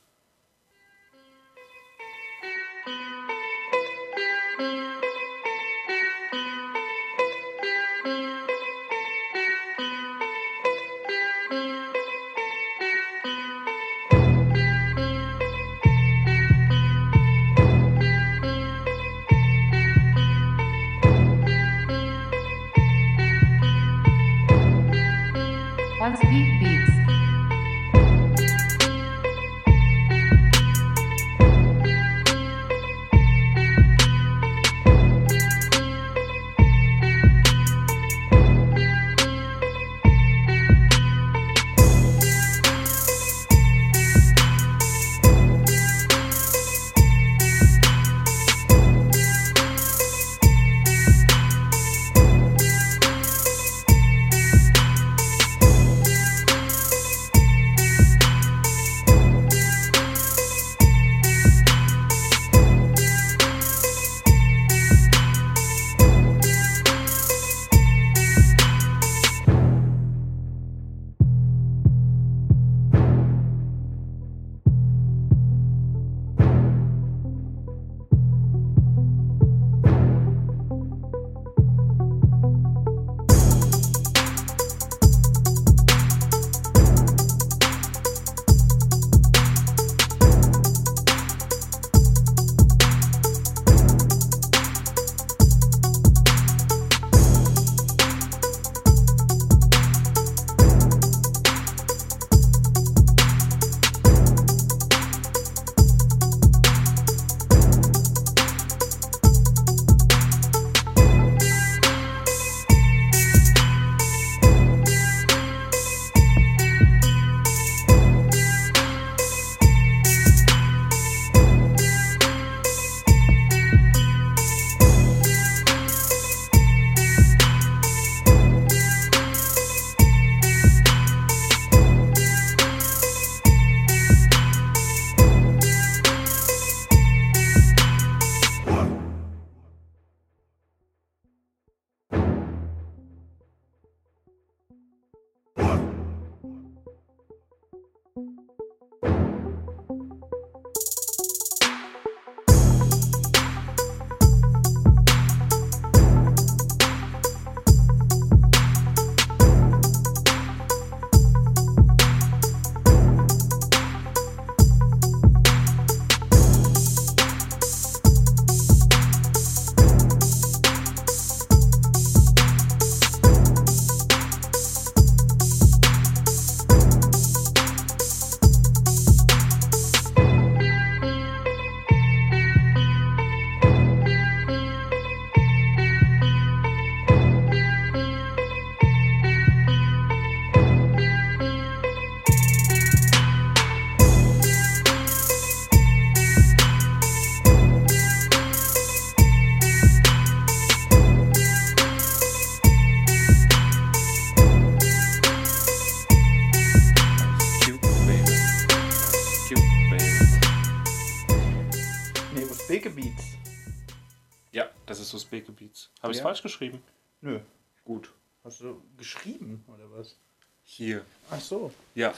Ja. 216.18 216.22
falsch 216.24 216.42
geschrieben? 216.42 216.82
Nö. 217.20 217.40
Gut. 217.84 218.10
Hast 218.44 218.60
du 218.60 218.82
geschrieben 218.96 219.64
oder 219.68 219.90
was? 219.90 220.16
Hier. 220.62 221.04
Ach 221.30 221.40
so. 221.40 221.72
Ja, 221.94 222.12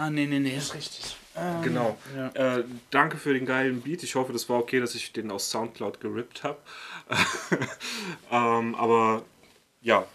Ah, 0.00 0.08
nee, 0.08 0.24
nee, 0.24 0.38
nee, 0.38 0.56
ist 0.56 0.74
richtig. 0.74 1.14
Ähm, 1.36 1.60
genau. 1.62 1.98
Ja. 2.16 2.58
Äh, 2.58 2.64
danke 2.90 3.18
für 3.18 3.34
den 3.34 3.44
geilen 3.44 3.82
Beat. 3.82 4.02
Ich 4.02 4.14
hoffe, 4.14 4.32
das 4.32 4.48
war 4.48 4.58
okay, 4.58 4.80
dass 4.80 4.94
ich 4.94 5.12
den 5.12 5.30
aus 5.30 5.50
Soundcloud 5.50 6.00
gerippt 6.00 6.42
habe. 6.42 6.58
ähm, 8.30 8.74
aber 8.76 9.24
ja, 9.82 10.06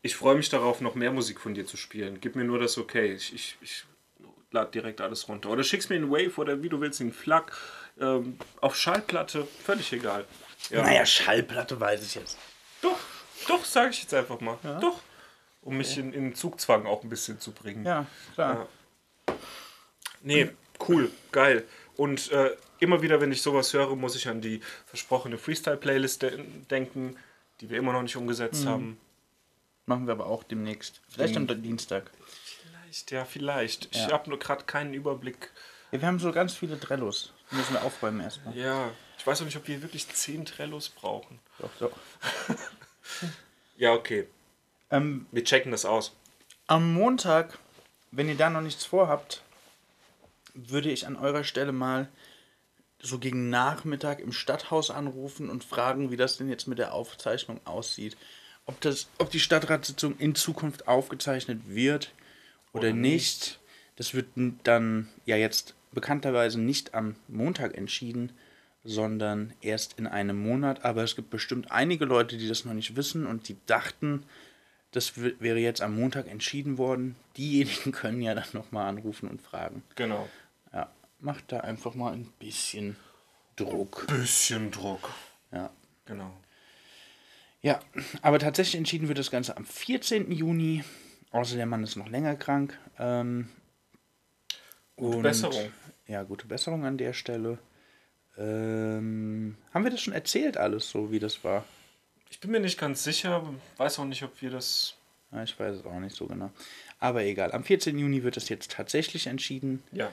ich 0.00 0.16
freue 0.16 0.36
mich 0.36 0.48
darauf, 0.48 0.80
noch 0.80 0.94
mehr 0.94 1.12
Musik 1.12 1.38
von 1.38 1.52
dir 1.52 1.66
zu 1.66 1.76
spielen. 1.76 2.18
Gib 2.22 2.34
mir 2.34 2.44
nur 2.44 2.58
das 2.58 2.78
okay. 2.78 3.12
Ich, 3.12 3.34
ich, 3.34 3.58
ich 3.60 3.84
lade 4.52 4.70
direkt 4.70 5.02
alles 5.02 5.28
runter. 5.28 5.50
Oder 5.50 5.64
schick's 5.64 5.90
mir 5.90 5.96
in 5.96 6.10
Wave 6.10 6.38
oder 6.38 6.62
wie 6.62 6.70
du 6.70 6.80
willst, 6.80 7.02
in 7.02 7.12
FLAC. 7.12 7.52
Ähm, 8.00 8.38
auf 8.62 8.74
Schallplatte, 8.74 9.46
völlig 9.64 9.92
egal. 9.92 10.24
Ja. 10.70 10.82
Naja, 10.82 11.06
Schallplatte 11.06 11.78
weiß 11.80 12.02
ich 12.04 12.14
jetzt. 12.14 12.36
Doch, 12.82 12.98
doch, 13.46 13.64
sage 13.64 13.90
ich 13.90 14.02
jetzt 14.02 14.14
einfach 14.14 14.40
mal. 14.40 14.58
Doch. 14.80 15.00
Um 15.62 15.76
mich 15.76 15.98
in, 15.98 16.12
in 16.12 16.34
Zugzwang 16.34 16.86
auch 16.86 17.02
ein 17.02 17.08
bisschen 17.08 17.40
zu 17.40 17.52
bringen. 17.52 17.84
Ja, 17.84 18.06
klar. 18.34 18.68
Nee, 20.22 20.50
cool, 20.88 21.10
geil. 21.32 21.66
Und 21.96 22.30
äh, 22.32 22.56
immer 22.78 23.02
wieder, 23.02 23.20
wenn 23.20 23.32
ich 23.32 23.42
sowas 23.42 23.72
höre, 23.72 23.94
muss 23.96 24.14
ich 24.16 24.28
an 24.28 24.40
die 24.40 24.60
versprochene 24.86 25.36
Freestyle-Playlist 25.38 26.22
de 26.22 26.44
denken, 26.70 27.16
die 27.60 27.70
wir 27.70 27.78
immer 27.78 27.92
noch 27.92 28.02
nicht 28.02 28.16
umgesetzt 28.16 28.66
haben. 28.66 29.00
Machen 29.86 30.06
wir 30.06 30.12
aber 30.12 30.26
auch 30.26 30.44
demnächst. 30.44 31.00
Vielleicht 31.08 31.36
am 31.36 31.46
Dienstag. 31.62 32.10
Vielleicht, 32.62 33.10
ja, 33.10 33.24
vielleicht. 33.24 33.88
Ich 33.94 34.02
Ja. 34.02 34.12
habe 34.12 34.28
nur 34.30 34.38
gerade 34.38 34.64
keinen 34.64 34.94
Überblick. 34.94 35.50
Ja, 35.90 36.00
wir 36.00 36.08
haben 36.08 36.18
so 36.18 36.30
ganz 36.30 36.54
viele 36.54 36.78
Trellos. 36.78 37.32
Die 37.50 37.56
müssen 37.56 37.72
wir 37.72 37.82
aufräumen 37.82 38.20
erstmal. 38.20 38.56
Ja, 38.56 38.90
ich 39.18 39.26
weiß 39.26 39.40
auch 39.40 39.44
nicht, 39.44 39.56
ob 39.56 39.68
wir 39.68 39.82
wirklich 39.82 40.08
10 40.08 40.44
Trellos 40.44 40.88
brauchen. 40.88 41.38
Doch, 41.58 41.70
doch. 41.78 41.92
Ja, 43.76 43.92
okay. 43.92 44.26
Ähm, 44.90 45.26
Wir 45.30 45.44
checken 45.44 45.70
das 45.70 45.84
aus. 45.84 46.12
am 46.66 46.92
Montag, 46.92 47.58
wenn 48.10 48.28
ihr 48.28 48.34
da 48.36 48.50
noch 48.50 48.60
nichts 48.60 48.84
vorhabt, 48.84 49.42
würde 50.52 50.90
ich 50.90 51.06
an 51.06 51.14
eurer 51.16 51.44
Stelle 51.44 51.70
mal 51.72 52.08
so 53.00 53.18
gegen 53.20 53.48
Nachmittag 53.50 54.18
im 54.18 54.32
Stadthaus 54.32 54.90
anrufen 54.90 55.48
und 55.48 55.62
fragen, 55.62 56.10
wie 56.10 56.16
das 56.16 56.36
denn 56.36 56.48
jetzt 56.48 56.66
mit 56.66 56.78
der 56.78 56.92
Aufzeichnung 56.92 57.60
aussieht. 57.64 58.16
Ob, 58.66 58.80
das, 58.80 59.08
ob 59.18 59.30
die 59.30 59.40
Stadtratssitzung 59.40 60.18
in 60.18 60.34
Zukunft 60.34 60.88
aufgezeichnet 60.88 61.60
wird 61.68 62.12
oder, 62.72 62.92
nicht. 62.92 63.60
Das 63.96 64.12
wird 64.14 64.26
dann 64.64 65.08
ja 65.24 65.36
jetzt 65.36 65.74
bekannterweise 65.92 66.60
nicht 66.60 66.94
am 66.94 67.14
Montag 67.28 67.76
entschieden, 67.76 68.32
sondern 68.84 69.52
erst 69.60 69.98
in 69.98 70.06
einem 70.06 70.38
Monat. 70.38 70.84
Aber 70.84 71.02
es 71.02 71.16
gibt 71.16 71.30
bestimmt 71.30 71.70
einige 71.70 72.04
Leute, 72.04 72.36
die 72.38 72.48
das 72.48 72.64
noch 72.64 72.74
nicht 72.74 72.96
wissen 72.96 73.26
und 73.26 73.48
die 73.48 73.56
dachten, 73.66 74.24
das 74.92 75.18
wäre 75.18 75.58
jetzt 75.58 75.82
am 75.82 75.96
Montag 75.96 76.28
entschieden 76.28 76.78
worden. 76.78 77.16
Diejenigen 77.36 77.92
können 77.92 78.22
ja 78.22 78.34
dann 78.34 78.44
nochmal 78.52 78.88
anrufen 78.88 79.28
und 79.28 79.42
fragen. 79.42 79.82
Genau. 79.96 80.28
Ja, 80.72 80.90
macht 81.20 81.52
da 81.52 81.60
einfach 81.60 81.94
mal 81.94 82.12
ein 82.12 82.32
bisschen 82.38 82.96
Druck. 83.56 84.06
Bisschen 84.06 84.70
Druck. 84.70 85.10
Ja. 85.52 85.70
Genau. 86.06 86.32
Ja, 87.60 87.80
aber 88.22 88.38
tatsächlich 88.38 88.76
entschieden 88.76 89.08
wird 89.08 89.18
das 89.18 89.30
Ganze 89.30 89.56
am 89.56 89.64
14. 89.64 90.30
Juni. 90.30 90.84
Außer 91.32 91.56
der 91.56 91.66
Mann 91.66 91.82
ist 91.82 91.96
noch 91.96 92.08
länger 92.08 92.36
krank. 92.36 92.78
Ähm, 92.98 93.50
Gute 94.96 95.18
Besserung. 95.18 95.72
Ja, 96.06 96.22
gute 96.22 96.46
Besserung 96.46 96.84
an 96.84 96.98
der 96.98 97.12
Stelle. 97.12 97.58
Ähm, 98.38 99.56
haben 99.74 99.84
wir 99.84 99.90
das 99.90 100.00
schon 100.00 100.14
erzählt, 100.14 100.56
alles 100.56 100.88
so, 100.88 101.10
wie 101.10 101.18
das 101.18 101.42
war? 101.44 101.64
Ich 102.30 102.40
bin 102.40 102.50
mir 102.50 102.60
nicht 102.60 102.78
ganz 102.78 103.02
sicher, 103.04 103.42
weiß 103.78 103.98
auch 103.98 104.04
nicht, 104.04 104.22
ob 104.22 104.40
wir 104.40 104.50
das. 104.50 104.94
Ja, 105.32 105.42
ich 105.42 105.58
weiß 105.58 105.76
es 105.76 105.84
auch 105.84 105.98
nicht 105.98 106.14
so 106.16 106.26
genau. 106.26 106.50
Aber 107.00 107.22
egal, 107.24 107.52
am 107.52 107.64
14. 107.64 107.98
Juni 107.98 108.22
wird 108.22 108.36
das 108.36 108.48
jetzt 108.48 108.70
tatsächlich 108.72 109.26
entschieden. 109.26 109.82
Ja. 109.92 110.10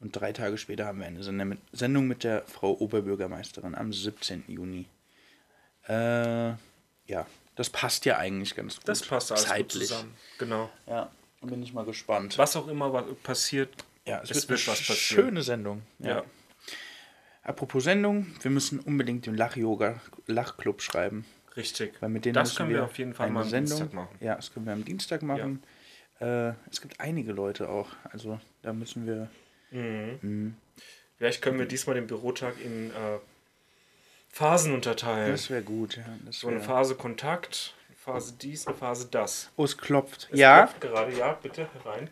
Und 0.00 0.12
drei 0.16 0.32
Tage 0.32 0.58
später 0.58 0.84
haben 0.86 0.98
wir 1.00 1.06
eine 1.06 1.22
Sendung 1.72 2.06
mit 2.06 2.24
der 2.24 2.42
Frau 2.42 2.72
Oberbürgermeisterin 2.72 3.74
am 3.74 3.92
17. 3.92 4.44
Juni. 4.48 4.86
Äh, 5.88 6.48
ja, 7.06 7.26
das 7.56 7.70
passt 7.70 8.04
ja 8.04 8.18
eigentlich 8.18 8.54
ganz 8.54 8.76
gut. 8.76 8.88
Das 8.88 9.02
passt 9.02 9.30
alles 9.32 9.44
gut 9.44 9.50
zeitlich. 9.52 9.88
zusammen. 9.88 10.14
Genau. 10.38 10.70
Ja, 10.86 11.10
bin 11.40 11.62
ich 11.62 11.72
mal 11.72 11.84
gespannt. 11.84 12.36
Was 12.36 12.56
auch 12.56 12.68
immer 12.68 13.02
passiert, 13.22 13.70
Ja, 14.06 14.20
es, 14.22 14.30
es 14.30 14.48
wird, 14.48 14.50
wird 14.50 14.60
eine 14.60 14.68
was 14.78 14.86
passieren. 14.86 15.24
schöne 15.26 15.42
Sendung. 15.42 15.82
Ja. 16.00 16.08
Ja. 16.08 16.24
Apropos 17.44 17.84
Sendung, 17.84 18.26
wir 18.40 18.50
müssen 18.50 18.80
unbedingt 18.80 19.26
den 19.26 19.36
Lach-Yoga, 19.36 20.00
Lachclub 20.26 20.82
schreiben. 20.82 21.24
richtig. 21.56 22.00
Weil 22.00 22.08
mit 22.08 22.24
denen 22.24 22.34
das 22.34 22.48
müssen 22.48 22.56
können 22.56 22.70
wir 22.70 22.84
auf 22.84 22.98
jeden 22.98 23.14
Fall 23.14 23.26
eine 23.26 23.34
mal 23.34 23.42
am 23.42 23.48
Sendung, 23.48 23.78
Dienstag 23.78 23.94
machen. 23.94 24.16
Ja, 24.20 24.34
das 24.34 24.52
können 24.52 24.66
wir 24.66 24.72
am 24.72 24.84
Dienstag 24.84 25.22
machen. 25.22 25.62
Äh, 26.20 26.52
es 26.70 26.80
gibt 26.80 27.00
einige 27.00 27.32
Leute 27.32 27.68
auch. 27.68 27.90
Also 28.10 28.40
da 28.62 28.72
müssen 28.72 29.06
wir. 29.06 29.28
Vielleicht 31.18 31.42
können 31.42 31.58
wir 31.58 31.66
diesmal 31.66 31.96
den 31.96 32.06
Bürotag 32.06 32.54
in 32.64 32.90
äh, 32.90 33.18
Phasen 34.30 34.72
unterteilen. 34.72 35.32
Das 35.32 35.50
wäre 35.50 35.62
gut. 35.62 35.96
Ja, 35.96 36.04
das 36.24 36.40
so 36.40 36.48
eine 36.48 36.60
Phase 36.60 36.94
Kontakt, 36.96 37.74
eine 37.88 37.96
Phase 37.96 38.34
dies, 38.40 38.66
eine 38.66 38.76
Phase 38.76 39.08
das. 39.10 39.50
oh, 39.56 39.64
es 39.64 39.76
klopft. 39.76 40.28
Es 40.30 40.38
ja, 40.38 40.60
läuft 40.62 40.80
gerade, 40.80 41.16
ja, 41.16 41.32
bitte 41.34 41.68
herein. 41.74 42.08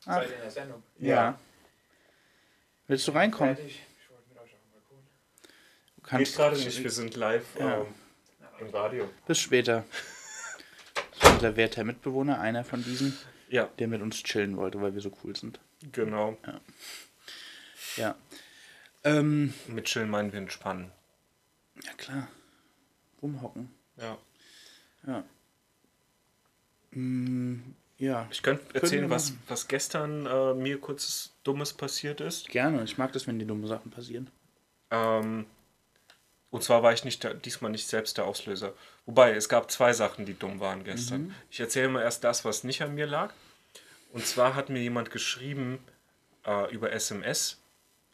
Seid 0.00 0.28
ihr 0.28 0.34
in 0.34 0.40
der 0.40 0.50
Sendung? 0.50 0.82
ja. 0.98 1.38
Willst 2.88 3.06
du 3.06 3.12
reinkommen? 3.12 3.54
Fertig. 3.56 3.80
Ich 4.00 4.10
wollte 4.10 4.28
mit 4.28 4.38
euch 4.38 4.54
auf 4.54 4.60
den 4.60 4.72
Balkon. 4.72 4.98
Du 5.96 6.01
Geht 6.18 6.34
gerade 6.34 6.56
nicht, 6.56 6.82
wir 6.82 6.90
sind 6.90 7.16
live 7.16 7.44
Ja. 7.58 7.78
ähm, 7.80 7.86
im 8.60 8.70
Radio. 8.70 9.08
bis 9.26 9.38
später. 9.38 9.84
Unser 11.34 11.56
werter 11.56 11.84
Mitbewohner, 11.84 12.40
einer 12.40 12.64
von 12.64 12.82
diesen, 12.84 13.16
Ja, 13.48 13.68
der 13.78 13.88
mit 13.88 14.02
uns 14.02 14.22
chillen 14.22 14.56
wollte, 14.56 14.80
weil 14.80 14.94
wir 14.94 15.00
so 15.00 15.12
cool 15.24 15.34
sind. 15.36 15.58
genau. 15.92 16.36
Ja. 17.96 18.14
Ähm, 19.04 19.52
Mit 19.66 19.86
Chillen 19.86 20.08
meinen 20.08 20.32
wir 20.32 20.38
entspannen. 20.38 20.90
ja 21.84 21.92
klar. 21.94 22.28
Rumhocken. 23.20 23.68
Ja. 23.96 24.16
Ja. 25.06 25.24
Mm, 26.92 27.74
ja. 27.98 28.26
Ich 28.30 28.42
könnte 28.42 28.74
erzählen, 28.74 29.10
was, 29.10 29.34
was 29.48 29.66
gestern 29.68 30.26
äh, 30.26 30.54
mir 30.54 30.78
kurzes 30.80 31.32
Dummes 31.44 31.72
passiert 31.72 32.20
ist. 32.20 32.48
Gerne. 32.48 32.82
Ich 32.84 32.96
mag 32.98 33.12
das, 33.12 33.26
wenn 33.26 33.38
die 33.38 33.44
dumme 33.46 33.66
Sachen 33.66 33.90
passieren. 33.90 34.30
Ähm, 34.90 35.46
und 36.52 36.62
zwar 36.62 36.82
war 36.82 36.92
ich 36.92 37.02
nicht 37.04 37.24
der, 37.24 37.32
diesmal 37.32 37.70
nicht 37.70 37.88
selbst 37.88 38.18
der 38.18 38.26
Auslöser. 38.26 38.74
Wobei, 39.06 39.32
es 39.32 39.48
gab 39.48 39.70
zwei 39.70 39.94
Sachen, 39.94 40.26
die 40.26 40.38
dumm 40.38 40.60
waren 40.60 40.84
gestern. 40.84 41.34
Ich 41.50 41.58
erzähle 41.60 41.88
mal 41.88 42.02
erst 42.02 42.24
das, 42.24 42.44
was 42.44 42.62
nicht 42.62 42.82
an 42.82 42.94
mir 42.94 43.06
lag. 43.06 43.32
Und 44.12 44.26
zwar 44.26 44.54
hat 44.54 44.68
mir 44.68 44.80
jemand 44.80 45.10
geschrieben 45.10 45.78
äh, 46.46 46.70
über 46.70 46.92
SMS. 46.92 47.56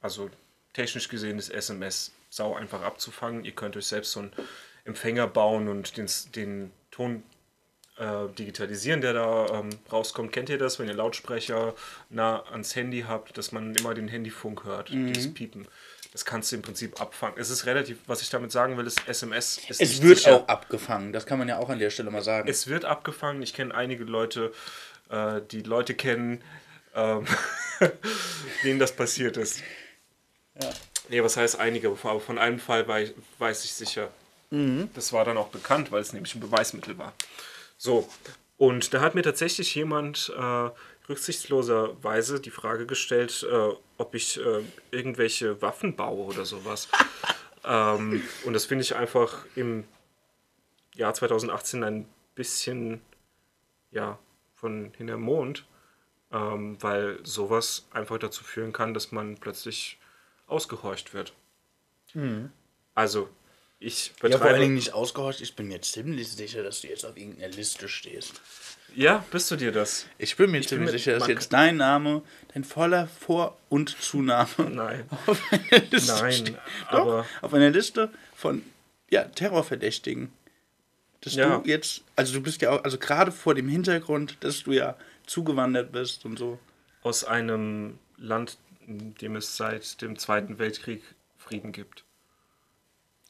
Also 0.00 0.30
technisch 0.72 1.08
gesehen 1.08 1.36
ist 1.40 1.50
SMS 1.50 2.12
sau 2.30 2.54
einfach 2.54 2.82
abzufangen. 2.82 3.44
Ihr 3.44 3.52
könnt 3.52 3.76
euch 3.76 3.86
selbst 3.86 4.12
so 4.12 4.20
einen 4.20 4.32
Empfänger 4.84 5.26
bauen 5.26 5.66
und 5.66 5.96
den, 5.96 6.08
den 6.36 6.70
Ton 6.92 7.24
äh, 7.96 8.28
digitalisieren, 8.38 9.00
der 9.00 9.14
da 9.14 9.46
ähm, 9.48 9.70
rauskommt. 9.90 10.30
Kennt 10.30 10.48
ihr 10.48 10.58
das, 10.58 10.78
wenn 10.78 10.86
ihr 10.86 10.94
Lautsprecher 10.94 11.74
nah 12.08 12.44
ans 12.52 12.76
Handy 12.76 13.04
habt, 13.08 13.36
dass 13.36 13.50
man 13.50 13.74
immer 13.74 13.94
den 13.94 14.06
Handyfunk 14.06 14.62
hört, 14.62 14.90
dieses 14.90 15.34
Piepen? 15.34 15.66
Das 16.18 16.24
kannst 16.24 16.50
du 16.50 16.56
im 16.56 16.62
Prinzip 16.62 17.00
abfangen. 17.00 17.36
Es 17.38 17.48
ist 17.48 17.64
relativ, 17.64 17.98
was 18.08 18.22
ich 18.22 18.28
damit 18.28 18.50
sagen 18.50 18.76
will, 18.76 18.84
ist 18.88 19.06
SMS. 19.06 19.60
Ist 19.68 19.80
Es 19.80 20.02
wird 20.02 20.18
sicher. 20.18 20.34
auch 20.34 20.48
abgefangen. 20.48 21.12
Das 21.12 21.26
kann 21.26 21.38
man 21.38 21.46
ja 21.46 21.58
auch 21.58 21.68
an 21.68 21.78
der 21.78 21.90
Stelle 21.90 22.10
mal 22.10 22.22
sagen. 22.22 22.48
Es 22.48 22.66
wird 22.66 22.84
abgefangen. 22.84 23.40
Ich 23.40 23.54
kenne 23.54 23.72
einige 23.72 24.02
Leute, 24.02 24.52
äh, 25.10 25.40
die 25.52 25.62
Leute 25.62 25.94
kennen, 25.94 26.42
ähm, 26.96 27.24
denen 28.64 28.80
das 28.80 28.90
passiert 28.96 29.36
ist. 29.36 29.62
Ja. 30.60 30.70
Nee, 31.08 31.22
was 31.22 31.36
heißt 31.36 31.60
einige? 31.60 31.86
Aber 32.02 32.18
von 32.18 32.36
einem 32.36 32.58
Fall 32.58 32.88
wei- 32.88 33.14
weiß 33.38 33.64
ich 33.64 33.72
sicher. 33.74 34.10
Das 34.50 35.12
war 35.12 35.24
dann 35.24 35.36
auch 35.36 35.50
bekannt, 35.50 35.92
weil 35.92 36.00
es 36.02 36.12
nämlich 36.12 36.34
ein 36.34 36.40
Beweismittel 36.40 36.98
war. 36.98 37.12
So, 37.76 38.08
und 38.56 38.92
da 38.92 39.02
hat 39.02 39.14
mir 39.14 39.22
tatsächlich 39.22 39.72
jemand 39.76 40.32
äh, 40.36 40.70
rücksichtsloserweise 41.08 42.40
die 42.40 42.50
Frage 42.50 42.86
gestellt, 42.86 43.46
äh, 43.50 43.74
ob 43.96 44.14
ich 44.14 44.38
äh, 44.38 44.62
irgendwelche 44.90 45.60
Waffen 45.62 45.96
baue 45.96 46.26
oder 46.26 46.44
sowas. 46.44 46.88
ähm, 47.64 48.22
und 48.44 48.52
das 48.52 48.66
finde 48.66 48.82
ich 48.82 48.94
einfach 48.94 49.46
im 49.54 49.84
Jahr 50.94 51.14
2018 51.14 51.84
ein 51.84 52.08
bisschen, 52.34 53.00
ja, 53.90 54.18
von 54.54 54.92
hinterm 54.96 55.22
Mond, 55.22 55.64
ähm, 56.32 56.76
weil 56.80 57.20
sowas 57.24 57.86
einfach 57.92 58.18
dazu 58.18 58.44
führen 58.44 58.72
kann, 58.72 58.92
dass 58.92 59.12
man 59.12 59.36
plötzlich 59.36 59.98
ausgehorcht 60.46 61.14
wird. 61.14 61.32
Also, 62.94 63.28
ich 63.78 64.08
ja, 64.08 64.12
vor 64.14 64.24
allen 64.24 64.32
betreibe... 64.32 64.58
Dingen 64.60 64.74
nicht 64.74 64.92
ausgehorcht. 64.92 65.40
Ich 65.40 65.54
bin 65.54 65.68
mir 65.68 65.80
ziemlich 65.80 66.28
sicher, 66.30 66.62
dass 66.62 66.80
du 66.80 66.88
jetzt 66.88 67.04
auf 67.06 67.16
irgendeiner 67.16 67.54
Liste 67.54 67.88
stehst. 67.88 68.40
Ja, 68.94 69.24
bist 69.30 69.50
du 69.50 69.56
dir 69.56 69.70
das? 69.70 70.06
Ich 70.18 70.36
bin 70.36 70.50
mir 70.50 70.60
ziemlich 70.62 70.90
sicher, 70.90 71.12
dass 71.12 71.20
man 71.22 71.30
jetzt 71.30 71.52
dein 71.52 71.76
Name, 71.76 72.22
dein 72.52 72.64
voller 72.64 73.06
Vor- 73.06 73.56
und 73.68 73.90
Zunahme 74.00 74.48
Nein. 74.70 75.04
auf 75.26 75.40
einer 75.52 75.80
Liste 75.90 76.12
Nein, 76.22 76.32
steht. 76.32 76.58
aber- 76.88 77.22
Doch, 77.22 77.42
auf 77.42 77.54
einer 77.54 77.70
Liste 77.70 78.10
von 78.34 78.62
ja, 79.10 79.24
Terrorverdächtigen. 79.24 80.32
Dass 81.20 81.34
Ja. 81.34 81.58
du 81.58 81.68
jetzt, 81.68 82.02
also 82.16 82.32
du 82.34 82.40
bist 82.42 82.60
ja 82.62 82.70
auch, 82.70 82.84
also 82.84 82.98
gerade 82.98 83.30
vor 83.32 83.54
dem 83.54 83.68
Hintergrund, 83.68 84.36
dass 84.40 84.62
du 84.64 84.72
ja 84.72 84.96
zugewandert 85.26 85.92
bist 85.92 86.24
und 86.24 86.36
so. 86.38 86.58
Aus 87.02 87.24
einem 87.24 87.98
Land, 88.16 88.58
in 88.86 89.14
dem 89.16 89.36
es 89.36 89.56
seit 89.56 90.00
dem 90.02 90.18
Zweiten 90.18 90.58
Weltkrieg 90.58 91.02
Frieden 91.36 91.72
gibt. 91.72 92.04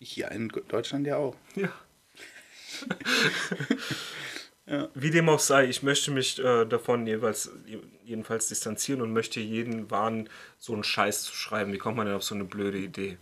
Hier 0.01 0.31
in 0.31 0.49
Deutschland 0.69 1.07
ja 1.07 1.17
auch. 1.17 1.35
Ja. 1.57 1.69
Wie 4.95 5.11
dem 5.11 5.29
auch 5.29 5.39
sei, 5.39 5.67
ich 5.67 5.83
möchte 5.83 6.11
mich 6.11 6.39
äh, 6.39 6.67
davon 6.67 7.07
jeweils, 7.07 7.51
jedenfalls 8.05 8.49
distanzieren 8.49 9.01
und 9.01 9.13
möchte 9.13 9.41
jeden 9.41 9.91
warnen, 9.91 10.29
so 10.59 10.75
einen 10.75 10.85
Scheiß 10.85 11.23
zu 11.23 11.35
schreiben. 11.35 11.73
Wie 11.73 11.79
kommt 11.79 11.97
man 11.97 12.07
denn 12.07 12.17
auf 12.17 12.23
so 12.23 12.35
eine 12.35 12.45
blöde 12.45 12.79
Idee? 12.79 13.17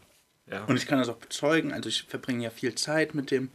Ja. 0.50 0.64
Und 0.64 0.76
ich 0.76 0.86
kann 0.86 0.98
das 0.98 1.08
auch 1.08 1.16
bezeugen, 1.16 1.72
also 1.72 1.88
ich 1.88 2.04
verbringe 2.04 2.44
ja 2.44 2.50
viel 2.50 2.74
Zeit 2.74 3.14
mit 3.14 3.30
dem 3.30 3.50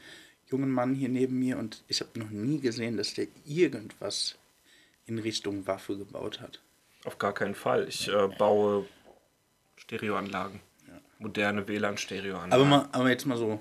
jungen 0.49 0.71
Mann 0.71 0.93
hier 0.93 1.09
neben 1.09 1.39
mir 1.39 1.57
und 1.57 1.83
ich 1.87 2.01
habe 2.01 2.19
noch 2.19 2.29
nie 2.29 2.59
gesehen, 2.59 2.97
dass 2.97 3.13
der 3.13 3.27
irgendwas 3.45 4.37
in 5.05 5.17
Richtung 5.17 5.67
Waffe 5.67 5.97
gebaut 5.97 6.41
hat. 6.41 6.61
Auf 7.05 7.17
gar 7.17 7.33
keinen 7.33 7.55
Fall. 7.55 7.87
Ich 7.87 8.07
äh, 8.09 8.27
baue 8.37 8.85
Stereoanlagen. 9.77 10.59
Moderne 11.19 11.67
WLAN-Stereoanlagen. 11.67 12.53
Aber, 12.53 12.65
mal, 12.65 12.89
aber 12.91 13.09
jetzt 13.09 13.25
mal 13.25 13.37
so 13.37 13.59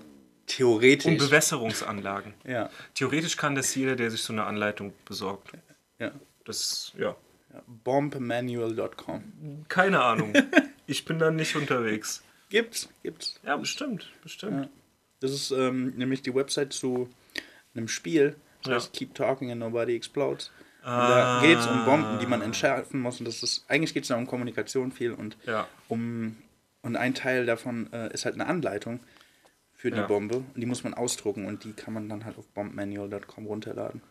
theoretisch. 0.56 1.06
Und 1.06 1.18
Bewässerungsanlagen. 1.18 2.34
Ja, 2.46 2.70
Theoretisch 2.94 3.36
kann 3.36 3.54
das 3.54 3.74
jeder, 3.74 3.96
der 3.96 4.10
sich 4.10 4.22
so 4.22 4.32
eine 4.32 4.44
Anleitung 4.44 4.92
besorgt. 5.04 5.52
ja. 5.98 6.10
Das, 6.44 6.92
ja. 6.98 7.14
ja. 7.52 7.62
Bombmanual.com. 7.84 9.66
Keine 9.68 10.02
Ahnung. 10.02 10.32
ich 10.86 11.04
bin 11.04 11.18
da 11.18 11.30
nicht 11.30 11.54
unterwegs. 11.56 12.22
Gibt's, 12.48 12.88
gibt's. 13.02 13.38
Ja, 13.44 13.56
bestimmt. 13.56 14.08
Bestimmt. 14.22 14.64
Ja. 14.64 14.70
Das 15.20 15.32
ist 15.32 15.50
ähm, 15.50 15.94
nämlich 15.96 16.22
die 16.22 16.34
Website 16.34 16.72
zu 16.72 17.08
einem 17.74 17.88
Spiel, 17.88 18.36
das 18.62 18.70
Ja. 18.70 18.74
heißt 18.76 18.92
Keep 18.92 19.14
Talking 19.14 19.50
and 19.52 19.60
Nobody 19.60 19.94
Explodes. 19.94 20.50
Und 20.82 20.88
da 20.90 21.40
geht 21.42 21.58
es 21.58 21.66
um 21.66 21.84
Bomben, 21.84 22.18
die 22.20 22.26
man 22.26 22.40
entschärfen 22.40 23.00
muss. 23.00 23.18
Und 23.20 23.26
das 23.28 23.42
ist, 23.42 23.64
eigentlich 23.68 23.92
geht 23.92 24.04
es 24.04 24.08
da 24.08 24.16
um 24.16 24.26
Kommunikation 24.26 24.90
viel 24.92 25.12
und 25.12 25.36
um 25.88 26.36
und 26.82 26.96
ein 26.96 27.14
Teil 27.14 27.44
davon 27.44 27.92
äh, 27.92 28.10
ist 28.14 28.24
halt 28.24 28.36
eine 28.36 28.46
Anleitung 28.46 29.00
für 29.80 29.90
die 29.90 29.96
Ja. 29.96 30.06
Bombe 30.06 30.36
und 30.36 30.56
die 30.56 30.66
muss 30.66 30.84
man 30.84 30.92
ausdrucken 30.92 31.46
und 31.46 31.64
die 31.64 31.72
kann 31.72 31.94
man 31.94 32.06
dann 32.06 32.26
halt 32.26 32.36
auf 32.36 32.46
bombmanual.com 32.48 33.46
runterladen. 33.46 34.02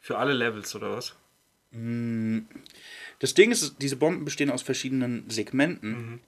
Für 0.00 0.18
alle 0.18 0.34
Levels, 0.34 0.74
oder 0.74 0.90
was? 0.90 1.16
Das 3.20 3.32
Ding 3.34 3.50
ist, 3.50 3.76
diese 3.80 3.96
Bomben 3.96 4.24
bestehen 4.26 4.50
aus 4.50 4.60
verschiedenen 4.62 5.28
Segmenten 5.30 6.20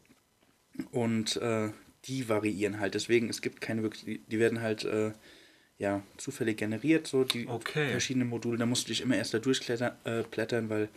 Mhm. 0.74 0.86
und 0.92 1.36
äh, 1.36 1.70
die 2.07 2.28
variieren 2.30 2.80
halt. 2.80 2.94
Deswegen, 2.94 3.28
es 3.28 3.42
gibt 3.42 3.61
keine 3.61 3.82
wirklich, 3.82 4.05
die- 4.05 4.38
werden 4.38 4.61
halt 4.62 4.84
äh, 4.84 5.12
ja, 5.78 6.03
zufällig 6.16 6.57
generiert, 6.57 7.07
so 7.07 7.24
die 7.24 7.47
Okay. 7.47 7.90
verschiedenen 7.90 8.28
Module. 8.28 8.57
Da 8.57 8.64
musst 8.64 8.84
du 8.86 8.88
dich 8.88 9.03
immer 9.03 9.16
erst 9.16 9.34
da 9.34 9.38
durchklettern, 9.38 9.97
äh, 10.05 10.70
weil 10.70 10.88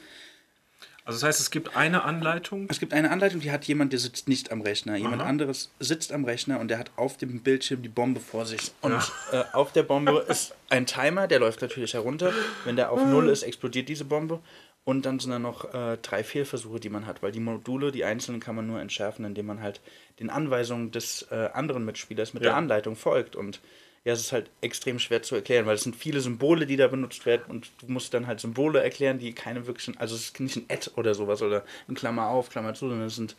Also 1.10 1.22
das 1.22 1.28
heißt, 1.28 1.39
es 1.39 1.49
gibt 1.49 1.76
eine 1.76 2.03
Anleitung. 2.03 2.68
es 2.70 2.80
gibt 2.80 2.93
eine 2.93 3.10
Anleitung, 3.10 3.39
die 3.41 3.51
hat 3.51 3.66
jemand, 3.66 3.93
der 3.93 3.99
sitzt 3.99 4.28
nicht 4.28 4.51
am 4.51 4.62
Rechner. 4.62 4.95
Jemand 4.95 5.24
Aha. 5.24 5.30
anderes 5.30 5.72
sitzt 5.80 6.12
am 6.14 6.24
Rechner 6.24 6.60
und 6.60 6.68
der 6.68 6.78
hat 6.78 6.91
auf 6.97 7.18
dem 7.18 7.41
Bildschirm 7.41 7.82
die 7.82 7.89
Bombe 7.89 8.20
vor 8.20 8.45
sich. 8.45 8.72
Und 8.82 8.91
Ja. 8.91 9.41
äh, 9.41 9.43
auf 9.53 9.72
der 9.72 9.82
Bombe 9.82 10.24
ist 10.30 10.53
ein 10.70 10.86
Timer, 10.86 11.28
der 11.28 11.39
läuft 11.39 11.62
natürlich 11.64 11.95
herunter. 11.95 12.32
Wenn 12.64 12.76
der 12.76 12.91
auf 12.91 13.03
Null 13.03 13.30
ist, 13.30 13.41
explodiert 13.41 13.89
diese 13.89 14.05
Bombe. 14.05 14.39
Und 14.84 15.05
dann 15.07 15.20
sind 15.20 15.32
da 15.32 15.39
noch 15.39 15.74
äh, 15.74 15.97
drei 16.01 16.24
Fehlversuche, 16.24 16.80
die 16.80 16.89
man 16.89 17.07
hat, 17.07 17.24
weil 17.24 17.32
die 17.32 17.39
Module, 17.39 17.91
die 17.91 18.05
einzelnen, 18.05 18.39
kann 18.39 18.55
man 18.55 18.68
nur 18.68 18.80
entschärfen, 18.80 19.26
indem 19.26 19.47
man 19.47 19.62
halt 19.64 19.82
den 20.20 20.30
Anweisungen 20.30 20.91
des 20.91 21.24
äh, 21.32 21.49
anderen 21.53 21.86
Mitspielers 21.86 22.36
mit 22.36 22.43
Ja. 22.43 22.49
der 22.49 22.57
Anleitung 22.57 22.95
folgt. 22.95 23.36
Und 23.36 23.62
ja, 24.10 24.14
es 24.16 24.22
ist 24.22 24.32
halt 24.32 24.49
extrem 24.62 24.97
schwer 24.97 25.22
zu 25.22 25.36
erklären, 25.36 25.68
weil 25.68 25.76
es 25.76 25.84
sind 25.84 25.95
viele 25.95 26.20
Symbole, 26.20 26.66
die 26.66 26.78
da 26.78 26.88
benutzt 26.88 27.26
werden 27.28 27.43
und 27.47 27.70
du 27.80 27.91
musst 27.91 28.12
dann 28.14 28.26
halt 28.26 28.39
Symbole 28.39 28.82
erklären, 28.82 29.20
die 29.20 29.34
keine 29.34 29.68
wirklichen, 29.68 29.97
also 29.97 30.16
es 30.16 30.24
ist 30.26 30.39
nicht 30.39 30.55
ein 30.57 30.66
Add 30.68 30.89
oder 30.95 31.14
sowas 31.14 31.41
oder 31.43 31.64
ein 31.88 31.93
Klammer 31.93 32.28
auf, 32.28 32.49
Klammer 32.49 32.74
zu, 32.74 32.89
sondern 32.89 33.07
es 33.07 33.16
sind 33.16 33.36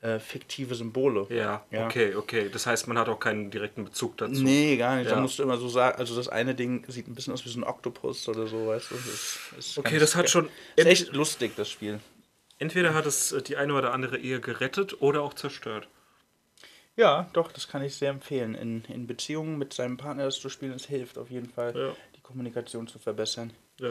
äh, 0.00 0.18
fiktive 0.18 0.74
Symbole. 0.74 1.26
Ja, 1.28 1.64
Ja. 1.70 1.86
okay, 1.86 2.14
okay. 2.14 2.48
Das 2.50 2.66
heißt, 2.66 2.88
man 2.88 2.98
hat 2.98 3.08
auch 3.08 3.20
keinen 3.20 3.50
direkten 3.50 3.84
Bezug 3.84 4.16
dazu. 4.16 4.42
Nee, 4.42 4.76
gar 4.76 4.96
nicht. 4.96 5.10
Da 5.10 5.16
Ja. 5.16 5.20
musst 5.20 5.38
du 5.38 5.42
immer 5.42 5.58
so 5.58 5.68
sagen, 5.68 5.98
also 5.98 6.16
das 6.16 6.28
eine 6.28 6.54
Ding 6.54 6.84
sieht 6.88 7.08
ein 7.08 7.14
bisschen 7.14 7.32
aus 7.34 7.44
wie 7.44 7.50
so 7.50 7.60
ein 7.60 7.64
Oktopus 7.64 8.28
oder 8.28 8.46
so, 8.46 8.66
weißt 8.68 8.90
du. 8.90 8.94
Das 8.94 9.38
ist, 9.58 9.78
Okay, 9.78 9.98
das 9.98 10.16
hat 10.16 10.30
schon. 10.30 10.48
Ist 10.76 10.86
echt 10.86 11.12
lustig, 11.12 11.52
das 11.56 11.70
Spiel. 11.70 12.00
Entweder 12.58 12.94
hat 12.94 13.04
es 13.04 13.32
äh, 13.32 13.42
die 13.42 13.56
eine 13.56 13.74
oder 13.74 13.92
andere 13.92 14.16
Ehe 14.18 14.40
gerettet 14.40 15.00
oder 15.02 15.20
auch 15.22 15.34
zerstört. 15.34 15.88
Ja, 16.96 17.28
doch, 17.34 17.52
das 17.52 17.68
kann 17.68 17.82
ich 17.82 17.94
sehr 17.94 18.10
empfehlen. 18.10 18.54
In, 18.54 18.84
in 18.86 19.06
Beziehungen 19.06 19.58
mit 19.58 19.72
seinem 19.74 19.96
Partner 19.98 20.24
das 20.24 20.40
zu 20.40 20.48
spielen, 20.48 20.72
es 20.72 20.86
hilft 20.86 21.18
auf 21.18 21.30
jeden 21.30 21.50
Fall, 21.50 21.74
Ja. 21.76 21.92
die 22.16 22.20
Kommunikation 22.22 22.86
zu 22.88 22.98
verbessern. 22.98 23.52
Ja. 23.78 23.90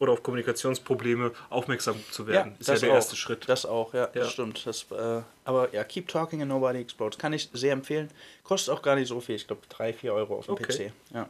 Oder 0.00 0.12
auf 0.12 0.22
Kommunikationsprobleme 0.24 1.32
aufmerksam 1.50 1.96
zu 2.10 2.26
werden. 2.26 2.56
ist 2.58 2.66
ja 2.68 2.74
das 2.74 2.80
der 2.80 2.90
auch. 2.90 2.94
erste 2.94 3.16
Schritt. 3.16 3.48
Das 3.48 3.64
auch, 3.64 3.94
ja, 3.94 4.02
Ja. 4.02 4.06
das 4.12 4.32
stimmt. 4.32 4.66
Das, 4.66 4.86
äh, 4.90 5.22
aber 5.44 5.72
ja, 5.72 5.84
Keep 5.84 6.08
Talking 6.08 6.42
and 6.42 6.48
Nobody 6.48 6.80
Explodes. 6.80 7.18
Kann 7.18 7.32
ich 7.32 7.48
sehr 7.52 7.72
empfehlen. 7.72 8.10
Kostet 8.42 8.74
auch 8.74 8.82
gar 8.82 8.96
nicht 8.96 9.08
so 9.08 9.20
viel. 9.20 9.36
Ich 9.36 9.46
glaube 9.46 9.62
3, 9.68 9.92
4 9.92 10.12
Euro 10.14 10.36
auf 10.38 10.46
dem 10.46 10.54
Okay. 10.54 10.88
PC. 10.88 10.92
Ja. 11.14 11.28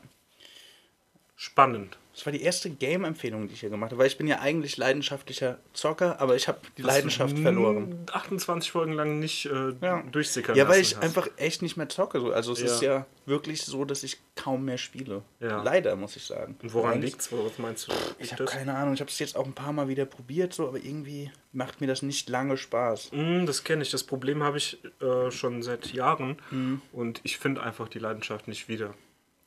Spannend. 1.37 1.99
Das 2.15 2.25
war 2.27 2.33
die 2.33 2.43
erste 2.43 2.71
Game-Empfehlung, 2.71 3.49
die 3.49 3.55
ich 3.55 3.61
hier 3.61 3.71
gemacht 3.71 3.91
habe, 3.91 3.99
weil 3.99 4.07
ich 4.07 4.17
bin 4.17 4.29
ja 4.29 4.39
eigentlich 4.39 4.77
leidenschaftlicher 4.77 5.59
Zocker, 5.73 6.21
aber 6.21 6.37
ich 6.37 6.47
habe 6.47 6.61
die 6.79 6.83
Leidenschaft 6.83 7.37
verloren. 7.37 8.07
28 8.13 8.71
Folgen 8.71 8.93
lang 8.93 9.19
nicht 9.19 9.47
äh, 9.47 9.73
Ja. 9.83 10.01
durchsickern 10.13 10.55
Ja, 10.57 10.69
weil 10.69 10.81
ich 10.81 10.95
hast. 10.95 11.03
einfach 11.03 11.27
echt 11.39 11.61
nicht 11.63 11.77
mehr 11.77 11.89
zocke. 11.89 12.21
so. 12.21 12.33
Also 12.33 12.53
es 12.53 12.61
Ja. 12.61 12.67
ist 12.67 12.83
ja 12.83 13.07
wirklich 13.27 13.63
so, 13.65 13.85
dass 13.85 14.05
ich 14.05 14.19
kaum 14.37 14.65
mehr 14.65 14.79
spiele. 14.79 15.23
Ja. 15.41 15.61
Leider, 15.61 15.97
muss 15.97 16.15
ich 16.15 16.23
sagen. 16.25 16.57
Und 16.63 16.73
woran 16.73 16.93
Eigentlich- 16.95 17.11
liegt's? 17.15 17.33
Was 17.33 17.59
meinst 17.59 17.89
du? 17.89 17.93
Ich 18.21 18.31
Liegt 18.31 18.33
habe 18.35 18.45
das? 18.45 18.53
keine 18.55 18.75
Ahnung. 18.77 18.95
Ich 18.95 19.01
habe 19.01 19.11
es 19.11 19.19
jetzt 19.19 19.35
auch 19.37 19.45
ein 19.47 19.53
paar 19.55 19.73
Mal 19.73 19.89
wieder 19.89 20.05
probiert, 20.07 20.55
so, 20.55 20.69
aber 20.69 20.77
irgendwie 20.79 21.33
macht 21.53 21.81
mir 21.81 21.89
das 21.89 22.03
nicht 22.03 22.29
lange 22.29 22.57
Spaß. 22.57 23.11
Mm, 23.11 23.45
Das 23.47 23.65
kenne 23.65 23.83
ich. 23.83 23.91
Das 23.91 24.05
Problem 24.05 24.45
habe 24.45 24.59
ich 24.59 24.79
äh, 25.03 25.33
schon 25.33 25.65
seit 25.65 25.93
Jahren 25.93 26.37
Mhm. 26.53 26.81
und 26.93 27.21
ich 27.25 27.39
finde 27.39 27.61
einfach 27.65 27.89
die 27.89 27.99
Leidenschaft 27.99 28.47
nicht 28.47 28.69
wieder. 28.69 28.95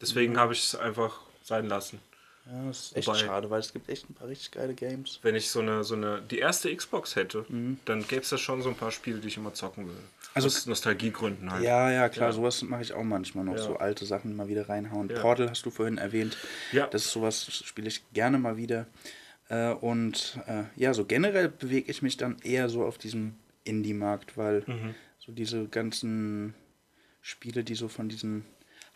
Deswegen 0.01 0.38
habe 0.38 0.51
ich 0.51 0.59
es 0.63 0.75
einfach 0.75 1.21
sein 1.47 1.67
lassen. 1.67 1.99
Ja, 2.45 2.65
das 2.67 2.79
ist 2.79 2.95
echt 2.97 3.07
Wobei- 3.07 3.17
schade, 3.19 3.49
weil 3.49 3.59
es 3.59 3.73
gibt 3.73 3.89
echt 3.89 4.09
ein 4.09 4.13
paar 4.13 4.27
richtig 4.27 4.51
geile 4.51 4.73
Games. 4.73 5.19
Wenn 5.21 5.35
ich 5.35 5.49
so 5.49 5.59
eine, 5.59 5.83
so 5.83 5.95
eine, 5.95 6.21
die 6.21 6.39
erste 6.39 6.73
Xbox 6.73 7.15
hätte, 7.17 7.45
Mhm. 7.49 7.77
dann 7.85 8.07
gäbe 8.07 8.21
es 8.21 8.29
da 8.29 8.37
schon 8.37 8.61
so 8.61 8.69
ein 8.69 8.75
paar 8.75 8.91
Spiele, 8.91 9.19
die 9.19 9.27
ich 9.27 9.37
immer 9.37 9.53
zocken 9.53 9.85
würde. 9.87 9.99
Also- 10.33 10.47
Aus 10.47 10.65
Nostalgiegründen 10.65 11.51
halt. 11.51 11.63
Ja, 11.63 11.91
ja, 11.91 12.07
klar, 12.09 12.29
Ja. 12.29 12.33
sowas 12.33 12.61
mache 12.61 12.83
ich 12.83 12.93
auch 12.93 13.03
manchmal 13.03 13.43
noch, 13.43 13.55
Ja. 13.55 13.63
so 13.63 13.77
alte 13.77 14.05
Sachen 14.05 14.35
mal 14.35 14.47
wieder 14.47 14.69
reinhauen. 14.69 15.09
Ja. 15.09 15.19
Portal 15.21 15.49
hast 15.49 15.65
du 15.65 15.71
vorhin 15.71 15.97
erwähnt. 15.97 16.37
Ja. 16.71 16.87
Das 16.87 17.05
ist 17.05 17.11
sowas, 17.11 17.45
das 17.45 17.55
spiele 17.65 17.87
ich 17.89 18.01
gerne 18.13 18.37
mal 18.37 18.55
wieder. 18.55 18.85
Äh, 19.49 19.71
und 19.73 20.39
äh, 20.47 20.63
ja, 20.75 20.93
so 20.93 21.05
generell 21.05 21.49
bewege 21.49 21.89
ich 21.91 22.01
mich 22.01 22.15
dann 22.17 22.37
eher 22.43 22.69
so 22.69 22.83
auf 22.85 22.97
diesem 22.97 23.35
Indie-Markt, 23.63 24.37
weil 24.37 24.63
Mhm. 24.67 24.95
so 25.19 25.31
diese 25.33 25.65
ganzen 25.67 26.53
Spiele, 27.21 27.63
die 27.65 27.75
so 27.75 27.87
von 27.89 28.07
diesen 28.09 28.45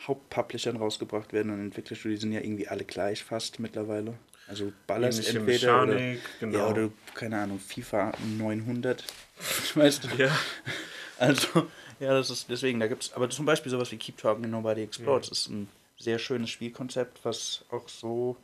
Hauptpublishern 0.07 0.77
rausgebracht 0.77 1.33
werden 1.33 1.51
und 1.51 1.59
Entwicklerstudios, 1.61 2.19
die 2.19 2.21
sind 2.27 2.33
ja 2.33 2.41
irgendwie 2.41 2.67
alle 2.67 2.83
gleich 2.85 3.23
fast 3.23 3.59
mittlerweile. 3.59 4.15
Also 4.47 4.73
ballerst 4.87 5.19
Ähnliche 5.19 5.39
entweder 5.39 5.83
oder, 5.83 5.93
Mechanik, 5.93 6.19
genau. 6.39 6.57
ja, 6.57 6.67
oder, 6.67 6.89
keine 7.13 7.39
Ahnung, 7.39 7.59
FIFA 7.59 8.11
900. 8.37 9.03
weißt 9.75 10.03
du? 10.05 10.07
Ja. 10.17 10.35
Also, 11.17 11.67
ja, 11.99 12.13
das 12.13 12.29
ist 12.31 12.49
deswegen, 12.49 12.79
da 12.79 12.87
gibt 12.87 13.03
es, 13.03 13.13
aber 13.13 13.29
zum 13.29 13.45
Beispiel 13.45 13.71
sowas 13.71 13.91
wie 13.91 13.97
Keep 13.97 14.17
Talking 14.17 14.49
Nobody 14.49 14.81
Explodes 14.83 15.29
ist 15.29 15.49
ein 15.49 15.69
sehr 15.97 16.17
schönes 16.17 16.49
Spielkonzept, 16.49 17.23
was 17.23 17.63
auch 17.69 17.87
so, 17.87 18.35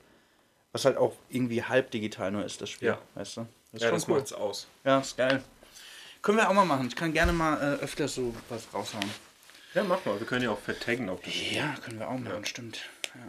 was 0.71 0.85
halt 0.85 0.97
auch 0.97 1.13
irgendwie 1.29 1.63
halb 1.63 1.89
digital 1.91 2.31
nur 2.31 2.45
ist, 2.45 2.61
das 2.61 2.69
Spiel, 2.69 2.89
Ja. 2.89 2.99
weißt 3.15 3.37
du? 3.37 3.41
Das 3.71 3.81
ist 3.81 3.83
Ja, 3.83 3.91
das 3.91 4.07
cool. 4.07 4.15
macht's 4.15 4.31
aus. 4.33 4.67
Ja, 4.85 4.99
ist 4.99 5.17
geil. 5.17 5.43
Können 6.21 6.37
wir 6.37 6.49
auch 6.49 6.53
mal 6.53 6.65
machen. 6.65 6.87
Ich 6.87 6.95
kann 6.95 7.11
gerne 7.13 7.33
mal 7.33 7.57
äh, 7.57 7.83
öfter 7.83 8.07
so 8.07 8.33
was 8.49 8.67
raushauen. 8.73 9.09
Ja, 9.73 9.83
mach 9.83 10.03
mal. 10.05 10.19
Wir 10.19 10.25
können 10.27 10.43
ja 10.43 10.51
auch 10.51 10.59
vertaggen 10.59 11.09
auf 11.09 11.21
das. 11.21 11.33
Ja, 11.51 11.75
können 11.83 11.99
wir 11.99 12.07
auch 12.09 12.17
machen, 12.17 12.45
stimmt. 12.45 12.81
Ja. 13.13 13.21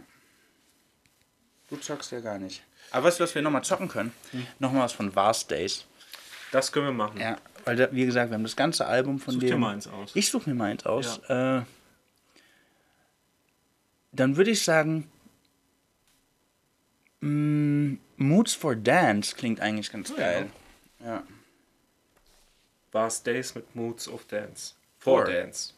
Du 1.69 1.77
zockst 1.77 2.11
ja 2.11 2.19
gar 2.21 2.39
nicht. 2.39 2.63
Aber 2.91 3.05
weißt 3.07 3.19
du, 3.19 3.23
was 3.23 3.35
wir 3.35 3.41
nochmal 3.41 3.63
zocken 3.63 3.87
können? 3.87 4.11
Nochmal 4.57 4.83
was 4.83 4.93
von 4.93 5.15
Vast 5.15 5.51
Days. 5.51 5.85
Das 6.51 6.71
können 6.71 6.87
wir 6.87 6.93
machen. 6.93 7.19
Ja, 7.19 7.37
weil, 7.65 7.75
da, 7.75 7.91
wie 7.91 8.05
gesagt, 8.05 8.31
wir 8.31 8.35
haben 8.35 8.43
das 8.43 8.55
ganze 8.55 8.87
Album 8.87 9.19
von 9.19 9.35
Such 9.35 9.41
dem. 9.41 9.49
dir 9.49 9.57
mal 9.57 9.73
eins 9.73 9.87
aus. 9.87 10.11
Ich 10.15 10.29
suche 10.31 10.49
mir 10.49 10.55
mal 10.55 10.71
eins 10.71 10.85
aus. 10.87 11.19
Äh, 11.29 11.61
dann 14.11 14.37
würde 14.37 14.49
ich 14.49 14.63
sagen, 14.63 15.07
mh, 17.19 17.97
Moods 18.17 18.55
for 18.55 18.75
Dance 18.75 19.35
klingt 19.35 19.59
eigentlich 19.59 19.91
ganz 19.91 20.15
geil. 20.15 20.49
Ja. 21.03 21.23
Bars 22.91 23.21
Days 23.21 23.53
mit 23.53 23.75
Moods 23.75 24.07
of 24.07 24.25
Dance. 24.25 24.73
For 24.97 25.25
For. 25.25 25.31
Dance. 25.31 25.73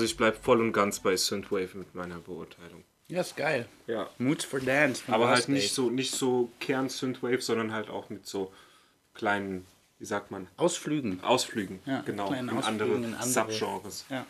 Also 0.00 0.12
ich 0.12 0.16
bleibe 0.16 0.38
voll 0.40 0.62
und 0.62 0.72
ganz 0.72 1.00
bei 1.00 1.14
Synthwave 1.14 1.76
mit 1.76 1.94
meiner 1.94 2.16
Beurteilung. 2.20 2.84
Ja, 3.08 3.20
ist 3.20 3.36
geil. 3.36 3.68
Ja. 3.86 4.08
Moods 4.16 4.46
for 4.46 4.58
Dance. 4.58 5.02
Aber 5.08 5.28
halt 5.28 5.50
nicht 5.50 5.74
so, 5.74 5.90
nicht 5.90 6.14
so 6.14 6.50
Kern-Synthwave, 6.58 7.42
sondern 7.42 7.74
halt 7.74 7.90
auch 7.90 8.08
mit 8.08 8.26
so 8.26 8.50
kleinen, 9.12 9.66
wie 9.98 10.06
sagt 10.06 10.30
man, 10.30 10.48
Ausflügen. 10.56 11.22
Ausflügen. 11.22 11.80
Ja, 11.84 12.00
genau. 12.00 12.32
in 12.32 12.48
andere, 12.48 12.94
in 12.94 13.14
andere. 13.14 13.52
Subgenres. 13.52 14.06
Ja. 14.08 14.24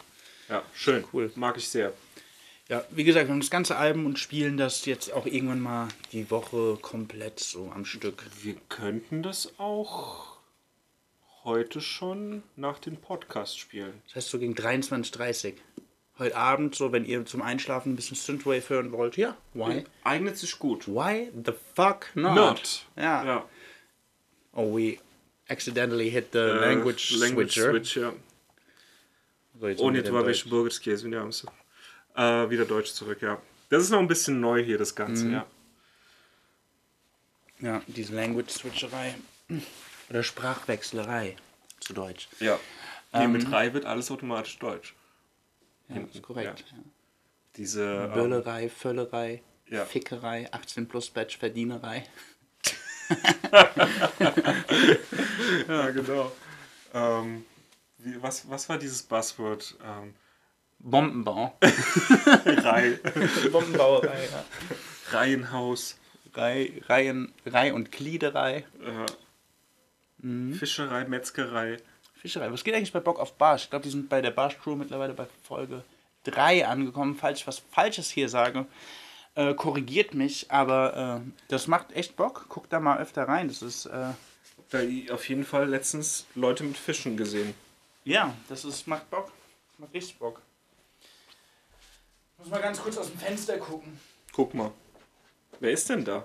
Ja, 0.48 0.64
schön. 0.74 1.04
Cool. 1.12 1.30
Mag 1.36 1.56
ich 1.56 1.68
sehr. 1.68 1.92
Ja, 2.68 2.82
wie 2.90 3.04
gesagt, 3.04 3.28
wir 3.28 3.32
haben 3.32 3.40
das 3.40 3.50
ganze 3.50 3.76
Album 3.76 4.06
und 4.06 4.18
spielen 4.18 4.56
das 4.56 4.86
jetzt 4.86 5.12
auch 5.12 5.26
irgendwann 5.26 5.60
mal 5.60 5.86
die 6.10 6.32
Woche 6.32 6.78
komplett 6.82 7.38
so 7.38 7.70
am 7.72 7.84
Stück. 7.84 8.24
Wir 8.42 8.56
könnten 8.68 9.22
das 9.22 9.56
auch 9.60 10.29
heute 11.44 11.80
schon 11.80 12.42
nach 12.56 12.78
dem 12.78 12.96
Podcast 12.96 13.58
spielen. 13.58 14.02
Das 14.06 14.16
heißt 14.16 14.28
so 14.28 14.38
gegen 14.38 14.54
23.30 14.54 15.52
Uhr. 15.52 15.58
Heute 16.18 16.36
Abend, 16.36 16.74
so 16.74 16.92
wenn 16.92 17.06
ihr 17.06 17.24
zum 17.24 17.40
Einschlafen 17.40 17.92
ein 17.92 17.96
bisschen 17.96 18.16
Synthwave 18.16 18.68
hören 18.68 18.92
wollt, 18.92 19.16
ja, 19.16 19.36
why? 19.54 19.84
Eignet 20.04 20.36
sich 20.36 20.58
gut. 20.58 20.86
Why 20.86 21.30
the 21.34 21.52
fuck 21.74 22.08
not? 22.14 22.34
not. 22.34 22.86
Ja. 22.96 23.24
ja. 23.24 23.48
Oh, 24.52 24.76
we 24.76 24.98
accidentally 25.48 26.10
hit 26.10 26.32
the 26.32 26.38
uh, 26.38 26.60
language, 26.60 27.16
language 27.18 27.52
switcher. 27.54 27.70
Switch, 27.70 27.96
ja. 27.96 28.12
so, 29.76 29.84
Ohne 29.84 30.02
to 30.02 30.12
welche 30.12 30.48
Bürgerski 30.48 30.94
sind 30.96 31.12
ja 31.12 31.26
äh, 32.16 32.50
Wieder 32.50 32.66
Deutsch 32.66 32.92
zurück, 32.92 33.22
ja. 33.22 33.40
Das 33.70 33.82
ist 33.82 33.90
noch 33.90 34.00
ein 34.00 34.08
bisschen 34.08 34.40
neu 34.40 34.62
hier, 34.62 34.76
das 34.76 34.94
Ganze, 34.94 35.24
mm. 35.24 35.32
ja. 35.32 35.46
Ja, 37.60 37.82
diese 37.86 38.14
Language-Switcherei. 38.14 39.14
Oder 40.10 40.22
Sprachwechslerei 40.22 41.36
zu 41.80 41.92
Deutsch. 41.94 42.28
Ja. 42.40 42.58
Nee, 43.12 43.24
Ähm, 43.24 43.32
mit 43.32 43.50
3 43.50 43.72
wird 43.74 43.84
alles 43.86 44.10
automatisch 44.10 44.58
Deutsch. 44.58 44.94
Ja, 45.88 45.96
ist 46.02 46.22
korrekt. 46.22 46.64
ja. 46.70 46.76
Diese. 47.56 47.82
ähm, 47.82 48.12
Böllerei, 48.12 48.68
Völlerei, 48.68 49.42
Ja. 49.68 49.84
Fickerei, 49.84 50.48
18 50.52 50.86
plus 50.88 51.10
Batch 51.10 51.38
Verdienerei. 51.38 52.06
ja, 55.68 55.90
genau. 55.90 56.32
Ähm, 56.94 57.44
wie, 57.98 58.20
was, 58.22 58.48
was 58.48 58.68
war 58.68 58.78
dieses 58.78 59.02
Buzzword? 59.02 59.76
Ähm, 59.84 60.14
Bombenbau. 60.78 61.56
Reihe. 62.46 62.98
Bombenbauerei, 63.52 64.28
ja. 64.30 64.44
Reihenhaus. 65.10 65.96
Rei, 66.34 66.72
Reihen, 66.86 67.32
Reih- 67.44 67.72
und 67.74 67.90
Gliederei. 67.90 68.64
Äh, 70.22 70.52
Fischerei, 70.54 71.04
Metzgerei. 71.04 71.78
Fischerei. 72.14 72.52
Was 72.52 72.64
geht 72.64 72.74
eigentlich 72.74 72.92
bei 72.92 73.00
Bock 73.00 73.18
auf 73.18 73.34
Barsch? 73.34 73.64
Ich 73.64 73.70
glaube, 73.70 73.84
die 73.84 73.90
sind 73.90 74.08
bei 74.08 74.20
der 74.20 74.30
Barsch 74.30 74.58
Crew 74.58 74.76
mittlerweile 74.76 75.14
bei 75.14 75.26
Folge 75.42 75.82
3 76.24 76.66
angekommen. 76.66 77.16
Falls 77.16 77.40
ich 77.40 77.46
was 77.46 77.62
Falsches 77.70 78.10
hier 78.10 78.28
sage, 78.28 78.66
äh, 79.34 79.54
korrigiert 79.54 80.12
mich. 80.14 80.50
Aber 80.50 81.22
äh, 81.24 81.30
das 81.48 81.66
macht 81.66 81.92
echt 81.92 82.16
Bock. 82.16 82.46
Guckt 82.48 82.72
da 82.72 82.80
mal 82.80 82.98
öfter 82.98 83.26
rein. 83.26 83.48
Das 83.48 83.62
ist, 83.62 83.86
äh, 83.86 84.12
Da 84.70 84.80
auf 85.14 85.28
jeden 85.28 85.44
Fall 85.44 85.68
letztens 85.68 86.26
Leute 86.34 86.62
mit 86.64 86.76
Fischen 86.76 87.16
gesehen. 87.16 87.54
ja, 88.04 88.34
das 88.48 88.64
ist, 88.64 88.86
macht 88.86 89.08
Bock. 89.10 89.32
Das 89.72 89.78
macht 89.78 89.94
richtig 89.94 90.18
Bock. 90.18 90.42
Muss 92.38 92.48
mal 92.48 92.60
ganz 92.60 92.80
kurz 92.80 92.96
aus 92.98 93.08
dem 93.10 93.18
Fenster 93.18 93.58
gucken. 93.58 93.98
Guck 94.32 94.54
mal. 94.54 94.72
Wer 95.58 95.72
ist 95.72 95.88
denn 95.88 96.04
da? 96.04 96.24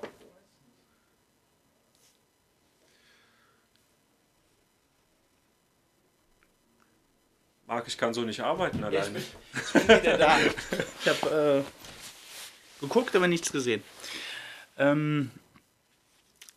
Marc, 7.76 7.88
ich 7.90 7.98
kann 7.98 8.14
so 8.14 8.22
nicht 8.22 8.40
arbeiten 8.40 8.80
Ja, 8.80 8.90
ich 8.90 9.00
alleine. 9.00 9.20
bin, 9.20 9.24
ich 9.54 9.74
bin 9.74 9.84
wieder 10.02 10.18
da. 10.18 10.38
Ich 11.02 11.08
habe 11.10 11.64
äh, 11.66 12.82
geguckt, 12.82 13.14
aber 13.18 13.28
nichts 13.28 13.52
gesehen. 13.52 13.84
Ähm, 14.78 15.30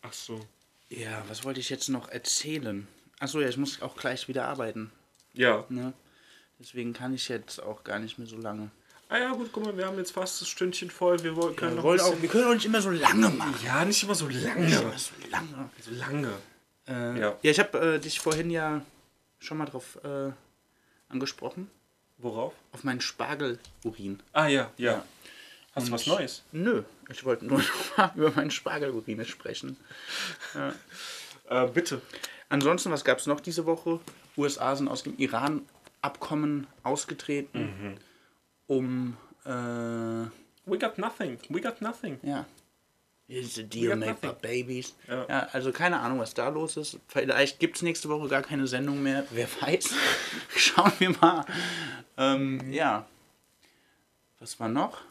Ach 0.02 0.12
so. 0.12 0.46
ja, 0.88 1.24
was 1.28 1.42
wollte 1.42 1.58
ich 1.58 1.70
jetzt 1.70 1.88
noch 1.88 2.08
erzählen? 2.08 2.86
Achso, 3.18 3.40
ja, 3.40 3.48
ich 3.48 3.56
muss 3.56 3.82
auch 3.82 3.96
gleich 3.96 4.28
wieder 4.28 4.46
arbeiten. 4.46 4.92
Ja. 5.34 5.64
Ne? 5.70 5.92
Deswegen 6.60 6.92
kann 6.92 7.12
ich 7.12 7.28
jetzt 7.28 7.60
auch 7.60 7.82
gar 7.82 7.98
nicht 7.98 8.16
mehr 8.18 8.28
so 8.28 8.36
lange. 8.36 8.70
Ah 9.08 9.18
ja, 9.18 9.32
gut, 9.32 9.50
guck 9.52 9.64
mal, 9.64 9.76
wir 9.76 9.86
haben 9.86 9.98
jetzt 9.98 10.12
fast 10.12 10.40
das 10.40 10.46
Stündchen 10.48 10.88
voll. 10.88 11.20
Wir 11.24 11.34
wollen, 11.34 11.56
können 11.56 11.72
Wir, 11.72 11.76
noch 11.78 11.82
wollen 11.82 11.98
ein 12.00 12.06
auch, 12.06 12.22
wir 12.22 12.28
können 12.28 12.44
auch 12.44 12.54
nicht 12.54 12.66
immer 12.66 12.80
so 12.80 12.90
lange 12.90 13.28
machen. 13.30 13.54
Ja, 13.64 13.84
nicht 13.84 14.02
immer 14.04 14.14
so 14.14 14.28
lange. 14.28 14.66
Nicht 14.66 14.80
immer 14.80 14.96
so 14.98 15.14
lange. 15.32 15.70
So 15.80 15.90
lange. 15.90 16.32
Äh, 16.86 17.18
Ja. 17.18 17.36
ja. 17.42 17.50
ich 17.50 17.58
habe 17.58 17.96
äh, 17.96 17.98
dich 17.98 18.20
vorhin 18.20 18.50
ja 18.50 18.82
schon 19.40 19.58
mal 19.58 19.66
drauf 19.66 19.98
äh, 20.04 20.30
angesprochen. 21.08 21.70
Worauf? 22.18 22.52
Auf 22.72 22.84
meinen 22.84 23.00
Spargelurin. 23.00 24.20
Ah 24.32 24.46
ja, 24.48 24.70
ja. 24.76 24.92
Ja. 24.92 25.04
Hast 25.74 25.86
du 25.88 25.92
Und- 25.92 25.98
was 26.00 26.06
Neues? 26.06 26.42
Nö, 26.52 26.82
ich 27.10 27.24
wollte 27.24 27.44
nur 27.46 27.58
noch 27.96 27.96
mal 27.96 28.12
über 28.16 28.30
meinen 28.32 28.50
Spargelurin 28.50 29.24
sprechen. 29.24 29.76
Äh, 31.48 31.66
bitte. 31.68 32.00
Ansonsten, 32.48 32.90
was 32.90 33.04
gab 33.04 33.18
es 33.18 33.26
noch 33.26 33.40
diese 33.40 33.66
Woche? 33.66 34.00
USA 34.36 34.74
sind 34.74 34.88
aus 34.88 35.02
dem 35.02 35.16
Iran-Abkommen 35.18 36.66
ausgetreten, 36.82 37.98
um 38.66 39.16
äh, 39.44 39.50
We 39.50 40.78
got 40.78 40.98
nothing. 40.98 41.38
We 41.48 41.60
got 41.60 41.80
nothing. 41.80 42.18
ja. 42.22 42.44
Is 43.28 43.58
a 43.58 43.62
deal 43.62 43.94
made 43.94 44.12
nothing. 44.12 44.30
for 44.30 44.38
babies. 44.40 44.94
Ja. 45.06 45.26
Ja. 45.28 45.48
also 45.52 45.70
keine 45.70 46.00
Ahnung, 46.00 46.18
was 46.18 46.32
da 46.32 46.48
los 46.48 46.78
ist. 46.78 46.98
Vielleicht 47.08 47.60
gibt 47.60 47.76
es 47.76 47.82
nächste 47.82 48.08
Woche 48.08 48.26
gar 48.28 48.40
keine 48.42 48.66
Sendung 48.66 49.02
mehr. 49.02 49.24
Wer 49.30 49.48
weiß. 49.60 49.90
Schauen 50.56 50.92
wir 50.98 51.10
mal. 51.10 51.44
Ähm, 52.16 52.72
ja. 52.72 53.06
Was 54.40 54.58
war 54.58 54.68
noch? 54.68 55.02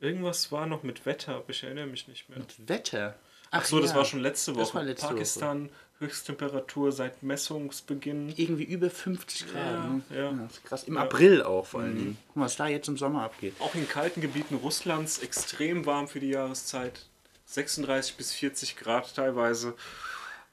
Irgendwas 0.00 0.50
war 0.50 0.66
noch 0.66 0.82
mit 0.82 1.06
Wetter, 1.06 1.36
aber 1.36 1.50
ich 1.50 1.62
erinnere 1.62 1.86
mich 1.86 2.08
nicht 2.08 2.28
mehr. 2.28 2.38
Wetter. 2.66 3.14
Ach 3.50 3.64
so, 3.64 3.80
das 3.80 3.90
ja. 3.90 3.96
war 3.96 4.04
schon 4.04 4.20
letzte 4.20 4.54
Woche. 4.54 4.60
Das 4.64 4.74
war 4.74 4.82
letzte 4.82 5.06
Pakistan, 5.06 5.70
Höchsttemperatur 6.00 6.92
seit 6.92 7.22
Messungsbeginn. 7.22 8.32
Irgendwie 8.36 8.64
über 8.64 8.90
50 8.90 9.46
Grad. 9.46 9.64
Ja, 9.64 9.86
ne? 9.86 10.02
ja. 10.14 10.32
das 10.32 10.52
ist 10.54 10.64
krass. 10.64 10.84
Im 10.84 10.94
Ja. 10.94 11.02
April 11.02 11.42
auch 11.42 11.66
vor 11.66 11.80
allen 11.80 11.94
Mhm. 12.08 12.16
Guck 12.28 12.36
mal, 12.36 12.44
was 12.46 12.56
da 12.56 12.66
jetzt 12.68 12.88
im 12.88 12.96
Sommer 12.96 13.22
abgeht. 13.22 13.54
Auch 13.60 13.74
in 13.74 13.88
kalten 13.88 14.20
Gebieten 14.20 14.56
Russlands 14.56 15.18
extrem 15.20 15.86
warm 15.86 16.08
für 16.08 16.20
die 16.20 16.30
Jahreszeit. 16.30 17.06
36 17.48 18.16
bis 18.16 18.34
40 18.34 18.76
Grad 18.76 19.14
teilweise. 19.14 19.74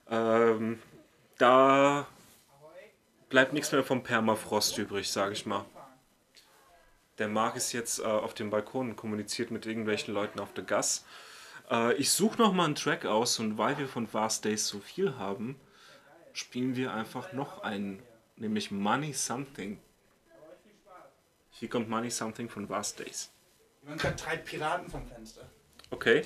Ähm, 0.10 0.82
da 1.38 2.08
bleibt 3.30 3.52
nichts 3.52 3.74
mehr 3.74 3.84
vom 3.84 4.02
Permafrost 4.02 4.78
übrig, 4.78 5.12
sage 5.12 5.34
ich 5.34 5.46
mal. 5.46 5.66
Der 7.18 7.28
Marc 7.28 7.58
ist 7.58 7.74
jetzt 7.74 8.00
äh, 8.00 8.04
auf 8.04 8.34
dem 8.34 8.50
Balkon 8.50 8.92
und 8.92 8.96
kommuniziert 8.96 9.52
mit 9.52 9.66
irgendwelchen 9.66 10.14
Leuten 10.14 10.40
auf 10.40 10.54
der 10.54 10.64
Gas. 10.64 11.04
Äh, 11.70 11.94
ich 11.96 12.12
suche 12.12 12.42
noch 12.42 12.54
mal 12.54 12.66
einen 12.66 12.76
Track 12.76 13.06
aus 13.06 13.40
und 13.40 13.58
weil 13.58 13.78
wir 13.78 13.90
von 13.90 14.12
Vast 14.14 14.46
Days 14.46 14.66
so 14.66 14.80
viel 14.80 15.18
haben, 15.18 15.60
spielen 16.32 16.78
wir 16.78 16.94
einfach 16.94 17.34
noch 17.34 17.64
einen, 17.64 18.02
nämlich 18.38 18.72
Money 18.72 19.12
Something. 19.12 19.80
Hier 21.52 21.70
kommt 21.70 21.90
Money 21.90 22.10
Something 22.10 22.50
von 22.50 22.70
Vast 22.70 23.00
Days. 23.00 23.32
Man 23.84 23.98
kann 23.98 24.16
drei 24.16 24.38
Piraten 24.38 24.90
vom 24.90 25.06
Fenster. 25.06 25.50
Okay. 25.96 26.24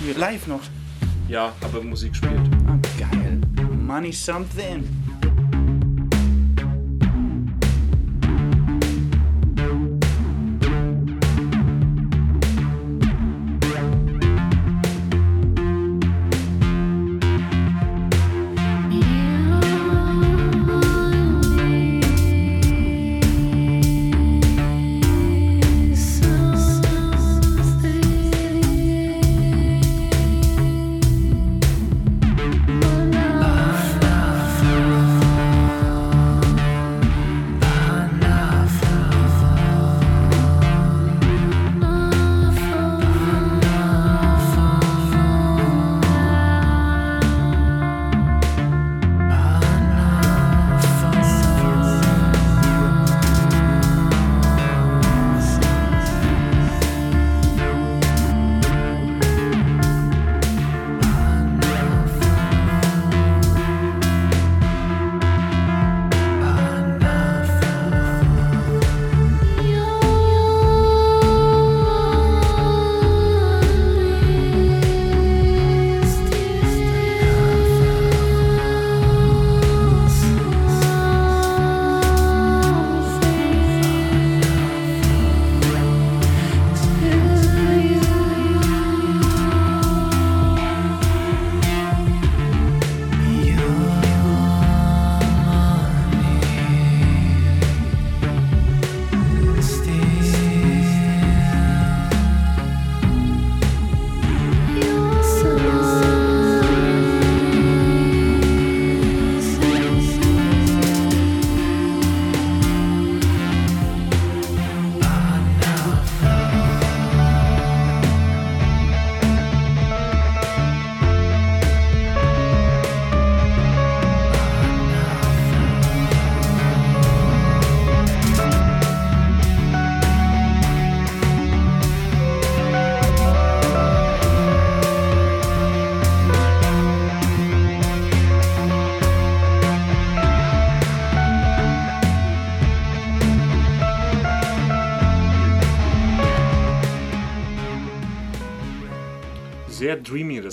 Hier 0.00 0.16
live 0.16 0.46
noch. 0.46 0.62
Ja, 1.28 1.52
aber 1.60 1.82
Musik 1.82 2.16
spielt. 2.16 2.40
Ah, 2.66 2.78
geil. 2.98 3.42
Money 3.86 4.10
something. 4.10 4.88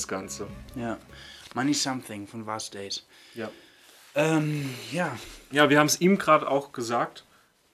Ganze. 0.10 0.47
Ja. 0.76 0.97
Money 1.55 1.74
Something 1.74 2.28
von 2.28 2.45
Vast 2.45 2.74
Days. 2.74 3.05
Ja. 3.36 3.49
Ähm, 4.16 4.70
ja. 4.91 5.18
Ja, 5.51 5.70
wir 5.70 5.80
haben 5.80 5.88
es 5.88 6.01
ihm 6.01 6.18
gerade 6.18 6.49
auch 6.49 6.74
gesagt. 6.74 7.24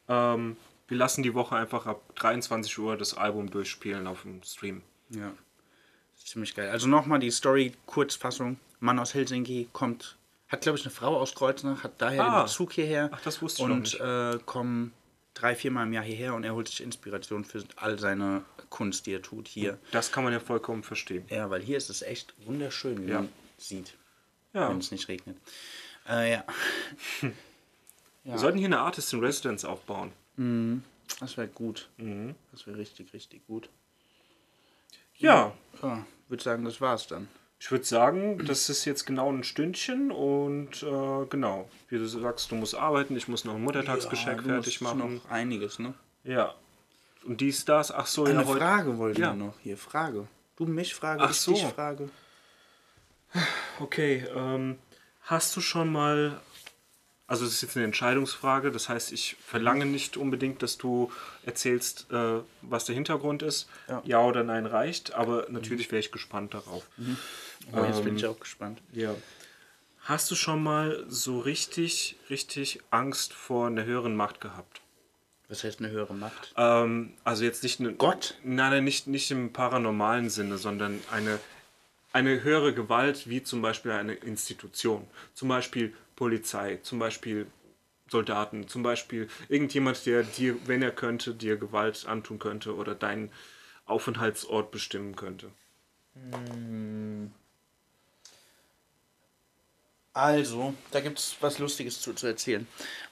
Ähm, 0.07 0.55
wir 0.87 0.97
lassen 0.97 1.23
die 1.23 1.33
Woche 1.33 1.55
einfach 1.55 1.87
ab 1.87 2.01
23 2.17 2.77
Uhr 2.77 2.95
das 2.97 3.15
Album 3.17 3.49
durchspielen 3.49 4.05
auf 4.05 4.21
dem 4.21 4.43
Stream. 4.43 4.83
Ja. 5.09 5.31
Ziemlich 6.23 6.53
geil. 6.55 6.69
Also 6.69 6.87
nochmal 6.87 7.19
die 7.19 7.31
Story, 7.31 7.73
Kurzfassung. 7.87 8.59
Mann 8.79 8.99
aus 8.99 9.13
Helsinki 9.13 9.67
kommt, 9.73 10.17
hat 10.47 10.61
glaube 10.61 10.77
ich 10.77 10.85
eine 10.85 10.93
Frau 10.93 11.17
aus 11.17 11.33
Kreuznach, 11.33 11.83
hat 11.83 11.93
daher 11.99 12.23
Ah. 12.25 12.39
den 12.39 12.45
Bezug 12.45 12.73
hierher. 12.73 13.09
Ach, 13.11 13.21
das 13.21 13.41
wusste 13.41 13.63
ich 13.63 13.69
Und 13.69 13.99
äh, 13.99 14.37
kommen 14.45 14.93
drei, 15.35 15.55
viermal 15.55 15.85
im 15.85 15.93
Jahr 15.93 16.03
hierher 16.03 16.33
und 16.33 16.43
er 16.43 16.55
holt 16.55 16.67
sich 16.67 16.81
Inspiration 16.81 17.45
für 17.45 17.63
all 17.75 17.99
seine 17.99 18.43
Kunst, 18.69 19.05
die 19.05 19.13
er 19.13 19.21
tut 19.21 19.47
hier. 19.47 19.77
Das 19.91 20.11
kann 20.11 20.23
man 20.23 20.33
ja 20.33 20.39
vollkommen 20.39 20.81
verstehen. 20.83 21.25
Ja, 21.29 21.49
weil 21.51 21.61
hier 21.61 21.77
ist 21.77 21.89
es 21.91 22.01
echt 22.01 22.33
wunderschön, 22.45 23.05
wie 23.05 23.11
Ja. 23.11 23.19
man 23.21 23.29
sieht, 23.57 23.93
Ja. 24.53 24.69
wenn 24.69 24.79
es 24.79 24.89
nicht 24.91 25.07
regnet. 25.07 25.37
Äh, 26.09 26.31
ja. 26.33 26.45
Wir 28.23 28.39
sollten 28.39 28.57
hier 28.57 28.65
eine 28.67 28.79
Artist 28.79 29.13
in 29.13 29.19
Residence 29.19 29.63
aufbauen. 29.65 30.11
Das 31.19 31.37
wäre 31.37 31.47
gut. 31.47 31.89
Mhm. 31.97 32.33
Das 32.51 32.65
wäre 32.65 32.77
richtig, 32.77 33.13
richtig 33.13 33.45
gut. 33.45 33.69
Ja, 35.17 35.53
Ja, 35.83 36.05
würde 36.27 36.43
sagen, 36.43 36.65
das 36.65 36.81
war's 36.81 37.05
dann. 37.07 37.27
Ich 37.65 37.71
würde 37.71 37.83
sagen, 37.83 38.45
das 38.45 38.69
ist 38.69 38.85
jetzt 38.85 39.07
genau 39.07 39.31
ein 39.31 39.43
Stündchen 39.43 40.11
und 40.11 40.83
äh, 40.83 41.25
genau, 41.31 41.67
wie 41.89 41.97
du 41.97 42.05
sagst, 42.05 42.51
du 42.51 42.55
musst 42.55 42.75
arbeiten, 42.75 43.17
ich 43.17 43.27
muss 43.27 43.43
noch 43.43 43.55
ein 43.55 43.63
Muttertagsgeschenk 43.63 44.41
Ja, 44.41 44.47
fertig 44.53 44.81
machen. 44.81 45.15
noch 45.15 45.31
einiges, 45.31 45.79
ne? 45.79 45.95
Ja. 46.23 46.53
Und 47.25 47.41
dies, 47.41 47.65
das, 47.65 47.91
ach 47.91 48.05
so, 48.05 48.25
Eine 48.25 48.41
ja, 48.41 48.45
heute. 48.45 48.59
Frage 48.59 48.97
wollten 48.99 49.19
Ja. 49.19 49.31
wir 49.35 49.45
noch 49.47 49.55
hier. 49.63 49.77
Frage. 49.77 50.27
Du 50.57 50.67
mich 50.67 50.93
frage, 50.93 51.23
Ach 51.23 51.31
ich 51.31 51.37
so. 51.37 51.53
dich 51.53 51.63
frage. 51.63 52.07
Okay, 53.79 54.23
ähm, 54.35 54.77
hast 55.21 55.55
du 55.55 55.61
schon 55.61 55.91
mal, 55.91 56.39
also 57.25 57.45
das 57.45 57.53
ist 57.55 57.61
jetzt 57.63 57.75
eine 57.77 57.85
Entscheidungsfrage, 57.85 58.71
das 58.71 58.89
heißt, 58.89 59.11
ich 59.11 59.37
verlange 59.43 59.87
nicht 59.87 60.17
unbedingt, 60.17 60.61
dass 60.61 60.77
du 60.77 61.11
erzählst, 61.43 62.11
äh, 62.11 62.41
was 62.61 62.85
der 62.85 62.93
Hintergrund 62.93 63.41
ist. 63.41 63.67
Ja. 64.05 64.21
oder 64.21 64.43
nein 64.43 64.67
reicht, 64.67 65.15
aber 65.15 65.47
natürlich 65.49 65.91
wäre 65.91 65.99
ich 65.99 66.11
gespannt 66.11 66.53
darauf. 66.53 66.87
Oh, 67.73 67.83
jetzt 67.83 68.03
bin 68.03 68.13
Ähm, 68.13 68.17
ich 68.17 68.25
auch 68.25 68.39
gespannt. 68.39 68.81
Ja. 68.91 69.15
Hast 70.01 70.29
du 70.29 70.35
schon 70.35 70.61
mal 70.61 71.03
so 71.07 71.39
richtig, 71.39 72.17
richtig 72.29 72.79
Angst 72.91 73.33
vor 73.33 73.67
einer 73.67 73.85
höheren 73.85 74.15
Macht 74.15 74.39
gehabt? 74.39 74.81
Was 75.47 75.63
heißt 75.63 75.79
eine 75.79 75.89
höhere 75.89 76.13
Macht? 76.13 76.53
Ähm, 76.57 77.13
also 77.23 77.43
jetzt 77.43 77.63
nicht 77.63 77.79
eine, 77.79 77.93
Gott? 77.93 78.35
Nein, 78.43 78.71
nein, 78.71 78.83
nicht, 78.83 79.07
nicht 79.07 79.31
im 79.31 79.51
paranormalen 79.53 80.29
Sinne, 80.29 80.57
sondern 80.57 80.99
eine, 81.11 81.39
eine 82.13 82.43
höhere 82.43 82.73
Gewalt, 82.73 83.29
wie 83.29 83.43
zum 83.43 83.61
Beispiel 83.61 83.91
eine 83.91 84.13
Institution. 84.13 85.07
Zum 85.33 85.49
Beispiel 85.49 85.93
Polizei, 86.15 86.77
zum 86.83 86.99
Beispiel 86.99 87.47
Soldaten, 88.09 88.67
zum 88.67 88.83
Beispiel 88.83 89.27
irgendjemand, 89.49 90.05
der 90.05 90.23
dir, 90.23 90.55
wenn 90.67 90.81
er 90.81 90.91
könnte, 90.91 91.33
dir 91.33 91.57
Gewalt 91.57 92.05
antun 92.05 92.39
könnte 92.39 92.75
oder 92.75 92.93
deinen 92.95 93.31
Aufenthaltsort 93.85 94.71
bestimmen 94.71 95.15
könnte. 95.15 95.49
Also, 100.15 100.73
da 100.91 101.01
gibt 101.01 101.19
es 101.19 101.35
was 101.41 101.59
Lustiges 101.59 101.99
zu, 101.99 102.13
zu 102.13 102.25
erzählen. 102.25 102.65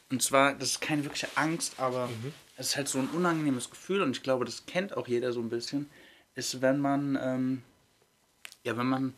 Und 0.10 0.24
zwar, 0.24 0.54
das 0.54 0.70
ist 0.70 0.82
keine 0.82 1.04
wirkliche 1.04 1.28
Angst, 1.36 1.78
aber 1.78 2.10
es 2.56 2.70
ist 2.70 2.78
halt 2.78 2.88
so 2.88 2.98
ein 2.98 3.10
unangenehmes 3.10 3.70
Gefühl 3.70 4.02
und 4.02 4.16
ich 4.16 4.24
glaube, 4.24 4.46
das 4.46 4.66
kennt 4.68 4.96
auch 4.96 5.08
jeder 5.08 5.34
so 5.34 5.42
ein 5.42 5.50
bisschen, 5.50 5.90
ist, 6.36 6.62
wenn 6.62 6.80
man, 6.80 7.20
ähm, 7.22 7.64
ja, 8.64 8.78
wenn 8.78 8.86
man 8.86 9.14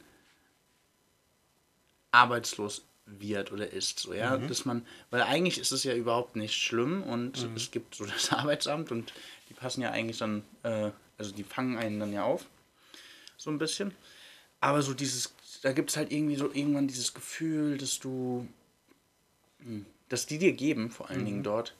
arbeitslos 2.09 2.83
wird 3.05 3.51
oder 3.51 3.71
ist, 3.71 3.99
so, 3.99 4.13
ja, 4.15 4.35
dass 4.37 4.65
man, 4.65 4.83
weil 5.11 5.21
eigentlich 5.21 5.59
ist 5.59 5.71
es 5.71 5.83
ja 5.83 5.93
überhaupt 5.93 6.35
nicht 6.35 6.55
schlimm 6.55 7.03
und 7.03 7.37
es 7.55 7.69
gibt 7.69 7.93
so 7.93 8.05
das 8.07 8.31
Arbeitsamt 8.31 8.91
und 8.91 9.13
die 9.49 9.53
passen 9.53 9.83
ja 9.83 9.91
eigentlich 9.91 10.17
dann, 10.17 10.43
äh, 10.63 10.89
also 11.19 11.31
die 11.31 11.43
fangen 11.43 11.77
einen 11.77 11.99
dann 11.99 12.13
ja 12.13 12.23
auf, 12.23 12.47
so 13.37 13.51
ein 13.51 13.59
bisschen. 13.59 13.93
Aber 14.59 14.81
so 14.81 14.95
dieses, 14.95 15.34
da 15.65 15.73
gibt 15.73 15.89
es 15.89 15.97
halt 15.97 16.11
irgendwie 16.11 16.35
so 16.35 16.51
irgendwann 16.53 16.87
dieses 16.87 17.15
Gefühl, 17.15 17.79
dass 17.79 17.97
du, 17.97 18.47
hm, 19.63 19.87
dass 20.09 20.27
die 20.27 20.37
dir 20.37 20.53
geben, 20.53 20.91
vor 20.91 21.09
allen 21.09 21.25
Dingen 21.25 21.41
dort. 21.41 21.73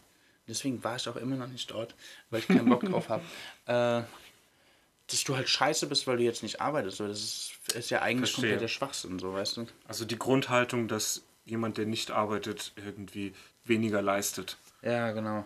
Deswegen 0.48 0.84
war 0.84 0.96
ich 0.96 1.08
auch 1.08 1.18
immer 1.18 1.36
noch 1.36 1.50
nicht 1.50 1.70
dort, 1.70 1.94
weil 2.32 2.40
ich 2.40 2.48
keinen 2.48 2.68
Bock 2.68 2.82
drauf 2.90 3.10
habe. 3.10 3.24
Äh, 3.68 4.02
dass 5.06 5.24
du 5.24 5.36
halt 5.36 5.48
scheiße 5.48 5.86
bist, 5.86 6.08
weil 6.08 6.18
du 6.18 6.24
jetzt 6.24 6.42
nicht 6.42 6.62
arbeitest. 6.62 7.00
Das 7.00 7.12
ist, 7.20 7.52
ist 7.76 7.92
ja 7.92 8.02
eigentlich 8.02 8.32
Verstehe. 8.32 8.54
kompletter 8.54 8.70
Schwachsinn, 8.70 9.20
so 9.20 9.34
weißt 9.34 9.58
du. 9.58 9.68
Also 9.88 10.04
die 10.04 10.18
Grundhaltung, 10.18 10.88
dass 10.88 11.22
jemand, 11.44 11.78
der 11.78 11.86
nicht 11.86 12.10
arbeitet, 12.10 12.74
irgendwie 12.78 13.36
weniger 13.66 14.02
leistet 14.02 14.58
Ja, 14.82 15.12
genau. 15.12 15.46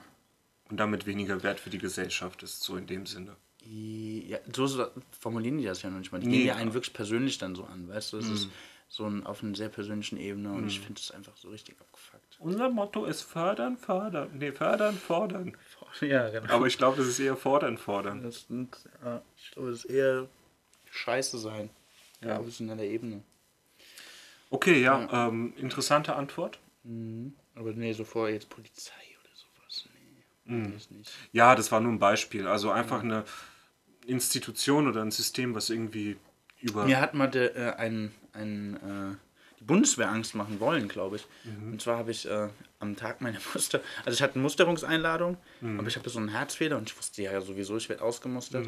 und 0.70 0.78
damit 0.78 1.06
weniger 1.06 1.44
wert 1.44 1.60
für 1.60 1.72
die 1.72 1.78
Gesellschaft 1.78 2.42
ist, 2.42 2.62
so 2.62 2.78
in 2.78 2.88
dem 2.88 3.06
Sinne. 3.06 3.36
Ja, 3.72 4.40
so 4.56 4.66
so 4.66 4.88
formulieren 5.20 5.58
die 5.60 5.66
das 5.66 5.82
ja 5.84 5.90
noch 5.90 6.00
nicht 6.00 6.12
mal. 6.12 6.20
Die 6.20 6.28
Nee. 6.28 6.38
gehen 6.40 6.48
ja 6.48 6.56
einen 6.56 6.74
wirklich 6.74 6.94
persönlich 6.94 7.38
dann 7.38 7.54
so 7.56 7.66
an, 7.66 7.88
weißt 7.88 8.14
du? 8.14 8.18
Es 8.18 8.28
ist 8.30 8.50
so 8.88 9.06
ein, 9.06 9.24
auf 9.28 9.44
einer 9.44 9.56
sehr 9.56 9.70
persönlichen 9.70 10.18
Ebene 10.18 10.52
und 10.52 10.68
ich 10.68 10.80
finde 10.80 11.00
es 11.00 11.12
einfach 11.12 11.38
so 11.38 11.50
richtig 11.50 11.80
abgefuckt. 11.80 12.38
Unser 12.40 12.70
Motto 12.72 13.06
ist 13.06 13.22
fördern, 13.22 13.78
fördern. 13.78 14.30
Nee, 14.34 14.52
fördern, 14.52 14.96
fordern. 14.96 15.56
Ja, 16.02 16.30
genau. 16.30 16.52
Aber 16.54 16.66
ich 16.68 16.78
glaube, 16.78 16.98
das 16.98 17.08
ist 17.08 17.20
eher 17.20 17.36
fordern, 17.36 17.78
fordern. 17.78 18.24
Das 18.24 18.46
sind, 18.48 18.76
ja, 19.04 19.22
ich 19.38 19.52
glaube, 19.52 19.72
das 19.72 19.86
ist 19.86 19.92
eher 19.92 20.28
scheiße 20.92 21.38
sein. 21.38 21.70
Ja. 22.24 22.38
Auf 22.40 22.60
einer 22.60 22.82
Ebene. 22.84 23.24
Okay, 24.50 24.82
ja, 24.82 25.28
Ähm, 25.28 25.54
interessante 25.58 26.16
Antwort. 26.16 26.60
Aber 27.56 27.74
nee, 27.74 27.94
so 27.94 28.04
vor 28.04 28.30
jetzt 28.30 28.50
Polizei 28.50 28.94
oder 29.22 29.36
sowas. 29.36 29.88
Nee, 30.46 30.72
das 30.74 30.90
nicht. 30.90 31.12
Ja, 31.32 31.56
das 31.56 31.72
war 31.72 31.80
nur 31.82 31.92
ein 31.92 32.00
Beispiel. 32.00 32.48
Also 32.48 32.72
einfach 32.72 33.04
eine 33.04 33.26
Institution 34.10 34.88
oder 34.88 35.02
ein 35.02 35.12
System, 35.12 35.56
was 35.56 35.70
irgendwie 35.70 36.18
über. 36.62 36.86
Mir 36.86 37.00
hat 37.00 37.14
mal 37.14 37.28
der, 37.28 37.56
äh, 37.56 37.74
ein, 37.76 38.12
ein, 38.34 38.76
äh, 38.76 39.16
die 39.60 39.64
Bundeswehr 39.66 40.10
Angst 40.10 40.36
machen 40.36 40.60
wollen, 40.60 40.88
glaube 40.88 41.18
ich. 41.18 41.28
Und 41.72 41.82
zwar 41.82 41.98
habe 41.98 42.12
ich 42.12 42.26
äh, 42.30 42.50
am 42.80 42.96
Tag 42.96 43.22
meiner 43.22 43.40
Muster, 43.54 43.82
also 44.06 44.16
ich 44.16 44.22
hatte 44.22 44.36
eine 44.36 44.44
Musterungseinladung, 44.44 45.38
aber 45.78 45.88
ich 45.88 45.96
habe 45.98 46.10
so 46.10 46.20
einen 46.20 46.30
Herzfehler 46.30 46.78
und 46.78 46.90
ich 46.90 46.98
wusste 46.98 47.22
ja 47.22 47.40
sowieso, 47.42 47.78
ich 47.78 47.90
werde 47.90 48.04
ausgemustert. 48.04 48.66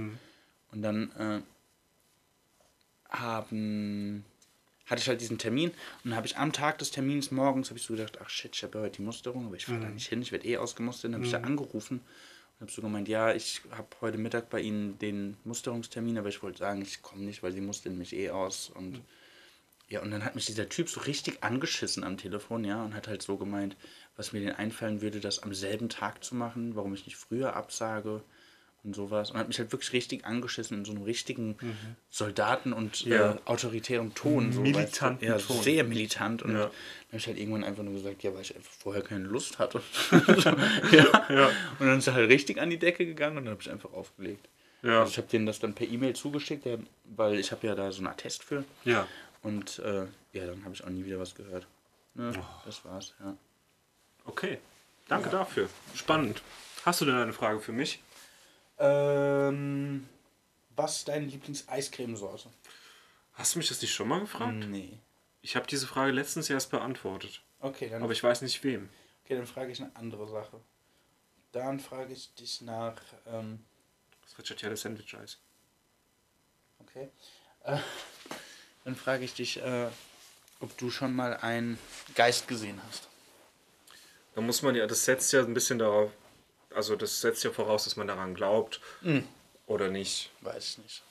Und 0.72 0.82
dann 0.82 1.12
äh, 1.18 1.42
haben, 3.10 4.24
hatte 4.86 5.02
ich 5.02 5.08
halt 5.08 5.22
diesen 5.22 5.38
Termin 5.38 5.70
und 5.70 6.12
dann 6.12 6.16
habe 6.16 6.28
ich 6.28 6.38
am 6.38 6.54
Tag 6.54 6.78
des 6.80 6.92
Termins 6.92 7.32
morgens 7.32 7.70
habe 7.70 7.80
ich 7.80 7.86
so 7.86 7.94
gedacht, 7.94 8.20
ach 8.24 8.30
shit, 8.30 8.56
ich 8.56 8.64
habe 8.64 8.78
ja 8.78 8.84
heute 8.86 8.98
die 8.98 9.02
Musterung, 9.04 9.46
aber 9.48 9.56
ich 9.56 9.66
fahre 9.66 9.80
da 9.80 9.90
nicht 9.90 10.08
hin, 10.08 10.22
ich 10.22 10.32
werde 10.32 10.48
eh 10.48 10.58
ausgemustert. 10.58 11.06
Dann 11.06 11.16
habe 11.16 11.26
ich 11.26 11.32
da 11.32 11.40
angerufen 11.40 11.98
und 11.98 12.06
habe 12.62 12.72
so 12.72 12.82
gemeint, 12.82 13.08
ja, 13.08 13.34
ich 13.34 13.62
habe 13.72 13.88
heute 14.02 14.18
Mittag 14.18 14.50
bei 14.50 14.62
Ihnen 14.62 14.98
den 15.00 15.38
Musterungstermin, 15.44 16.18
aber 16.18 16.30
ich 16.30 16.44
wollte 16.44 16.60
sagen, 16.60 16.82
ich 16.82 17.02
komme 17.02 17.24
nicht, 17.24 17.44
weil 17.44 17.52
Sie 17.52 17.62
mustern 17.62 17.98
mich 17.98 18.14
eh 18.14 18.30
aus. 18.30 18.70
Und 18.70 19.02
ja, 19.90 20.02
und 20.02 20.12
dann 20.12 20.24
hat 20.24 20.36
mich 20.36 20.46
dieser 20.46 20.70
Typ 20.70 20.88
so 20.88 21.02
richtig 21.02 21.44
angeschissen 21.44 22.04
am 22.04 22.18
Telefon, 22.18 22.64
ja, 22.64 22.84
und 22.84 22.94
hat 22.96 23.08
halt 23.08 23.22
so 23.22 23.38
gemeint, 23.38 23.76
was 24.16 24.32
mir 24.32 24.40
denn 24.40 24.56
einfallen 24.56 25.02
würde, 25.02 25.20
das 25.20 25.40
am 25.44 25.54
selben 25.54 25.90
Tag 25.90 26.24
zu 26.24 26.36
machen, 26.36 26.76
warum 26.76 26.94
ich 26.94 27.06
nicht 27.06 27.18
früher 27.18 27.56
absage 27.56 28.24
und 28.84 28.96
sowas. 28.96 29.32
Und 29.32 29.38
hat 29.38 29.48
mich 29.48 29.60
halt 29.60 29.72
wirklich 29.72 29.94
richtig 29.94 30.26
angeschissen 30.26 30.80
in 30.80 30.86
so 30.86 30.92
einem 30.92 31.04
richtigen 31.04 31.56
Soldaten- 32.10 32.74
und 32.74 33.06
Mhm. 33.06 33.12
Ja. 33.12 33.32
äh, 33.34 33.38
autoritären 33.46 34.14
Ton. 34.16 34.52
So, 34.52 34.62
Militanten 34.62 35.28
weißt 35.28 35.40
du? 35.42 35.54
ja, 35.54 35.56
Ton. 35.56 35.64
sehr 35.64 35.84
militant. 35.84 36.42
Und 36.44 36.52
Ja. 36.54 36.58
dann 36.62 36.68
habe 37.10 37.18
ich 37.18 37.28
halt 37.28 37.38
irgendwann 37.38 37.64
einfach 37.64 37.84
nur 37.84 37.94
gesagt, 37.94 38.24
ja, 38.24 38.34
weil 38.34 38.42
ich 38.42 38.56
einfach 38.56 38.72
vorher 38.72 39.02
keine 39.04 39.26
Lust 39.26 39.60
hatte. 39.60 39.82
ja. 40.92 41.48
Und 41.80 41.88
dann 41.88 41.98
ist 42.00 42.08
er 42.08 42.14
halt 42.14 42.30
richtig 42.30 42.60
an 42.60 42.70
die 42.70 42.78
Decke 42.80 43.06
gegangen 43.06 43.38
und 43.38 43.46
dann 43.46 43.52
habe 43.54 43.62
ich 43.62 43.70
einfach 43.70 43.94
aufgelegt. 43.94 44.48
Ja. 44.84 45.02
Also 45.02 45.12
ich 45.12 45.18
habe 45.18 45.28
denen 45.28 45.46
das 45.46 45.60
dann 45.60 45.74
per 45.76 45.88
E-Mail 45.88 46.16
zugeschickt, 46.16 46.66
ja, 46.66 46.78
weil 47.16 47.40
ich 47.40 47.52
habe 47.52 47.68
ja 47.68 47.76
da 47.76 47.92
so 47.92 48.00
einen 48.00 48.08
Attest 48.08 48.44
für. 48.44 48.64
ja. 48.84 49.08
Und 49.44 49.80
äh, 49.80 50.06
ja, 50.34 50.46
dann 50.46 50.64
habe 50.66 50.76
ich 50.76 50.84
auch 50.84 50.90
nie 50.90 51.04
wieder 51.04 51.20
was 51.20 51.34
gehört. 51.34 51.66
Ne, 52.14 52.32
Oh. 52.38 52.44
Das 52.64 52.86
war's, 52.86 53.16
ja. 53.20 53.36
Okay. 54.26 54.60
Danke 55.08 55.30
dafür. 55.30 55.68
Spannend. 55.96 56.44
Hast 56.86 57.02
du 57.02 57.06
denn 57.06 57.16
eine 57.16 57.34
Frage 57.34 57.60
für 57.60 57.72
mich? 57.72 58.00
Ähm, 58.82 60.10
was 60.76 60.98
ist 60.98 61.08
deine 61.08 61.28
Lieblings-Eiscremesorte? 61.28 62.50
Hast 63.34 63.54
du 63.54 63.60
mich 63.60 63.68
das 63.70 63.82
nicht 63.82 63.94
schon 63.94 64.08
mal 64.08 64.20
gefragt? 64.20 64.66
Nee. 64.68 64.98
Ich 65.44 65.56
habe 65.56 65.68
diese 65.68 65.86
Frage 65.88 66.12
letztens 66.12 66.50
erst 66.50 66.72
beantwortet. 66.72 67.42
Okay, 67.60 67.90
dann, 67.90 68.02
Aber 68.02 68.12
ich 68.12 68.24
weiß 68.24 68.42
nicht 68.42 68.64
wem. 68.64 68.90
okay, 69.24 69.36
dann 69.36 69.46
frage 69.46 69.72
ich 69.72 69.80
eine 69.82 69.96
andere 69.96 70.28
Sache. 70.28 70.60
Dann 71.52 71.80
frage 71.80 72.14
ich 72.14 72.34
dich 72.34 72.62
nach. 72.62 73.00
Ähm, 73.28 73.64
Stracciatella 74.28 74.76
Sandwich 74.76 75.16
Eis. 75.16 75.38
okay. 76.80 77.10
Äh, 77.64 77.78
dann 78.86 78.96
frage 78.96 79.24
ich 79.24 79.36
dich, 79.36 79.62
äh, 79.62 79.90
ob 80.60 80.76
du 80.78 80.90
schon 80.90 81.16
mal 81.16 81.38
einen 81.38 81.78
Geist 82.16 82.48
gesehen 82.48 82.82
hast. 82.88 83.08
Da 84.34 84.42
muss 84.42 84.62
man 84.64 84.74
ja, 84.76 84.88
das 84.88 85.06
setzt 85.06 85.34
ja 85.34 85.42
ein 85.42 85.54
bisschen 85.54 85.78
darauf, 85.78 86.12
also 86.76 86.96
das 86.96 87.22
setzt 87.22 87.44
ja 87.44 87.52
voraus, 87.52 87.84
dass 87.84 87.96
man 87.96 88.08
daran 88.08 88.34
glaubt 88.34 88.80
oder 89.66 89.90
nicht. 89.90 90.32
Weiß 90.42 90.70
ich 90.72 90.78
nicht. 90.80 91.04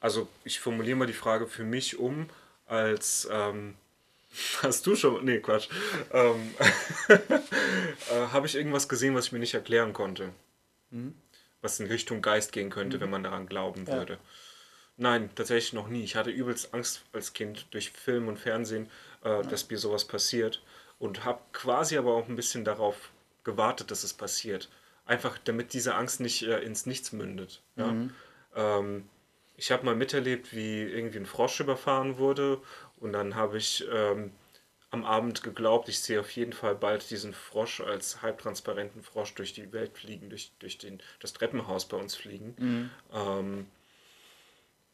also 0.00 0.28
ich 0.44 0.60
formuliere 0.60 0.96
mal 0.96 1.06
die 1.06 1.12
Frage 1.12 1.46
für 1.46 1.64
mich 1.64 1.98
um, 1.98 2.28
als 2.66 3.28
ähm, 3.30 3.76
hast 4.62 4.86
du 4.86 4.96
schon, 4.96 5.24
nee, 5.24 5.38
Quatsch, 5.40 5.68
ähm, 6.12 6.54
äh, 7.08 7.18
habe 8.32 8.46
ich 8.46 8.54
irgendwas 8.54 8.88
gesehen, 8.88 9.14
was 9.14 9.26
ich 9.26 9.32
mir 9.32 9.38
nicht 9.38 9.54
erklären 9.54 9.92
konnte, 9.92 10.30
was 11.62 11.80
in 11.80 11.86
Richtung 11.86 12.22
Geist 12.22 12.52
gehen 12.52 12.70
könnte, 12.70 13.00
wenn 13.00 13.10
man 13.10 13.22
daran 13.22 13.46
glauben 13.46 13.86
würde. 13.86 14.18
Nein, 14.96 15.30
tatsächlich 15.34 15.72
noch 15.72 15.88
nie. 15.88 16.04
Ich 16.04 16.14
hatte 16.14 16.30
übelst 16.30 16.72
Angst 16.72 17.02
als 17.12 17.32
Kind 17.32 17.66
durch 17.72 17.90
Film 17.90 18.28
und 18.28 18.38
Fernsehen, 18.38 18.88
äh, 19.24 19.42
dass 19.42 19.68
mir 19.68 19.78
sowas 19.78 20.04
passiert 20.04 20.62
und 20.98 21.24
habe 21.24 21.40
quasi 21.52 21.98
aber 21.98 22.14
auch 22.14 22.28
ein 22.28 22.36
bisschen 22.36 22.64
darauf 22.64 23.10
gewartet, 23.42 23.90
dass 23.90 24.04
es 24.04 24.12
passiert. 24.12 24.68
Einfach 25.06 25.38
damit 25.38 25.72
diese 25.72 25.94
Angst 25.94 26.20
nicht 26.20 26.42
äh, 26.42 26.60
ins 26.60 26.86
Nichts 26.86 27.12
mündet. 27.12 27.62
Ja? 27.76 27.94
Ähm, 28.54 29.08
ich 29.56 29.70
habe 29.70 29.84
mal 29.84 29.94
miterlebt, 29.94 30.54
wie 30.54 30.82
irgendwie 30.82 31.18
ein 31.18 31.26
Frosch 31.26 31.60
überfahren 31.60 32.18
wurde 32.18 32.60
und 32.96 33.12
dann 33.12 33.34
habe 33.34 33.58
ich 33.58 33.84
ähm, 33.92 34.32
am 34.90 35.04
Abend 35.04 35.42
geglaubt, 35.42 35.88
ich 35.88 36.00
sehe 36.00 36.20
auf 36.20 36.30
jeden 36.30 36.52
Fall 36.52 36.74
bald 36.74 37.10
diesen 37.10 37.34
Frosch 37.34 37.80
als 37.80 38.22
halbtransparenten 38.22 39.02
Frosch 39.02 39.34
durch 39.34 39.52
die 39.52 39.72
Welt 39.72 39.96
fliegen, 39.98 40.30
durch, 40.30 40.52
durch 40.60 40.78
den, 40.78 41.00
das 41.20 41.32
Treppenhaus 41.32 41.86
bei 41.86 41.96
uns 41.96 42.14
fliegen. 42.14 42.90
Ähm, 43.12 43.66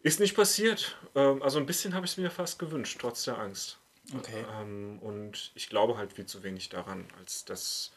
ist 0.03 0.19
nicht 0.19 0.35
passiert. 0.35 0.97
Ähm, 1.15 1.43
also 1.43 1.59
ein 1.59 1.67
bisschen 1.67 1.95
habe 1.95 2.07
ich 2.07 2.13
es 2.13 2.17
mir 2.17 2.31
fast 2.31 2.59
gewünscht, 2.59 2.99
trotz 3.01 3.25
der 3.25 3.39
Angst. 3.39 3.79
Okay. 4.17 4.45
Ähm, 4.61 4.99
und 5.01 5.53
ich 5.55 5.69
glaube 5.69 5.99
halt 5.99 6.15
viel 6.15 6.27
zu 6.27 6.43
wenig 6.43 6.69
daran, 6.71 7.07
als 7.19 7.45
dass. 7.45 7.93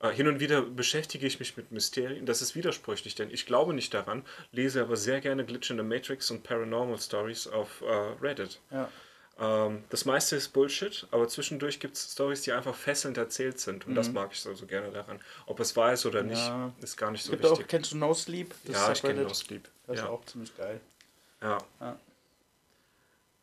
Äh, 0.00 0.10
hin 0.10 0.28
und 0.28 0.40
wieder 0.40 0.62
beschäftige 0.62 1.26
ich 1.26 1.38
mich 1.40 1.56
mit 1.56 1.72
Mysterien. 1.72 2.26
Das 2.26 2.42
ist 2.42 2.54
widersprüchlich, 2.54 3.14
denn 3.14 3.30
ich 3.30 3.46
glaube 3.46 3.72
nicht 3.72 3.94
daran, 3.94 4.24
lese 4.52 4.82
aber 4.82 4.96
sehr 4.96 5.20
gerne 5.20 5.44
Glitch 5.44 5.70
in 5.70 5.78
the 5.78 5.82
Matrix 5.82 6.30
und 6.30 6.42
Paranormal 6.42 6.98
Stories 6.98 7.46
auf 7.46 7.80
äh, 7.80 7.86
Reddit. 8.20 8.60
Ja. 8.70 8.90
Ähm, 9.38 9.84
das 9.90 10.04
meiste 10.04 10.36
ist 10.36 10.48
Bullshit, 10.54 11.06
aber 11.10 11.28
zwischendurch 11.28 11.80
gibt 11.80 11.96
es 11.96 12.12
Stories, 12.12 12.42
die 12.42 12.52
einfach 12.52 12.74
fesselnd 12.74 13.16
erzählt 13.18 13.58
sind. 13.58 13.86
Und 13.86 13.94
das 13.94 14.10
mag 14.10 14.30
ich 14.32 14.40
so, 14.40 14.52
so 14.54 14.66
gerne 14.66 14.90
daran. 14.90 15.18
Ob 15.46 15.60
es 15.60 15.74
wahr 15.76 15.92
ist 15.94 16.04
oder 16.06 16.22
nicht, 16.22 16.40
Mhm. 16.42 16.46
Ja. 16.48 16.72
ist 16.82 16.96
gar 16.96 17.10
nicht 17.10 17.22
so 17.24 17.32
Gibt 17.32 17.44
auch, 17.46 17.52
wichtig. 17.52 17.68
kennst 17.68 17.92
du 17.92 17.96
No 17.98 18.12
Sleep? 18.14 18.54
Das 18.64 18.74
ja, 18.76 18.92
ich 18.92 19.00
kenne 19.02 19.22
No 19.22 19.32
Sleep. 19.34 19.68
Das 19.86 19.96
ist 19.96 20.02
Ja. 20.02 20.08
auch 20.10 20.24
ziemlich 20.26 20.54
geil. 20.56 20.80
ja, 21.42 21.58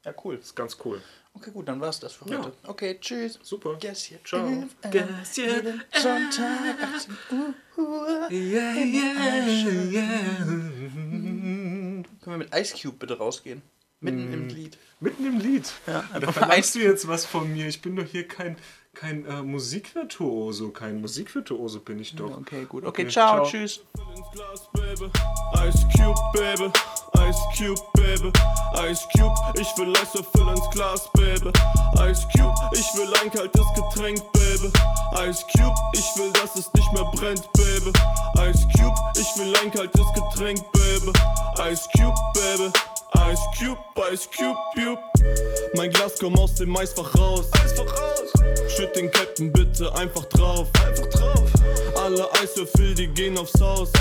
Ja, 0.06 0.14
cool. 0.24 0.36
ist 0.36 0.56
ganz 0.56 0.78
cool. 0.84 1.02
Okay, 1.36 1.52
gut, 1.52 1.68
dann 1.68 1.82
war's 1.82 2.00
das 2.00 2.14
für 2.14 2.30
Ja. 2.30 2.40
heute. 2.40 2.54
Okay, 2.68 2.98
tschüss. 3.02 3.40
Super. 3.42 3.76
Gässchen. 3.80 4.20
Ciao. 4.24 4.48
Gässchen. 4.92 5.82
Sonntag, 5.92 6.78
18 6.96 7.16
Uhr. 7.32 8.28
Können 10.94 12.06
wir 12.26 12.38
mit 12.38 12.56
Ice 12.56 12.76
Cube 12.82 12.98
bitte 13.00 13.18
rausgehen? 13.18 13.62
Mitten 14.00 14.34
im 14.34 14.48
Lied. 14.50 14.78
Mitten 15.00 15.26
im 15.26 15.40
Lied. 15.40 15.72
Ja, 15.88 16.04
Da 16.20 16.32
verlangst 16.32 16.76
du 16.76 16.80
jetzt 16.80 17.08
was 17.08 17.26
von 17.26 17.52
mir. 17.52 17.68
Ich 17.68 17.82
bin 17.82 17.96
doch 17.96 18.06
hier 18.06 18.28
kein, 18.28 18.58
kein 18.94 19.26
äh, 19.26 19.42
Musikvirtuoso. 19.42 20.70
Kein 20.72 21.00
Musikvirtuoso 21.02 21.80
bin 21.80 22.00
ich 22.00 22.16
doch. 22.16 22.38
Okay, 22.38 22.66
gut. 22.66 22.84
Okay, 22.86 23.04
Okay, 23.04 23.12
ciao, 23.12 23.38
ciao. 23.38 23.46
tschüss. 23.50 23.82
Ice 25.66 25.88
Cube, 25.98 26.20
Baby. 26.34 26.72
Ice 27.18 27.42
Cube, 27.58 27.82
Baby. 27.94 28.32
Ice 28.90 29.08
Cube, 29.16 29.34
ich 29.60 29.68
will 29.78 29.94
Eis 29.98 30.10
füll 30.12 30.50
ins 30.50 30.70
Glas, 30.72 31.10
Baby. 31.14 31.52
Ice 32.10 32.28
Cube, 32.36 32.56
ich 32.74 32.86
will 32.96 33.14
ein 33.22 33.32
kaltes 33.32 33.66
Getränk, 33.76 34.20
Baby. 34.34 34.72
Ice 35.28 35.46
Cube, 35.56 35.76
ich 35.94 36.06
will, 36.18 36.32
dass 36.34 36.56
es 36.56 36.72
nicht 36.74 36.92
mehr 36.94 37.06
brennt, 37.16 37.52
Baby. 37.54 37.92
Ice 38.50 38.68
Cube, 38.76 38.96
ich 39.16 39.28
will 39.38 39.54
ein 39.62 39.72
kaltes 39.72 40.06
Getränk, 40.14 40.60
Baby. 40.74 41.12
Ice 41.72 41.88
Cube, 41.96 42.16
Baby. 42.34 42.72
Ice 43.32 43.42
Cube, 43.58 43.80
Ice 44.12 44.28
Cube, 44.36 44.58
Cube. 44.74 45.00
Mein 45.76 45.92
Glas 45.92 46.14
komm 46.20 46.38
aus 46.38 46.56
dem 46.56 46.76
Eisfach 46.76 47.14
raus. 47.16 47.46
Eisfach 47.64 47.86
raus. 47.86 48.34
Schütt 48.76 48.96
den 48.96 49.10
Captain 49.12 49.52
bitte 49.54 49.94
einfach 49.96 50.26
drauf. 50.26 50.68
Einfach 50.86 51.08
drauf. 51.08 51.50
Alle 51.96 52.28
Eiswürfel, 52.42 52.96
die 52.96 53.08
gehen 53.08 53.38
aufs 53.38 53.60
Haus. 53.62 53.92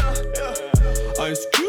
Ice 1.21 1.47
Cube 1.55 1.62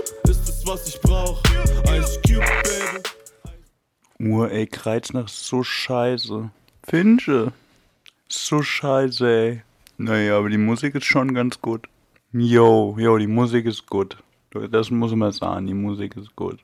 was 0.65 0.87
ich 0.87 1.01
brauch. 1.01 1.41
Ice 1.87 2.19
Cube, 2.25 2.45
Baby. 2.63 4.29
Uhr, 4.31 4.51
ey, 4.51 4.67
Kreiznach 4.67 5.25
ist 5.25 5.45
so 5.45 5.63
scheiße. 5.63 6.49
Finche. 6.83 7.51
So 8.29 8.61
scheiße, 8.61 9.27
ey. 9.27 9.61
Naja, 9.97 10.37
aber 10.37 10.49
die 10.49 10.57
Musik 10.57 10.95
ist 10.95 11.05
schon 11.05 11.33
ganz 11.33 11.61
gut. 11.61 11.87
Yo, 12.31 12.95
yo, 12.97 13.17
die 13.17 13.27
Musik 13.27 13.65
ist 13.65 13.87
gut. 13.87 14.17
Das 14.71 14.89
muss 14.89 15.13
man 15.13 15.31
sagen, 15.31 15.67
die 15.67 15.73
Musik 15.73 16.15
ist 16.15 16.35
gut. 16.35 16.59